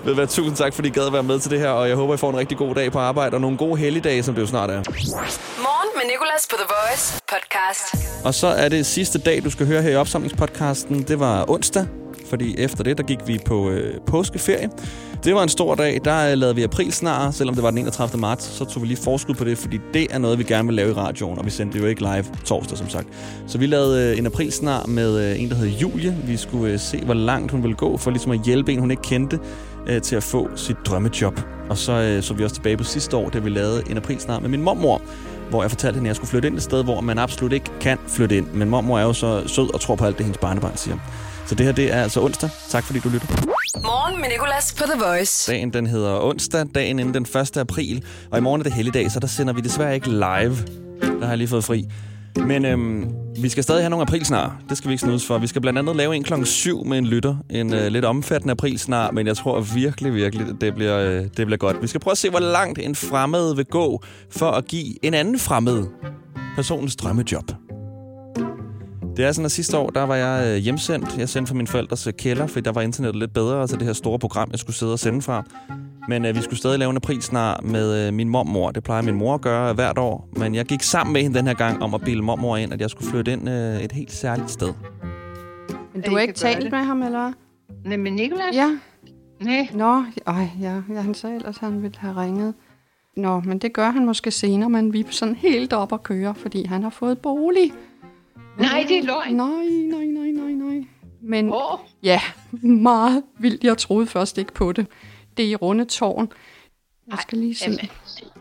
Ved 0.06 0.14
hvad, 0.14 0.28
tusind 0.28 0.56
tak, 0.56 0.74
fordi 0.74 0.88
I 0.88 0.92
gad 0.92 1.06
at 1.08 1.14
være 1.14 1.24
med 1.24 1.40
til 1.40 1.52
det 1.52 1.60
her, 1.60 1.70
og 1.70 1.88
jeg 1.88 1.96
håber, 1.96 2.14
I 2.14 2.18
får 2.18 2.30
en 2.30 2.38
rigtig 2.38 2.58
god 2.58 2.76
dag 2.76 2.92
på 2.92 3.00
arbejde, 3.00 3.34
og 3.36 3.42
nogle 3.42 3.58
gode 3.58 3.78
helligdage, 3.80 4.24
som 4.24 4.36
det 4.36 4.42
jo 4.42 4.48
snart 4.48 4.70
er. 4.70 4.76
Morgen 4.76 5.90
med 5.96 6.04
Nicolas 6.12 6.48
på 6.50 6.56
The 6.56 6.66
Voice 6.88 7.22
podcast. 7.28 8.08
Og 8.26 8.34
så 8.34 8.48
er 8.48 8.70
det 8.70 8.86
sidste 8.86 9.20
dag, 9.20 9.44
du 9.44 9.50
skal 9.52 9.68
høre 9.68 9.82
her 9.82 9.90
i 9.90 9.96
opsamlingspodcasten. 9.96 11.04
Det 11.04 11.20
var 11.20 11.50
onsdag, 11.50 11.86
fordi 12.30 12.58
efter 12.58 12.84
det, 12.84 12.98
der 12.98 13.04
gik 13.04 13.20
vi 13.26 13.40
på 13.46 13.70
øh, 13.70 13.94
påskeferie. 14.08 14.70
Det 15.24 15.36
var 15.36 15.44
en 15.44 15.50
stor 15.50 15.76
dag. 15.76 16.02
Der 16.06 16.32
øh, 16.32 16.38
lavede 16.38 16.56
vi 16.56 16.64
aprilsnar, 16.64 17.32
selvom 17.32 17.56
det 17.56 17.64
var 17.64 17.70
den 17.70 17.78
31. 17.78 18.22
marts. 18.22 18.46
Så 18.46 18.66
tog 18.66 18.82
vi 18.84 18.88
lige 18.88 18.98
forskud 19.04 19.36
på 19.36 19.44
det, 19.44 19.58
fordi 19.58 19.80
det 19.94 20.08
er 20.12 20.18
noget, 20.18 20.40
vi 20.40 20.44
gerne 20.44 20.68
vil 20.68 20.76
lave 20.76 20.90
i 20.90 20.94
radioen. 20.94 21.40
Og 21.40 21.46
vi 21.46 21.50
sendte 21.50 21.78
det 21.78 21.84
jo 21.84 21.90
ikke 21.90 22.02
live 22.02 22.26
torsdag, 22.46 22.78
som 22.78 22.90
sagt. 22.90 23.08
Så 23.48 23.58
vi 23.58 23.66
lavede 23.66 24.12
øh, 24.12 24.18
en 24.18 24.26
aprilsnar 24.26 24.86
med 24.86 25.32
øh, 25.32 25.42
en, 25.42 25.50
der 25.50 25.56
hed 25.56 25.68
Julie. 25.68 26.18
Vi 26.24 26.38
skulle 26.38 26.80
se, 26.80 27.02
hvor 27.06 27.14
langt 27.14 27.52
hun 27.52 27.64
ville 27.64 27.76
gå, 27.76 27.98
for 27.98 28.12
ligesom 28.12 28.32
at 28.32 28.40
hjælpe 28.46 28.74
en, 28.74 28.80
hun 28.80 28.92
ikke 28.92 29.04
kendte, 29.04 29.40
til 30.04 30.16
at 30.16 30.24
få 30.24 30.50
sit 30.56 30.76
drømmejob. 30.86 31.40
Og 31.70 31.78
så 31.78 32.20
så 32.22 32.34
vi 32.34 32.44
også 32.44 32.56
tilbage 32.56 32.78
på 32.78 32.84
sidste 32.84 33.18
år, 33.18 33.30
da 33.30 33.40
vi 33.40 33.50
lavede 33.50 33.84
en 33.90 33.98
aprilsnar 33.98 34.40
med 34.40 34.50
min 34.50 34.62
mormor 34.62 35.02
hvor 35.50 35.64
jeg 35.64 35.72
fortalte 35.72 35.96
hende, 35.96 36.08
at 36.08 36.10
jeg 36.10 36.16
skulle 36.16 36.30
flytte 36.30 36.48
ind 36.48 36.56
et 36.56 36.64
sted, 36.64 36.84
hvor 36.84 37.02
man 37.02 37.18
absolut 37.18 37.54
ikke 37.54 37.72
kan 37.82 37.98
flytte 38.08 38.38
ind. 38.38 38.48
Men 38.54 38.70
mormor 38.70 39.00
er 39.00 39.04
jo 39.04 39.14
så 39.14 39.48
sød 39.48 39.74
og 39.74 39.82
tror 39.82 39.96
på 39.96 40.06
alt 40.06 40.18
det, 40.18 40.26
hendes 40.26 40.38
barnebarn 40.38 40.78
siger. 40.78 40.98
Så 41.46 41.56
det 41.56 41.66
her, 41.66 41.74
det 41.74 41.94
er 41.94 42.04
altså 42.04 42.22
onsdag. 42.22 42.50
Tak 42.70 42.84
fordi 42.84 43.00
du 43.00 43.10
lytter. 43.10 43.59
Morgen 43.76 44.22
med 44.22 44.30
Nicolas 44.30 44.74
på 44.74 44.84
The 44.84 45.04
Voice. 45.06 45.52
Dagen 45.52 45.74
den 45.74 45.88
hedder 45.88 46.20
onsdag, 46.24 46.66
dagen 46.76 47.00
inden 47.00 47.14
den 47.14 47.42
1. 47.42 47.58
april. 47.58 48.04
Og 48.32 48.38
i 48.38 48.42
morgen 48.42 48.62
er 48.62 48.64
det 48.64 48.74
helligdag, 48.74 49.12
så 49.12 49.20
der 49.20 49.28
sender 49.28 49.54
vi 49.54 49.62
desværre 49.62 49.96
ikke 49.96 50.10
live. 50.10 50.56
Der 51.02 51.22
har 51.22 51.30
jeg 51.30 51.38
lige 51.38 51.48
fået 51.48 51.64
fri. 51.64 51.86
Men 52.36 52.66
øhm, 52.66 53.12
vi 53.42 53.50
skal 53.50 53.64
stadig 53.64 53.82
have 53.82 53.90
nogle 53.90 54.02
aprilsnar. 54.02 54.62
Det 54.70 54.78
skal 54.78 54.88
vi 54.88 54.94
ikke 54.94 55.02
snudes 55.02 55.26
for. 55.26 55.38
Vi 55.38 55.48
skal 55.48 55.62
blandt 55.62 55.80
andet 55.80 55.96
lave 55.96 56.16
en 56.16 56.24
klokken 56.24 56.46
7 56.46 56.86
med 56.86 56.98
en 56.98 57.06
lytter. 57.06 57.36
En 57.50 57.74
øh, 57.74 57.88
lidt 57.88 58.06
omfattende 58.06 58.52
aprilsnar, 58.52 59.12
men 59.12 59.28
jeg 59.28 59.38
tror 59.38 59.62
virkelig, 59.62 60.14
virkelig, 60.14 60.62
det 60.62 60.76
bliver, 60.76 61.00
øh, 61.00 61.24
det 61.38 61.46
bliver 61.46 61.58
godt. 61.58 61.82
Vi 61.82 61.88
skal 61.88 62.02
prøve 62.02 62.12
at 62.12 62.18
se, 62.18 62.30
hvor 62.30 62.40
langt 62.40 62.80
en 62.80 62.96
fremmed 62.96 63.56
vil 63.56 63.66
gå 63.66 64.04
for 64.32 64.52
at 64.52 64.66
give 64.66 65.06
en 65.06 65.14
anden 65.14 65.40
fremmed 65.40 65.86
personens 66.56 66.96
drømmejob. 66.96 67.52
Det 69.18 69.26
er 69.26 69.32
sådan, 69.32 69.46
at 69.46 69.52
sidste 69.52 69.78
år, 69.78 69.90
der 69.90 70.04
var 70.04 70.16
jeg 70.16 70.48
øh, 70.48 70.58
hjemsendt. 70.58 71.18
Jeg 71.18 71.30
sendte 71.30 71.50
fra 71.50 71.56
min 71.56 71.68
forældres 71.68 72.08
øh, 72.08 72.14
kælder, 72.14 72.48
fordi 72.48 72.62
der 72.62 72.72
var 72.72 72.82
internettet 72.82 73.20
lidt 73.20 73.34
bedre 73.34 73.68
til 73.68 73.80
det 73.80 73.86
her 73.86 73.94
store 73.94 74.20
program, 74.20 74.50
jeg 74.52 74.60
skulle 74.60 74.76
sidde 74.76 74.94
og 74.94 75.00
sende 75.00 75.22
fra. 75.22 75.44
Men 76.08 76.26
øh, 76.26 76.36
vi 76.36 76.42
skulle 76.42 76.60
stadig 76.60 76.80
lave 76.80 76.90
en 76.90 76.96
aprilsnar 76.96 77.62
med 77.64 78.08
øh, 78.08 78.14
min 78.14 78.30
mormor. 78.30 78.72
Det 78.72 78.84
plejer 78.84 79.02
min 79.02 79.16
mor 79.16 79.34
at 79.34 79.42
gøre 79.42 79.74
hvert 79.74 79.98
år. 79.98 80.30
Men 80.36 80.56
jeg 80.56 80.66
gik 80.66 80.82
sammen 80.82 81.14
med 81.14 81.22
hende 81.22 81.38
den 81.38 81.48
her 81.48 81.54
gang 81.54 81.84
om 81.84 81.94
at 81.94 82.02
bilde 82.02 82.22
mormor 82.22 82.58
ind, 82.58 82.74
at 82.74 82.82
jeg 82.82 82.90
skulle 82.90 83.12
flytte 83.12 83.34
ind 83.34 83.50
øh, 83.50 83.82
et 83.82 83.92
helt 83.92 84.12
særligt 84.12 84.52
sted. 84.52 84.74
Men 85.94 86.02
du 86.02 86.12
har 86.12 86.20
ikke 86.20 86.34
talt 86.34 86.72
med 86.72 86.80
ham, 86.80 87.04
eller 87.04 87.20
hvad? 87.20 87.34
Nej, 87.86 87.98
men 87.98 88.14
Nicolas? 88.14 88.56
Ja. 88.56 88.78
Nej. 89.42 89.68
Nå, 89.74 90.04
ej, 90.28 90.48
ja, 90.62 90.82
ja, 90.94 91.02
han 91.02 91.14
sagde 91.14 91.36
ellers, 91.36 91.56
at 91.56 91.62
han 91.62 91.84
ville 91.84 91.98
have 91.98 92.22
ringet. 92.22 92.54
Nå, 93.18 93.40
men 93.40 93.58
det 93.58 93.74
gør 93.74 93.90
han 93.90 94.06
måske 94.06 94.32
senere, 94.32 94.70
men 94.70 94.94
vi 94.94 95.00
er 95.00 95.04
sådan 95.10 95.36
helt 95.36 95.74
op 95.74 95.94
at 95.94 96.04
køre, 96.04 96.36
fordi 96.36 96.66
han 96.66 96.84
har 96.84 96.90
fået 96.90 97.20
bolig. 97.20 97.72
Nej, 98.60 98.86
det 98.88 98.98
er 98.98 99.04
løgn. 99.04 99.36
Nej, 99.36 99.66
nej, 99.92 100.06
nej, 100.06 100.32
nej, 100.32 100.52
nej. 100.52 100.88
Men 101.22 101.50
oh. 101.54 101.80
ja, 102.04 102.22
meget 102.64 103.24
vildt. 103.40 103.64
Jeg 103.64 103.78
troede 103.78 104.08
først 104.08 104.38
ikke 104.38 104.54
på 104.54 104.72
det. 104.72 104.88
Det 105.38 105.46
er 105.46 105.50
i 105.50 105.56
Runde 105.56 105.86
Tårn. 105.86 106.32
Jeg 107.12 107.18
skal 107.22 107.38
lige 107.38 107.56
se. 107.56 107.90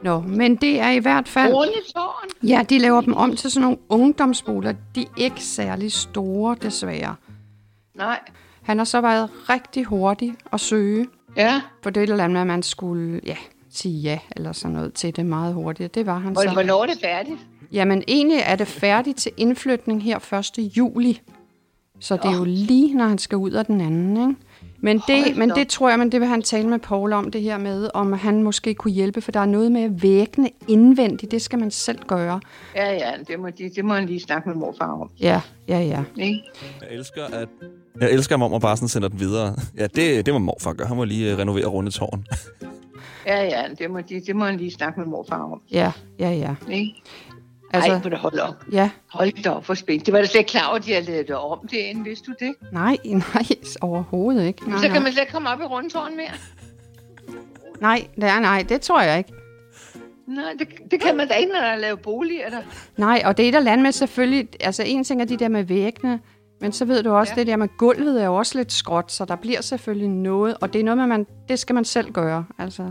Nå, 0.03 0.21
men 0.21 0.57
det 0.57 0.81
er 0.81 0.91
i 0.91 0.99
hvert 0.99 1.29
fald... 1.29 1.55
Rundetårn? 1.55 2.29
Ja, 2.43 2.64
de 2.71 2.79
laver 2.79 3.01
dem 3.01 3.14
om 3.14 3.37
til 3.37 3.51
sådan 3.51 3.62
nogle 3.62 3.79
ungdomsboliger. 3.89 4.75
De 4.95 5.03
er 5.03 5.07
ikke 5.16 5.43
særlig 5.45 5.93
store, 5.93 6.57
desværre. 6.62 7.14
Nej. 7.95 8.21
Han 8.62 8.79
har 8.79 8.85
så 8.85 9.01
været 9.01 9.31
rigtig 9.51 9.85
hurtig 9.85 10.35
at 10.53 10.61
søge. 10.61 11.07
Ja. 11.37 11.62
For 11.83 11.91
det 11.91 12.01
er 12.01 12.05
et 12.05 12.11
eller 12.11 12.25
andet 12.25 12.33
med, 12.33 12.41
at 12.41 12.47
man 12.47 12.62
skulle 12.62 13.21
ja, 13.27 13.37
sige 13.71 14.01
ja 14.01 14.19
eller 14.37 14.53
sådan 14.53 14.77
noget 14.77 14.95
til 14.95 15.16
det 15.16 15.27
meget 15.27 15.55
hurtigt. 15.55 15.95
Det 15.95 16.07
var 16.07 16.19
han 16.19 16.33
Hvor- 16.33 16.43
så. 16.43 16.51
Hvornår 16.53 16.83
er 16.83 16.87
det 16.87 16.99
færdigt? 17.01 17.39
Jamen, 17.73 18.03
egentlig 18.09 18.39
er 18.45 18.57
det 18.57 18.69
færdigt 18.69 19.19
til 19.19 19.33
indflytning 19.37 20.03
her 20.03 20.35
1. 20.59 20.77
juli. 20.77 21.21
Så 22.01 22.16
det 22.16 22.25
er 22.25 22.37
jo 22.37 22.45
lige, 22.45 22.95
når 22.95 23.05
han 23.05 23.19
skal 23.19 23.39
ud 23.39 23.51
af 23.51 23.66
den 23.66 23.81
anden, 23.81 24.31
ikke? 24.31 24.41
Men 24.81 25.03
det, 25.09 25.37
men 25.37 25.51
det 25.51 25.69
tror 25.69 25.89
jeg, 25.89 25.99
men 25.99 26.12
det 26.12 26.21
vil 26.21 26.29
han 26.29 26.43
tale 26.43 26.69
med 26.69 26.79
Paul 26.79 27.12
om, 27.12 27.31
det 27.31 27.43
her 27.43 27.59
med, 27.59 27.91
om 27.95 28.12
han 28.12 28.43
måske 28.43 28.75
kunne 28.75 28.93
hjælpe, 28.93 29.21
for 29.21 29.33
der 29.33 29.41
er 29.41 29.47
noget 29.47 29.73
med 29.73 29.91
væggene 29.91 30.51
indvendigt, 30.69 31.33
det 31.33 31.43
skal 31.43 31.59
man 31.59 31.71
selv 31.71 31.99
gøre. 32.07 32.41
Ja, 32.77 32.93
ja, 32.93 33.12
det 33.29 33.41
må, 33.41 33.51
de, 33.51 33.71
det 33.77 33.85
må 33.85 33.95
han 33.95 34.07
lige 34.07 34.21
snakke 34.21 34.49
med 34.49 34.57
morfar 34.57 35.01
om. 35.01 35.11
Ja, 35.21 35.41
ja, 35.69 35.79
ja. 35.81 36.05
Ikke? 36.23 36.43
Jeg 36.81 36.89
elsker, 36.91 37.25
at 37.25 37.49
jeg 38.01 38.11
elsker, 38.11 38.35
at 38.35 38.39
mormor 38.39 38.59
bare 38.59 38.77
sådan 38.77 38.89
sender 38.89 39.09
den 39.09 39.21
videre. 39.21 39.57
Ja, 39.77 39.87
det, 39.87 40.27
det 40.27 40.35
må 40.35 40.39
morfar 40.39 40.73
gøre. 40.73 40.89
Han 40.89 40.97
må 40.97 41.05
lige 41.05 41.33
øh, 41.33 41.39
renovere 41.39 41.66
rundetårn. 41.66 42.25
Ja, 43.27 43.43
ja, 43.45 43.64
det 43.79 43.91
må, 43.91 44.01
de, 44.01 44.21
det 44.27 44.37
må 44.37 44.45
han 44.45 44.57
lige 44.57 44.71
snakke 44.71 45.01
med 45.01 45.09
morfar 45.09 45.53
om. 45.53 45.61
Ja, 45.73 45.93
ja, 46.19 46.31
ja. 46.31 46.55
Ikke? 46.71 46.95
Altså- 47.73 47.93
Ej, 47.93 48.01
må 48.05 48.09
det 48.11 48.19
holde 48.19 48.43
op. 48.43 48.64
Ja. 48.73 48.91
Hold 49.12 49.43
da 49.43 49.51
op 49.51 49.64
for 49.64 49.75
spændt. 49.75 50.07
Det 50.07 50.12
var 50.14 50.21
da 50.21 50.27
slet 50.27 50.39
ikke 50.39 50.49
klar 50.51 50.66
over, 50.69 50.77
at 50.77 50.85
de 50.85 50.93
havde 50.93 51.05
lavet 51.07 51.29
det 51.29 51.37
om 51.37 51.69
det 51.71 51.91
end, 51.91 52.05
vidste 52.05 52.27
du 52.31 52.35
det? 52.41 52.55
Nej, 52.73 52.97
nej, 53.05 53.23
overhovedet 53.81 54.47
ikke. 54.47 54.69
Nej, 54.69 54.79
Så 54.79 54.83
kan 54.83 54.93
nej. 54.93 55.01
man 55.03 55.12
slet 55.12 55.23
ikke 55.23 55.33
komme 55.33 55.49
op 55.51 55.61
i 55.61 55.64
rundtårn 55.64 56.16
mere. 56.16 56.31
nej, 57.81 58.07
nej, 58.16 58.41
nej, 58.41 58.64
det 58.69 58.81
tror 58.81 59.01
jeg 59.03 59.19
ikke. 59.19 59.33
Nej, 60.27 60.53
det, 60.59 60.69
det 60.91 61.01
kan 61.01 61.16
man 61.16 61.29
da 61.29 61.35
ikke, 61.35 61.53
når 61.53 61.61
der 61.61 61.66
er 61.66 61.77
lavet 61.77 62.01
boliger 62.01 62.51
der. 62.51 62.61
Nej, 62.97 63.23
og 63.25 63.37
det 63.37 63.49
er 63.49 63.59
eller 63.59 63.73
andet 63.73 63.83
med 63.83 63.93
selvfølgelig, 63.93 64.49
altså 64.61 64.83
en 64.87 65.05
ting 65.05 65.21
er 65.21 65.25
de 65.25 65.37
der 65.37 65.49
med 65.49 65.64
væggene, 65.64 66.21
men 66.61 66.73
så 66.73 66.85
ved 66.85 67.03
du 67.03 67.11
også, 67.11 67.33
ja. 67.37 67.41
det 67.41 67.47
der 67.47 67.57
med 67.57 67.69
gulvet 67.79 68.21
er 68.23 68.27
jo 68.27 68.35
også 68.35 68.59
lidt 68.59 68.73
skråt, 68.73 69.12
så 69.12 69.25
der 69.25 69.37
bliver 69.37 69.61
selvfølgelig 69.61 70.09
noget, 70.09 70.57
og 70.61 70.73
det 70.73 70.81
er 70.81 70.85
noget 70.85 71.09
man, 71.09 71.27
det 71.49 71.59
skal 71.59 71.75
man 71.75 71.85
selv 71.85 72.12
gøre, 72.12 72.45
altså. 72.59 72.91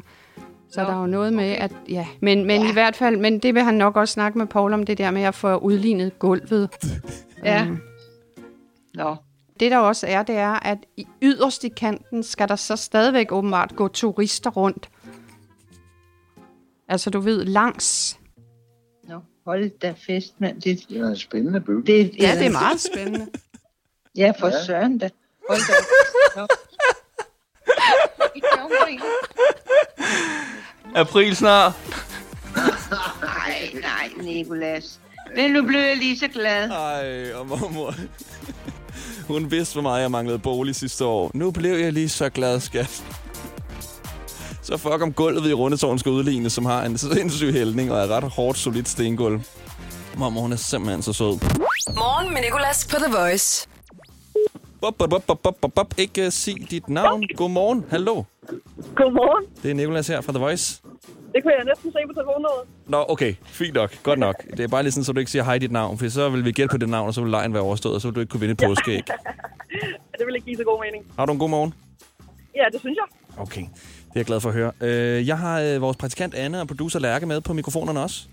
Så 0.69 0.81
Nå, 0.81 0.87
der 0.87 0.93
er 0.95 0.99
jo 1.01 1.05
noget 1.07 1.33
med, 1.33 1.49
at 1.51 1.71
ja, 1.89 2.07
men, 2.21 2.45
men 2.45 2.61
ja. 2.61 2.69
i 2.69 2.73
hvert 2.73 2.95
fald, 2.95 3.17
men 3.17 3.39
det 3.39 3.53
vil 3.53 3.63
han 3.63 3.73
nok 3.73 3.95
også 3.97 4.11
snakke 4.13 4.37
med 4.37 4.45
Paul 4.47 4.73
om, 4.73 4.85
det 4.85 4.97
der 4.97 5.11
med 5.11 5.21
at 5.21 5.35
få 5.35 5.57
udlignet 5.57 6.19
gulvet. 6.19 6.69
Ja. 7.43 7.65
Øhm, 7.65 7.79
Nå. 8.93 9.15
Det 9.59 9.71
der 9.71 9.77
også 9.77 10.07
er, 10.07 10.23
det 10.23 10.35
er, 10.37 10.53
at 10.65 10.77
i 10.97 11.07
yderst 11.21 11.63
i 11.63 11.69
kanten 11.69 12.23
skal 12.23 12.47
der 12.47 12.55
så 12.55 12.75
stadigvæk 12.75 13.31
åbenbart 13.31 13.75
gå 13.75 13.87
turister 13.87 14.49
rundt. 14.49 14.89
Altså 16.87 17.09
du 17.09 17.19
ved, 17.19 17.45
langs. 17.45 18.19
Nå, 19.03 19.19
hold 19.45 19.79
da 19.79 19.93
fest, 20.07 20.33
mand. 20.41 20.61
Det, 20.61 20.79
Det 20.89 20.97
er 20.99 21.07
en 21.07 21.15
spændende 21.15 21.61
bygning. 21.61 21.87
det, 21.87 22.15
Ja, 22.19 22.35
det 22.39 22.45
er 22.47 22.51
meget 22.51 22.79
spændende. 22.79 23.27
Ja, 24.15 24.31
for 24.39 24.47
Ja. 24.47 24.63
søren 24.65 24.97
da. 24.97 25.09
Hold 25.49 25.59
da. 25.67 25.73
Nå. 26.41 26.47
April 30.97 31.35
snart. 31.35 31.73
Nej, 33.21 33.69
nej, 33.73 34.09
Nicolas. 34.23 34.99
Men 35.35 35.51
nu 35.51 35.61
blev 35.67 35.79
jeg 35.79 35.97
lige 35.97 36.19
så 36.19 36.27
glad. 36.27 36.69
Ej, 36.69 37.33
og 37.33 37.47
mormor. 37.47 37.93
Hun 39.27 39.51
vidste, 39.51 39.73
hvor 39.73 39.81
meget 39.81 40.01
jeg 40.01 40.11
manglede 40.11 40.39
bolig 40.39 40.75
sidste 40.75 41.05
år. 41.05 41.31
Nu 41.33 41.51
blev 41.51 41.77
jeg 41.77 41.93
lige 41.93 42.09
så 42.09 42.29
glad, 42.29 42.59
skat. 42.59 43.03
Så 44.63 44.77
fuck 44.77 45.01
om 45.01 45.13
gulvet 45.13 45.49
i 45.49 45.53
rundetårn 45.53 45.99
skal 45.99 46.11
udlignes, 46.11 46.53
som 46.53 46.65
har 46.65 46.83
en 46.83 46.97
sindssyg 46.97 47.53
hældning 47.53 47.91
og 47.91 47.99
er 47.99 48.07
ret 48.07 48.23
hårdt, 48.23 48.57
solidt 48.57 48.89
stengulv. 48.89 49.41
Mormor, 50.15 50.41
hun 50.41 50.53
er 50.53 50.57
simpelthen 50.57 51.01
så 51.01 51.13
sød. 51.13 51.39
Morgen 51.95 52.33
med 52.33 52.41
Nicolas 52.41 52.87
på 52.87 52.95
The 52.95 53.17
Voice. 53.17 53.67
Bop, 54.81 54.95
bop, 54.97 55.09
bop, 55.09 55.23
bop, 55.27 55.39
bop, 55.43 55.55
bop, 55.61 55.73
bop. 55.75 55.93
Ikke 55.97 56.25
uh, 56.25 56.31
sig 56.31 56.55
dit 56.71 56.89
navn. 56.89 57.23
Godmorgen. 57.35 57.85
Hallo. 57.89 58.23
Godmorgen. 58.95 59.45
Det 59.63 59.71
er 59.71 59.75
Nicolas 59.75 60.07
her 60.07 60.21
fra 60.21 60.31
The 60.31 60.39
Voice. 60.39 60.81
Det 61.35 61.43
kunne 61.43 61.53
jeg 61.53 61.65
næsten 61.65 61.91
se 61.91 61.97
på 62.07 62.13
telefonnummeret. 62.13 62.61
Nå, 62.87 63.05
okay. 63.09 63.33
Fint 63.45 63.73
nok. 63.73 64.03
Godt 64.03 64.19
nok. 64.19 64.35
Det 64.51 64.59
er 64.59 64.67
bare 64.67 64.83
lige 64.83 64.91
sådan, 64.91 65.03
så 65.03 65.13
du 65.13 65.19
ikke 65.19 65.31
siger 65.31 65.43
hej 65.43 65.57
dit 65.57 65.71
navn, 65.71 65.97
for 65.97 66.09
så 66.09 66.29
vil 66.29 66.45
vi 66.45 66.51
gætte 66.51 66.71
på 66.73 66.77
dit 66.77 66.89
navn, 66.89 67.07
og 67.07 67.13
så 67.13 67.21
vil 67.21 67.31
lejen 67.31 67.53
være 67.53 67.63
overstået, 67.63 67.95
og 67.95 68.01
så 68.01 68.07
vil 68.07 68.15
du 68.15 68.19
ikke 68.19 68.31
kunne 68.31 68.39
vinde 68.39 68.51
et 68.51 68.57
påskeæg. 68.69 69.03
Det 70.19 70.25
vil 70.27 70.35
ikke 70.35 70.45
give 70.45 70.57
så 70.57 70.63
god 70.63 70.83
mening. 70.85 71.05
Har 71.17 71.25
du 71.25 71.33
en 71.33 71.39
god 71.39 71.49
morgen? 71.49 71.73
Ja, 72.55 72.63
det 72.71 72.79
synes 72.79 72.97
jeg. 72.97 73.39
Okay. 73.41 73.61
Det 73.61 74.15
er 74.15 74.19
jeg 74.19 74.25
glad 74.25 74.39
for 74.39 74.49
at 74.49 74.55
høre. 74.55 74.71
Øh, 74.81 75.27
jeg 75.27 75.37
har 75.37 75.61
øh, 75.61 75.81
vores 75.81 75.97
praktikant 75.97 76.33
Anne 76.33 76.61
og 76.61 76.67
producer 76.67 76.99
Lærke 76.99 77.25
med 77.25 77.41
på 77.41 77.53
mikrofonerne 77.53 77.99
også. 77.99 78.27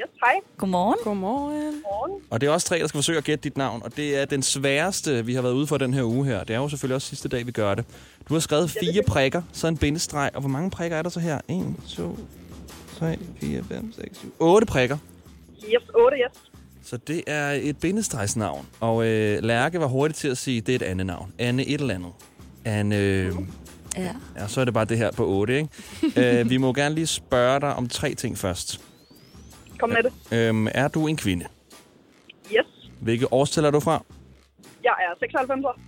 Yes, 0.00 0.08
hej. 0.24 0.34
Godmorgen. 0.58 0.96
Godmorgen. 1.04 1.82
Morgen. 1.82 2.22
Og 2.30 2.40
det 2.40 2.46
er 2.46 2.50
også 2.50 2.66
tre, 2.66 2.78
der 2.78 2.86
skal 2.86 2.98
forsøge 2.98 3.18
at 3.18 3.24
gætte 3.24 3.42
dit 3.44 3.56
navn. 3.56 3.82
Og 3.84 3.96
det 3.96 4.18
er 4.20 4.24
den 4.24 4.42
sværeste, 4.42 5.26
vi 5.26 5.34
har 5.34 5.42
været 5.42 5.52
ude 5.52 5.66
for 5.66 5.76
den 5.78 5.94
her 5.94 6.02
uge 6.02 6.26
her. 6.26 6.44
Det 6.44 6.54
er 6.54 6.58
jo 6.58 6.68
selvfølgelig 6.68 6.94
også 6.94 7.08
sidste 7.08 7.28
dag, 7.28 7.46
vi 7.46 7.52
gør 7.52 7.74
det. 7.74 7.84
Du 8.28 8.34
har 8.34 8.40
skrevet 8.40 8.70
fire 8.70 9.02
prikker, 9.06 9.42
så 9.52 9.66
en 9.66 9.76
bindestreg. 9.76 10.30
Og 10.34 10.40
hvor 10.40 10.50
mange 10.50 10.70
prikker 10.70 10.96
er 10.96 11.02
der 11.02 11.10
så 11.10 11.20
her? 11.20 11.40
1, 11.48 11.74
2, 11.88 12.18
3, 12.98 13.18
4, 13.40 13.62
5, 13.68 13.92
6, 13.92 14.18
7, 14.18 14.34
8 14.38 14.66
prikker. 14.66 14.98
Yes, 15.64 15.82
8, 15.94 16.16
yes. 16.16 16.40
Så 16.84 16.96
det 16.96 17.22
er 17.26 17.50
et 17.50 17.76
bindestregsnavn. 17.76 18.66
Og 18.80 19.06
øh, 19.06 19.42
Lærke 19.42 19.80
var 19.80 19.86
hurtig 19.86 20.16
til 20.16 20.28
at 20.28 20.38
sige, 20.38 20.60
det 20.60 20.72
er 20.72 20.76
et 20.76 20.82
andet 20.82 21.06
navn. 21.06 21.32
Anne 21.38 21.66
et 21.66 21.80
eller 21.80 21.94
andet. 21.94 22.12
Anne... 22.64 22.96
Øh, 22.98 23.32
Ja. 23.96 24.12
ja, 24.38 24.46
så 24.48 24.60
er 24.60 24.64
det 24.64 24.74
bare 24.74 24.84
det 24.84 24.98
her 24.98 25.10
på 25.12 25.26
8, 25.28 25.56
ikke? 25.56 25.68
øh, 26.40 26.50
vi 26.50 26.56
må 26.56 26.72
gerne 26.72 26.94
lige 26.94 27.06
spørge 27.06 27.60
dig 27.60 27.74
om 27.74 27.88
tre 27.88 28.14
ting 28.14 28.38
først. 28.38 28.80
Kom 29.80 29.88
med 29.90 30.02
det. 30.02 30.12
Øhm, 30.32 30.66
er 30.74 30.88
du 30.88 31.06
en 31.06 31.16
kvinde? 31.16 31.46
Yes. 32.52 32.90
Hvilke 33.00 33.32
årstal 33.32 33.64
er 33.64 33.70
du 33.70 33.80
fra? 33.80 34.04
Jeg 34.84 34.94
er 35.00 35.18
96 35.20 35.64
år. 35.64 35.80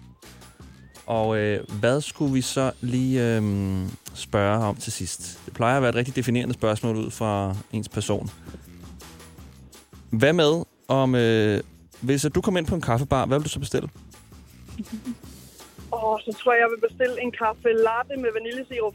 Og 1.07 1.39
øh, 1.39 1.61
hvad 1.81 2.01
skulle 2.01 2.33
vi 2.33 2.41
så 2.41 2.73
lige 2.81 3.37
øh, 3.37 3.43
spørge 4.15 4.65
om 4.65 4.77
til 4.77 4.93
sidst? 4.93 5.41
Det 5.45 5.55
plejer 5.55 5.77
at 5.77 5.83
være 5.83 5.89
et 5.89 5.95
rigtig 5.95 6.17
definerende 6.17 6.55
spørgsmål 6.55 6.97
ud 6.97 7.11
fra 7.11 7.57
ens 7.73 7.89
person. 7.89 8.31
Hvad 10.11 10.33
med 10.33 10.65
om... 10.89 11.15
Øh, 11.15 11.61
hvis 12.01 12.27
du 12.35 12.41
kommer 12.41 12.59
ind 12.61 12.67
på 12.67 12.75
en 12.75 12.81
kaffebar, 12.81 13.27
hvad 13.27 13.39
vil 13.39 13.45
du 13.45 13.49
så 13.49 13.61
bestille? 13.61 13.89
Og 15.91 16.21
så 16.25 16.31
tror 16.41 16.53
jeg, 16.53 16.61
jeg 16.61 16.71
vil 16.75 16.89
bestille 16.89 17.23
en 17.23 17.33
kaffe 17.43 17.69
latte 17.89 18.15
med 18.23 18.31
vaniljesirup. 18.37 18.95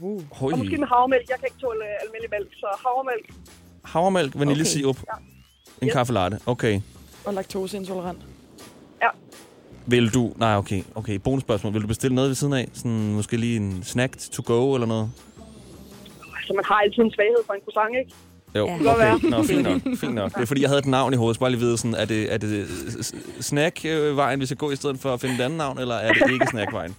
Uh. 0.00 0.42
Og 0.42 0.58
måske 0.58 0.76
med 0.76 0.88
havremælk. 0.92 1.28
Jeg 1.28 1.38
kan 1.38 1.46
ikke 1.50 1.60
tåle 1.64 1.84
øh, 1.84 2.04
almindelig 2.04 2.30
mælk, 2.36 2.50
så 2.62 2.68
havremælk. 2.84 3.26
Havremælk, 3.84 4.32
vaniljesirup, 4.38 4.96
Ja. 4.98 5.02
en 5.82 5.88
Yes. 5.88 5.92
kaffe 5.94 6.12
latte. 6.12 6.38
Okay. 6.46 6.80
Og 7.24 7.34
laktoseintolerant. 7.34 8.18
Ja. 9.02 9.08
Vil 9.86 10.14
du... 10.14 10.32
Nej, 10.36 10.56
okay. 10.56 10.82
Okay, 10.94 11.14
bonusspørgsmål. 11.14 11.72
Vil 11.74 11.82
du 11.82 11.86
bestille 11.86 12.14
noget 12.14 12.28
ved 12.28 12.34
siden 12.34 12.52
af? 12.52 12.68
Sådan 12.74 13.12
måske 13.12 13.36
lige 13.36 13.56
en 13.56 13.80
snack 13.84 14.18
to 14.32 14.42
go 14.46 14.74
eller 14.74 14.86
noget? 14.86 15.10
Altså, 16.36 16.52
man 16.54 16.64
har 16.64 16.74
altid 16.74 17.02
en 17.02 17.10
svaghed 17.10 17.36
for 17.46 17.52
en 17.54 17.60
croissant, 17.64 17.96
ikke? 17.98 18.12
Jo, 18.54 18.66
Ja. 18.66 18.72
Det 18.72 18.78
kan 18.78 18.86
godt 18.86 18.98
være. 18.98 19.14
okay. 19.14 19.28
Nå, 19.28 19.42
fint 19.42 19.62
nok, 19.62 19.98
fint 19.98 20.14
nok. 20.14 20.34
Det 20.34 20.42
er 20.42 20.46
fordi, 20.46 20.60
jeg 20.62 20.68
havde 20.70 20.78
et 20.78 20.86
navn 20.86 21.12
i 21.12 21.16
hovedet. 21.16 21.30
Jeg 21.30 21.34
skal 21.34 21.40
bare 21.42 21.50
lige 21.50 21.60
vide, 21.60 21.78
sådan, 21.78 21.94
er 21.94 22.04
det, 22.04 22.32
er 22.32 22.38
det 22.38 22.66
snack-vejen, 23.40 24.40
vi 24.40 24.46
skal 24.46 24.56
gå 24.56 24.70
i 24.70 24.76
stedet 24.76 24.98
for 25.00 25.14
at 25.14 25.20
finde 25.20 25.34
et 25.34 25.40
andet 25.40 25.58
navn, 25.58 25.78
eller 25.78 25.94
er 25.94 26.12
det 26.12 26.32
ikke 26.32 26.46
snack-vejen? 26.50 26.96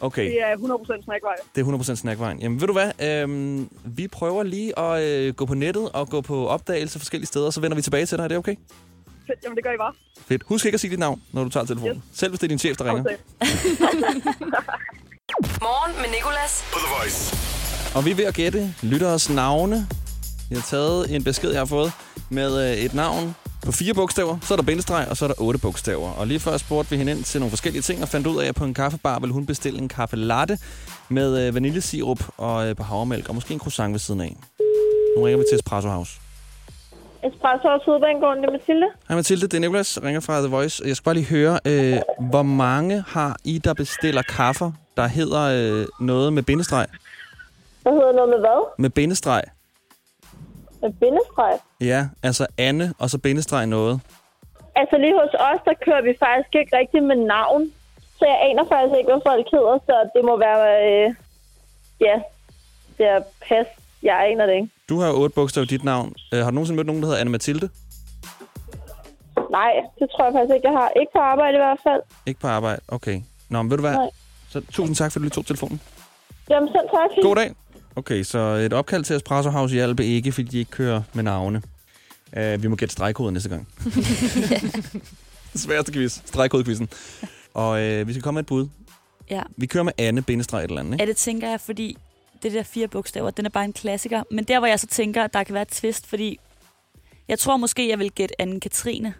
Okay, 0.00 0.24
Det 0.26 0.40
er 0.42 0.56
100% 0.56 1.04
snackvej. 1.04 1.34
det 1.54 1.60
er 1.60 1.64
100% 1.92 1.94
snack-vejen. 1.94 2.38
Jamen, 2.40 2.60
ved 2.60 2.66
du 2.66 2.72
hvad? 2.72 2.90
Øhm, 3.02 3.68
vi 3.84 4.08
prøver 4.08 4.42
lige 4.42 4.78
at 4.78 5.02
øh, 5.02 5.34
gå 5.34 5.46
på 5.46 5.54
nettet 5.54 5.88
og 5.92 6.08
gå 6.08 6.20
på 6.20 6.46
opdagelse 6.48 6.98
forskellige 6.98 7.26
steder, 7.26 7.50
så 7.50 7.60
vender 7.60 7.74
vi 7.76 7.82
tilbage 7.82 8.06
til 8.06 8.18
dig. 8.18 8.24
Er 8.24 8.28
det 8.28 8.36
okay? 8.36 8.54
Fedt, 9.26 9.38
jamen 9.44 9.56
det 9.56 9.64
gør 9.64 9.70
I 9.72 9.76
bare. 9.78 9.92
Fedt. 10.28 10.42
Husk 10.46 10.64
ikke 10.66 10.76
at 10.76 10.80
sige 10.80 10.90
dit 10.90 10.98
navn, 10.98 11.22
når 11.32 11.44
du 11.44 11.50
tager 11.50 11.66
telefonen. 11.66 11.96
Yes. 11.96 12.18
Selv 12.18 12.30
hvis 12.30 12.40
det 12.40 12.46
er 12.46 12.48
din 12.48 12.58
chef, 12.58 12.76
der 12.76 12.84
ringer. 12.84 13.02
Morgen 15.66 15.92
med 15.96 16.08
Nicolas. 16.16 16.64
På 16.72 16.78
The 16.78 16.88
Voice. 16.98 17.36
Og 17.96 18.04
vi 18.04 18.10
er 18.10 18.14
ved 18.14 18.24
at 18.24 18.34
gætte 18.34 18.74
lytteres 18.82 19.30
navne. 19.30 19.86
Vi 20.48 20.54
har 20.54 20.62
taget 20.62 21.14
en 21.16 21.24
besked, 21.24 21.50
jeg 21.50 21.60
har 21.60 21.66
fået, 21.66 21.92
med 22.30 22.70
øh, 22.72 22.76
et 22.76 22.94
navn 22.94 23.34
på 23.66 23.72
fire 23.72 23.94
bogstaver. 23.94 24.38
Så 24.42 24.54
er 24.54 24.56
der 24.56 24.62
bindestreg, 24.64 25.06
og 25.10 25.16
så 25.16 25.24
er 25.24 25.28
der 25.28 25.42
otte 25.42 25.60
bogstaver. 25.60 26.10
Og 26.10 26.26
lige 26.26 26.40
før 26.40 26.56
spurgte 26.56 26.90
vi 26.90 26.96
hende 26.96 27.12
ind 27.12 27.24
til 27.24 27.40
nogle 27.40 27.50
forskellige 27.50 27.82
ting, 27.82 28.02
og 28.02 28.08
fandt 28.08 28.26
ud 28.26 28.42
af, 28.42 28.46
at 28.48 28.54
på 28.54 28.64
en 28.64 28.74
kaffebar 28.74 29.18
vil 29.18 29.30
hun 29.30 29.46
bestille 29.46 29.78
en 29.78 29.88
kaffe 29.88 30.16
latte 30.16 30.58
med 31.08 31.46
øh, 31.46 31.54
vaniljesirup 31.54 32.20
og 32.36 32.68
øh, 32.68 32.76
på 32.76 32.82
havremælk, 32.82 33.28
og 33.28 33.34
måske 33.34 33.54
en 33.54 33.60
croissant 33.60 33.92
ved 33.92 33.98
siden 33.98 34.20
af. 34.20 34.36
Nu 35.16 35.24
ringer 35.24 35.38
vi 35.38 35.44
til 35.50 35.56
Espresso 35.56 35.88
House. 35.88 36.20
Espresso 37.24 37.68
og 37.68 37.80
Sydbanegården, 37.82 38.42
det 38.42 38.48
er 38.48 38.52
Mathilde. 38.52 38.86
Hej 39.08 39.16
Mathilde, 39.16 39.42
det 39.42 39.54
er 39.54 39.60
Nicolas, 39.60 39.98
ringer 40.02 40.20
fra 40.20 40.38
The 40.40 40.48
Voice. 40.48 40.82
Jeg 40.86 40.96
skal 40.96 41.04
bare 41.04 41.14
lige 41.14 41.26
høre, 41.26 41.60
øh, 41.64 41.96
hvor 42.30 42.42
mange 42.42 43.04
har 43.08 43.36
I, 43.44 43.58
der 43.58 43.74
bestiller 43.74 44.22
kaffer, 44.22 44.72
der 44.96 45.06
hedder 45.06 45.42
øh, 45.80 45.86
noget 46.00 46.32
med 46.32 46.42
bindestreg? 46.42 46.86
Hvad 47.82 47.92
hedder 47.92 48.12
noget 48.12 48.28
med 48.28 48.38
hvad? 48.38 48.74
Med 48.78 48.90
bindestreg. 48.90 49.42
Bindestreg. 51.00 51.58
Ja, 51.80 52.08
altså 52.22 52.46
Anne, 52.58 52.94
og 52.98 53.10
så 53.10 53.18
bindestreg 53.18 53.66
noget. 53.66 54.00
Altså 54.76 54.96
lige 54.98 55.14
hos 55.22 55.34
os, 55.34 55.60
der 55.64 55.74
kører 55.84 56.02
vi 56.02 56.14
faktisk 56.18 56.54
ikke 56.54 56.76
rigtig 56.76 57.02
med 57.02 57.16
navn. 57.16 57.72
Så 58.18 58.24
jeg 58.26 58.38
aner 58.50 58.64
faktisk 58.72 58.94
ikke, 58.98 59.10
hvad 59.12 59.22
folk 59.26 59.46
hedder, 59.52 59.78
så 59.86 60.10
det 60.14 60.24
må 60.24 60.38
være... 60.38 60.60
Øh, 60.86 61.14
ja, 62.00 62.16
det 62.98 63.06
er 63.06 63.20
pas. 63.48 63.66
Jeg 64.02 64.26
aner 64.30 64.46
det 64.46 64.54
ikke. 64.54 64.70
Du 64.88 65.00
har 65.00 65.12
otte 65.12 65.34
bogstaver 65.34 65.64
i 65.64 65.68
dit 65.68 65.84
navn. 65.84 66.14
Øh, 66.32 66.38
har 66.38 66.50
du 66.50 66.54
nogensinde 66.54 66.76
mødt 66.76 66.86
nogen, 66.86 67.02
der 67.02 67.08
hedder 67.08 67.20
Anne 67.20 67.30
Mathilde? 67.30 67.68
Nej, 69.50 69.72
det 69.98 70.06
tror 70.10 70.24
jeg 70.24 70.32
faktisk 70.34 70.54
ikke, 70.54 70.68
jeg 70.68 70.76
har. 70.78 70.90
Ikke 71.00 71.12
på 71.12 71.18
arbejde 71.18 71.54
i 71.54 71.62
hvert 71.64 71.80
fald. 71.82 72.02
Ikke 72.26 72.40
på 72.40 72.46
arbejde? 72.46 72.80
Okay. 72.88 73.20
Nå, 73.48 73.62
men 73.62 73.70
ved 73.70 73.76
du 73.76 73.82
hvad? 73.82 73.92
Nej. 73.92 74.10
Så 74.48 74.60
tusind 74.72 74.96
tak, 74.96 75.12
fordi 75.12 75.20
du 75.20 75.24
lige 75.24 75.30
tog 75.30 75.46
telefonen. 75.46 75.80
Jamen 76.50 76.68
selv 76.68 76.88
tak. 76.96 77.10
God 77.22 77.36
dag. 77.36 77.50
Okay, 77.98 78.22
så 78.22 78.38
et 78.38 78.72
opkald 78.72 79.04
til 79.04 79.16
Espresso 79.16 79.50
House 79.50 79.74
hjælper 79.74 80.04
ikke, 80.04 80.32
fordi 80.32 80.48
de 80.48 80.58
ikke 80.58 80.70
kører 80.70 81.02
med 81.12 81.22
navne. 81.22 81.62
Uh, 82.36 82.62
vi 82.62 82.68
må 82.68 82.76
gætte 82.76 82.92
stregkoden 82.92 83.32
næste 83.32 83.48
gang. 83.48 83.68
Sværeste 85.54 85.92
quiz. 85.92 86.20
Stregkodequizzen. 86.24 86.88
Og 87.54 87.70
uh, 87.70 88.08
vi 88.08 88.12
skal 88.12 88.22
komme 88.22 88.38
med 88.38 88.42
et 88.42 88.46
bud. 88.46 88.68
Ja. 89.30 89.42
Vi 89.56 89.66
kører 89.66 89.84
med 89.84 89.92
Anne 89.98 90.22
bindestreg 90.22 90.58
et 90.58 90.68
eller 90.68 90.80
andet, 90.80 90.92
ikke? 90.92 91.02
Ja, 91.02 91.08
det 91.08 91.16
tænker 91.16 91.48
jeg, 91.50 91.60
fordi 91.60 91.96
det 92.42 92.52
der 92.52 92.62
fire 92.62 92.88
bogstaver, 92.88 93.30
den 93.30 93.46
er 93.46 93.50
bare 93.50 93.64
en 93.64 93.72
klassiker. 93.72 94.22
Men 94.30 94.44
der, 94.44 94.58
hvor 94.58 94.66
jeg 94.66 94.80
så 94.80 94.86
tænker, 94.86 95.26
der 95.26 95.44
kan 95.44 95.54
være 95.54 95.62
et 95.62 95.68
twist, 95.68 96.06
fordi 96.06 96.38
jeg 97.28 97.38
tror 97.38 97.56
måske, 97.56 97.88
jeg 97.88 97.98
vil 97.98 98.10
gætte 98.10 98.42
Anne-Katrine. 98.42 99.12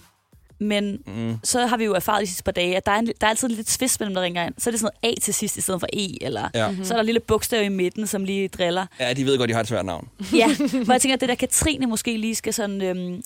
Men 0.61 0.99
Mm. 1.07 1.39
så 1.45 1.67
har 1.67 1.77
vi 1.77 1.85
jo 1.85 1.95
erfaret 1.95 2.21
de 2.21 2.27
sidste 2.27 2.43
par 2.43 2.53
dage, 2.53 2.77
at 2.77 2.87
der 2.87 2.93
er, 2.93 2.99
en, 2.99 3.07
der 3.07 3.13
er 3.27 3.29
altid 3.31 3.49
lidt 3.49 3.67
twist 3.67 4.01
mellem, 4.01 4.15
der 4.15 4.23
ringer 4.23 4.47
ind. 4.47 4.55
Så 4.59 4.71
er 4.71 4.73
det 4.73 4.81
sådan 4.81 4.93
noget 5.05 5.17
A 5.19 5.21
til 5.21 5.35
sidst 5.35 5.57
i 5.57 5.61
stedet 5.61 5.81
for 5.81 5.87
E, 5.93 6.25
eller 6.25 6.49
Ja. 6.55 6.75
så 6.85 6.93
er 6.95 6.97
der 6.97 7.01
en 7.01 7.07
lille 7.07 7.21
bogstav 7.21 7.65
i 7.65 7.69
midten, 7.69 8.07
som 8.07 8.25
lige 8.25 8.49
driller. 8.49 8.87
Ja, 9.01 9.13
de 9.13 9.27
ved 9.27 9.39
godt, 9.39 9.49
de 9.49 9.55
har 9.55 9.61
et 9.61 9.69
svært 9.69 9.85
navn. 9.87 10.09
Ja, 10.33 10.57
hvor 10.85 10.93
jeg 10.93 11.01
tænker, 11.01 11.15
at 11.15 11.21
det 11.21 11.29
der 11.29 11.35
Katrine 11.35 11.87
måske 11.87 12.17
lige 12.17 12.35
skal 12.35 12.55
sådan 12.55 12.83
øhm, 12.83 13.23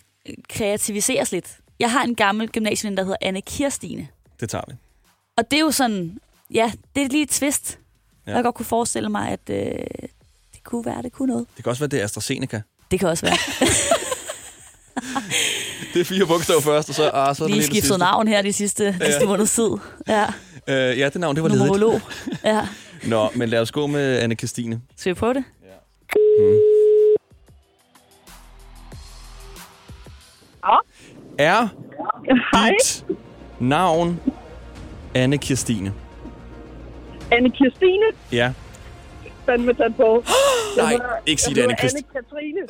kreativiseres 0.48 1.32
lidt. 1.32 1.56
Jeg 1.80 1.90
har 1.92 2.02
en 2.04 2.14
gammel 2.14 2.48
gymnasieven, 2.48 2.96
der 2.96 3.02
hedder 3.02 3.16
Anne 3.22 3.40
Kirstine. 3.42 4.08
Det 4.40 4.50
tager 4.50 4.64
vi. 4.68 4.74
Og 5.38 5.50
det 5.50 5.56
er 5.56 5.60
jo 5.60 5.70
sådan, 5.70 6.18
ja, 6.54 6.72
det 6.96 7.02
er 7.02 7.08
lige 7.08 7.22
et 7.22 7.28
twist. 7.30 7.78
Ja. 8.26 8.34
Jeg 8.34 8.44
godt 8.44 8.54
kunne 8.54 8.66
forestille 8.66 9.08
mig, 9.08 9.28
at 9.28 9.40
øh, 9.50 9.56
det 10.54 10.64
kunne 10.64 10.84
være, 10.84 11.02
det 11.02 11.12
kunne 11.12 11.32
noget. 11.32 11.46
Det 11.56 11.64
kan 11.64 11.70
også 11.70 11.80
være, 11.80 11.88
det 11.88 12.00
er 12.00 12.04
AstraZeneca. 12.04 12.62
Det 12.90 13.00
kan 13.00 13.08
også 13.08 13.26
være. 13.26 13.36
Det 15.94 16.00
er 16.00 16.04
fire 16.04 16.26
bogstaver 16.26 16.60
først, 16.60 16.88
og 16.88 16.94
så, 16.94 17.10
ah, 17.14 17.36
så 17.36 17.44
er 17.44 17.48
det 17.48 17.56
Lige 17.56 17.64
skiftet 17.66 17.82
sidste. 17.84 17.98
navn 17.98 18.28
her 18.28 18.42
de 18.42 18.52
sidste, 18.52 18.86
de 18.86 19.04
sidste 19.04 19.26
måneds 19.26 19.52
tid. 19.54 19.70
Ja, 20.08 20.26
Øh, 20.68 20.98
ja, 20.98 21.08
det 21.08 21.20
navn, 21.20 21.34
det 21.36 21.42
var 21.42 21.48
ledigt. 21.48 21.64
numerolog. 21.66 22.00
Ja. 22.44 22.60
Nå, 23.04 23.28
men 23.34 23.48
lad 23.48 23.60
os 23.60 23.70
gå 23.72 23.86
med 23.86 24.18
Anne 24.18 24.34
Christine. 24.34 24.80
Skal 24.96 25.10
vi 25.14 25.18
prøve 25.18 25.34
det? 25.34 25.44
Ja. 25.64 25.68
Er 31.38 31.68
dit 32.70 33.04
navn 33.60 34.20
Anne 35.14 35.38
Kirstine? 35.38 35.92
Anne 37.30 37.50
Kirstine, 37.50 38.04
Ja. 38.32 38.52
fandme 39.46 39.74
tæt 39.74 39.96
på. 39.96 40.24
Nej, 40.76 40.98
ikke 41.26 41.42
sig 41.42 41.54
det, 41.54 41.62
Anne 41.62 41.74
Kirst- 41.80 41.96
Anne-Katrine. 41.96 42.66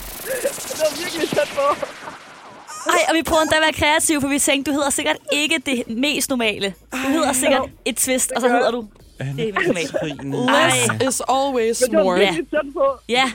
det 0.43 0.79
var 0.79 1.03
virkelig 1.03 1.29
tæt 1.29 1.49
på. 1.55 1.85
Ej, 2.89 2.99
og 3.09 3.15
vi 3.15 3.23
prøvede 3.23 3.43
endda 3.43 3.55
at 3.55 3.61
være 3.61 3.73
kreative, 3.73 4.21
for 4.21 4.27
vi 4.27 4.39
tænkte, 4.39 4.71
du 4.71 4.75
hedder 4.75 4.89
sikkert 4.89 5.17
ikke 5.31 5.61
det 5.65 5.83
mest 5.97 6.29
normale. 6.29 6.73
Du 6.91 6.97
hedder 6.97 7.33
sikkert 7.33 7.61
et 7.85 7.95
twist, 7.97 8.31
og 8.31 8.41
så 8.41 8.47
hedder 8.49 8.71
du 8.71 8.87
det 9.19 9.49
er 9.49 9.73
mest 9.73 9.93
normale. 10.23 10.73
Less 11.01 11.17
is 11.17 11.21
always 11.29 11.77
det 11.77 11.91
more. 11.93 12.35
på. 12.73 12.85
Ja, 13.09 13.31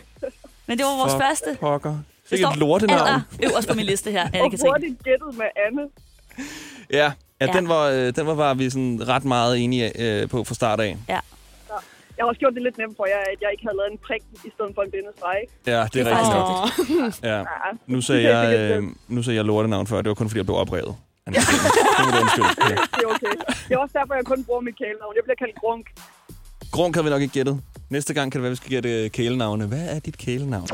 men 0.67 0.79
det 0.79 0.87
var 0.87 0.97
vores 0.97 1.13
For 1.13 1.19
første. 1.21 1.57
Pokker. 1.61 1.97
Det 2.31 2.39
står 2.39 2.49
et 2.51 2.57
lortenavn. 2.57 3.01
aller 3.01 3.21
øverst 3.43 3.69
på 3.69 3.75
min 3.75 3.87
liste 3.87 4.11
her, 4.11 4.23
Og 4.23 4.29
Anne-Katrine. 4.37 4.69
hurtigt 4.69 5.05
gættet 5.05 5.35
med 5.37 5.47
Anne. 5.67 5.83
Ja, 6.91 6.97
ja, 7.41 7.47
Ja. 7.47 7.53
Den, 7.53 7.69
var, 7.69 7.85
øh, 7.89 8.13
den 8.17 8.27
var, 8.27 8.35
var 8.35 8.55
vi 8.55 8.71
sådan 8.71 9.09
ret 9.09 9.25
meget 9.25 9.59
enige 9.65 10.01
øh, 10.03 10.29
på 10.29 10.45
fra 10.45 10.55
start 10.55 10.81
af. 10.81 10.97
Ja. 11.09 11.19
Jeg 12.17 12.23
har 12.25 12.29
også 12.29 12.39
gjort 12.39 12.55
det 12.55 12.63
lidt 12.63 12.79
nemt 12.79 12.97
for 13.01 13.07
jer, 13.13 13.21
at 13.33 13.39
jeg 13.43 13.51
ikke 13.55 13.65
havde 13.67 13.77
lavet 13.81 13.91
en 13.93 13.99
prik 14.07 14.23
i 14.49 14.51
stedet 14.55 14.73
for 14.77 14.83
en 14.87 14.91
bindestreg. 14.95 15.41
Ja, 15.73 15.81
det 15.93 15.99
er 16.03 16.07
rigtigt 16.11 16.33
nok. 16.37 16.47
Ja. 17.23 17.39
Ja. 17.39 17.45
Nu 17.87 18.01
sagde 18.09 18.23
jeg, 18.37 18.43
øh, 18.59 18.83
nu 19.09 19.23
sagde 19.23 19.37
jeg 19.37 19.45
lortenavn 19.45 19.87
før. 19.87 19.97
Det 20.03 20.09
var 20.09 20.15
kun 20.15 20.29
fordi, 20.29 20.39
jeg 20.39 20.47
blev 20.47 20.57
oprevet. 20.65 20.95
Kirstine. 21.33 21.59
Det. 21.69 22.71
Ja. 22.71 22.77
Det 22.97 23.03
er 23.05 23.11
okay. 23.15 23.35
Det 23.69 23.73
er 23.75 23.79
også 23.79 23.95
derfor, 23.99 24.15
jeg 24.15 24.25
kun 24.25 24.45
bruger 24.45 24.61
mit 24.61 24.77
kælenavn. 24.79 25.13
Jeg 25.19 25.25
bliver 25.25 25.37
kaldt 25.43 25.57
Grunk. 25.61 25.87
Grunk 26.73 26.95
havde 26.95 27.05
vi 27.05 27.11
nok 27.11 27.23
ikke 27.23 27.35
gættet. 27.35 27.61
Næste 27.91 28.15
gang 28.15 28.33
kan 28.33 28.39
det 28.39 28.43
være, 28.43 28.51
at 28.51 28.57
vi 28.57 28.57
skal 28.57 28.71
gætte 28.71 29.09
kælenavne. 29.09 29.67
Hvad 29.67 29.87
er 29.95 29.99
dit 29.99 30.19
kælenavn? 30.19 30.69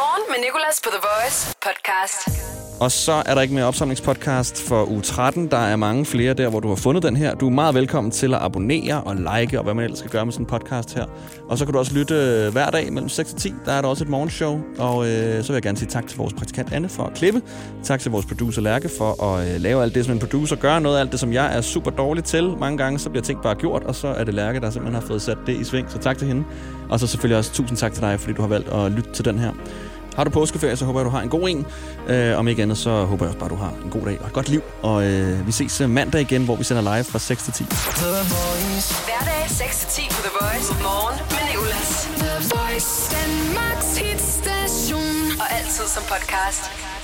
Morgen 0.00 0.22
med 0.30 0.38
Nicolas 0.46 0.80
på 0.84 0.90
The 0.94 1.00
Voice 1.08 1.38
podcast. 1.66 2.65
Og 2.80 2.92
så 2.92 3.22
er 3.26 3.34
der 3.34 3.42
ikke 3.42 3.54
mere 3.54 3.64
opsamlingspodcast 3.64 4.62
for 4.62 4.90
uge 4.90 5.02
13. 5.02 5.50
Der 5.50 5.56
er 5.56 5.76
mange 5.76 6.04
flere 6.04 6.34
der, 6.34 6.48
hvor 6.48 6.60
du 6.60 6.68
har 6.68 6.74
fundet 6.74 7.02
den 7.02 7.16
her. 7.16 7.34
Du 7.34 7.46
er 7.46 7.50
meget 7.50 7.74
velkommen 7.74 8.10
til 8.10 8.34
at 8.34 8.40
abonnere 8.42 9.00
og 9.00 9.16
like, 9.16 9.58
og 9.58 9.64
hvad 9.64 9.74
man 9.74 9.84
ellers 9.84 9.98
skal 9.98 10.10
gøre 10.10 10.24
med 10.24 10.32
sådan 10.32 10.42
en 10.42 10.48
podcast 10.48 10.94
her. 10.94 11.04
Og 11.48 11.58
så 11.58 11.64
kan 11.64 11.72
du 11.72 11.78
også 11.78 11.94
lytte 11.94 12.14
øh, 12.14 12.52
hver 12.52 12.70
dag 12.70 12.92
mellem 12.92 13.08
6 13.08 13.32
og 13.32 13.38
10. 13.38 13.54
Der 13.64 13.72
er 13.72 13.82
der 13.82 13.88
også 13.88 14.04
et 14.04 14.10
morgenshow. 14.10 14.60
Og 14.78 15.08
øh, 15.08 15.42
så 15.42 15.48
vil 15.48 15.54
jeg 15.54 15.62
gerne 15.62 15.78
sige 15.78 15.88
tak 15.88 16.06
til 16.06 16.18
vores 16.18 16.34
praktikant 16.34 16.72
Anne 16.72 16.88
for 16.88 17.02
at 17.02 17.14
klippe. 17.14 17.42
Tak 17.82 18.00
til 18.00 18.10
vores 18.10 18.26
producer 18.26 18.62
Lærke 18.62 18.90
for 18.98 19.24
at 19.24 19.54
øh, 19.54 19.60
lave 19.60 19.82
alt 19.82 19.94
det, 19.94 20.04
som 20.04 20.14
en 20.14 20.20
producer 20.20 20.56
gør. 20.56 20.78
Noget 20.78 20.96
af 20.96 21.00
alt 21.00 21.12
det, 21.12 21.20
som 21.20 21.32
jeg 21.32 21.56
er 21.56 21.60
super 21.60 21.90
dårlig 21.90 22.24
til. 22.24 22.54
Mange 22.60 22.78
gange 22.78 22.98
så 22.98 23.10
bliver 23.10 23.22
ting 23.22 23.42
bare 23.42 23.54
gjort, 23.54 23.82
og 23.82 23.94
så 23.94 24.08
er 24.08 24.24
det 24.24 24.34
Lærke, 24.34 24.60
der 24.60 24.70
simpelthen 24.70 25.00
har 25.00 25.08
fået 25.08 25.22
sat 25.22 25.38
det 25.46 25.60
i 25.60 25.64
sving. 25.64 25.90
Så 25.90 25.98
tak 25.98 26.18
til 26.18 26.26
hende. 26.26 26.44
Og 26.90 27.00
så 27.00 27.06
selvfølgelig 27.06 27.38
også 27.38 27.52
tusind 27.52 27.78
tak 27.78 27.92
til 27.92 28.02
dig, 28.02 28.20
fordi 28.20 28.32
du 28.32 28.42
har 28.42 28.48
valgt 28.48 28.68
at 28.68 28.92
lytte 28.92 29.12
til 29.12 29.24
den 29.24 29.38
her. 29.38 29.52
Har 30.16 30.24
du 30.24 30.30
påskeferie, 30.30 30.76
så 30.76 30.84
håber 30.84 31.00
jeg, 31.00 31.04
du 31.04 31.10
har 31.10 31.20
en 31.20 31.28
god 31.28 31.48
en. 31.48 31.66
Øh, 32.08 32.38
om 32.38 32.48
ikke 32.48 32.62
andet, 32.62 32.78
så 32.78 33.04
håber 33.04 33.24
jeg 33.24 33.28
også 33.28 33.38
bare, 33.38 33.48
du 33.48 33.56
har 33.56 33.72
en 33.84 33.90
god 33.90 34.00
dag 34.00 34.20
og 34.20 34.26
et 34.26 34.32
godt 34.32 34.48
liv. 34.48 34.62
Og 34.82 35.06
øh, 35.06 35.46
vi 35.46 35.52
ses 35.52 35.80
øh, 35.80 35.90
mandag 35.90 36.20
igen, 36.20 36.44
hvor 36.44 36.56
vi 36.56 36.64
sender 36.64 36.82
live 36.82 37.04
fra 37.04 37.18
6 37.18 37.42
til 37.42 37.52
10. 37.52 37.64
Hverdag 37.64 39.44
6-10 39.44 40.14
på 40.14 40.20
The 40.26 40.32
Voice. 40.40 40.72
Morgen 40.82 41.18
med 41.30 41.42
Nicolas. 41.50 42.08
The 42.22 42.34
Voice. 42.54 43.16
Danmarks 43.16 43.90
hitstation. 43.98 45.40
Og 45.40 45.46
altid 45.58 45.86
som 45.94 46.02
podcast. 46.02 46.95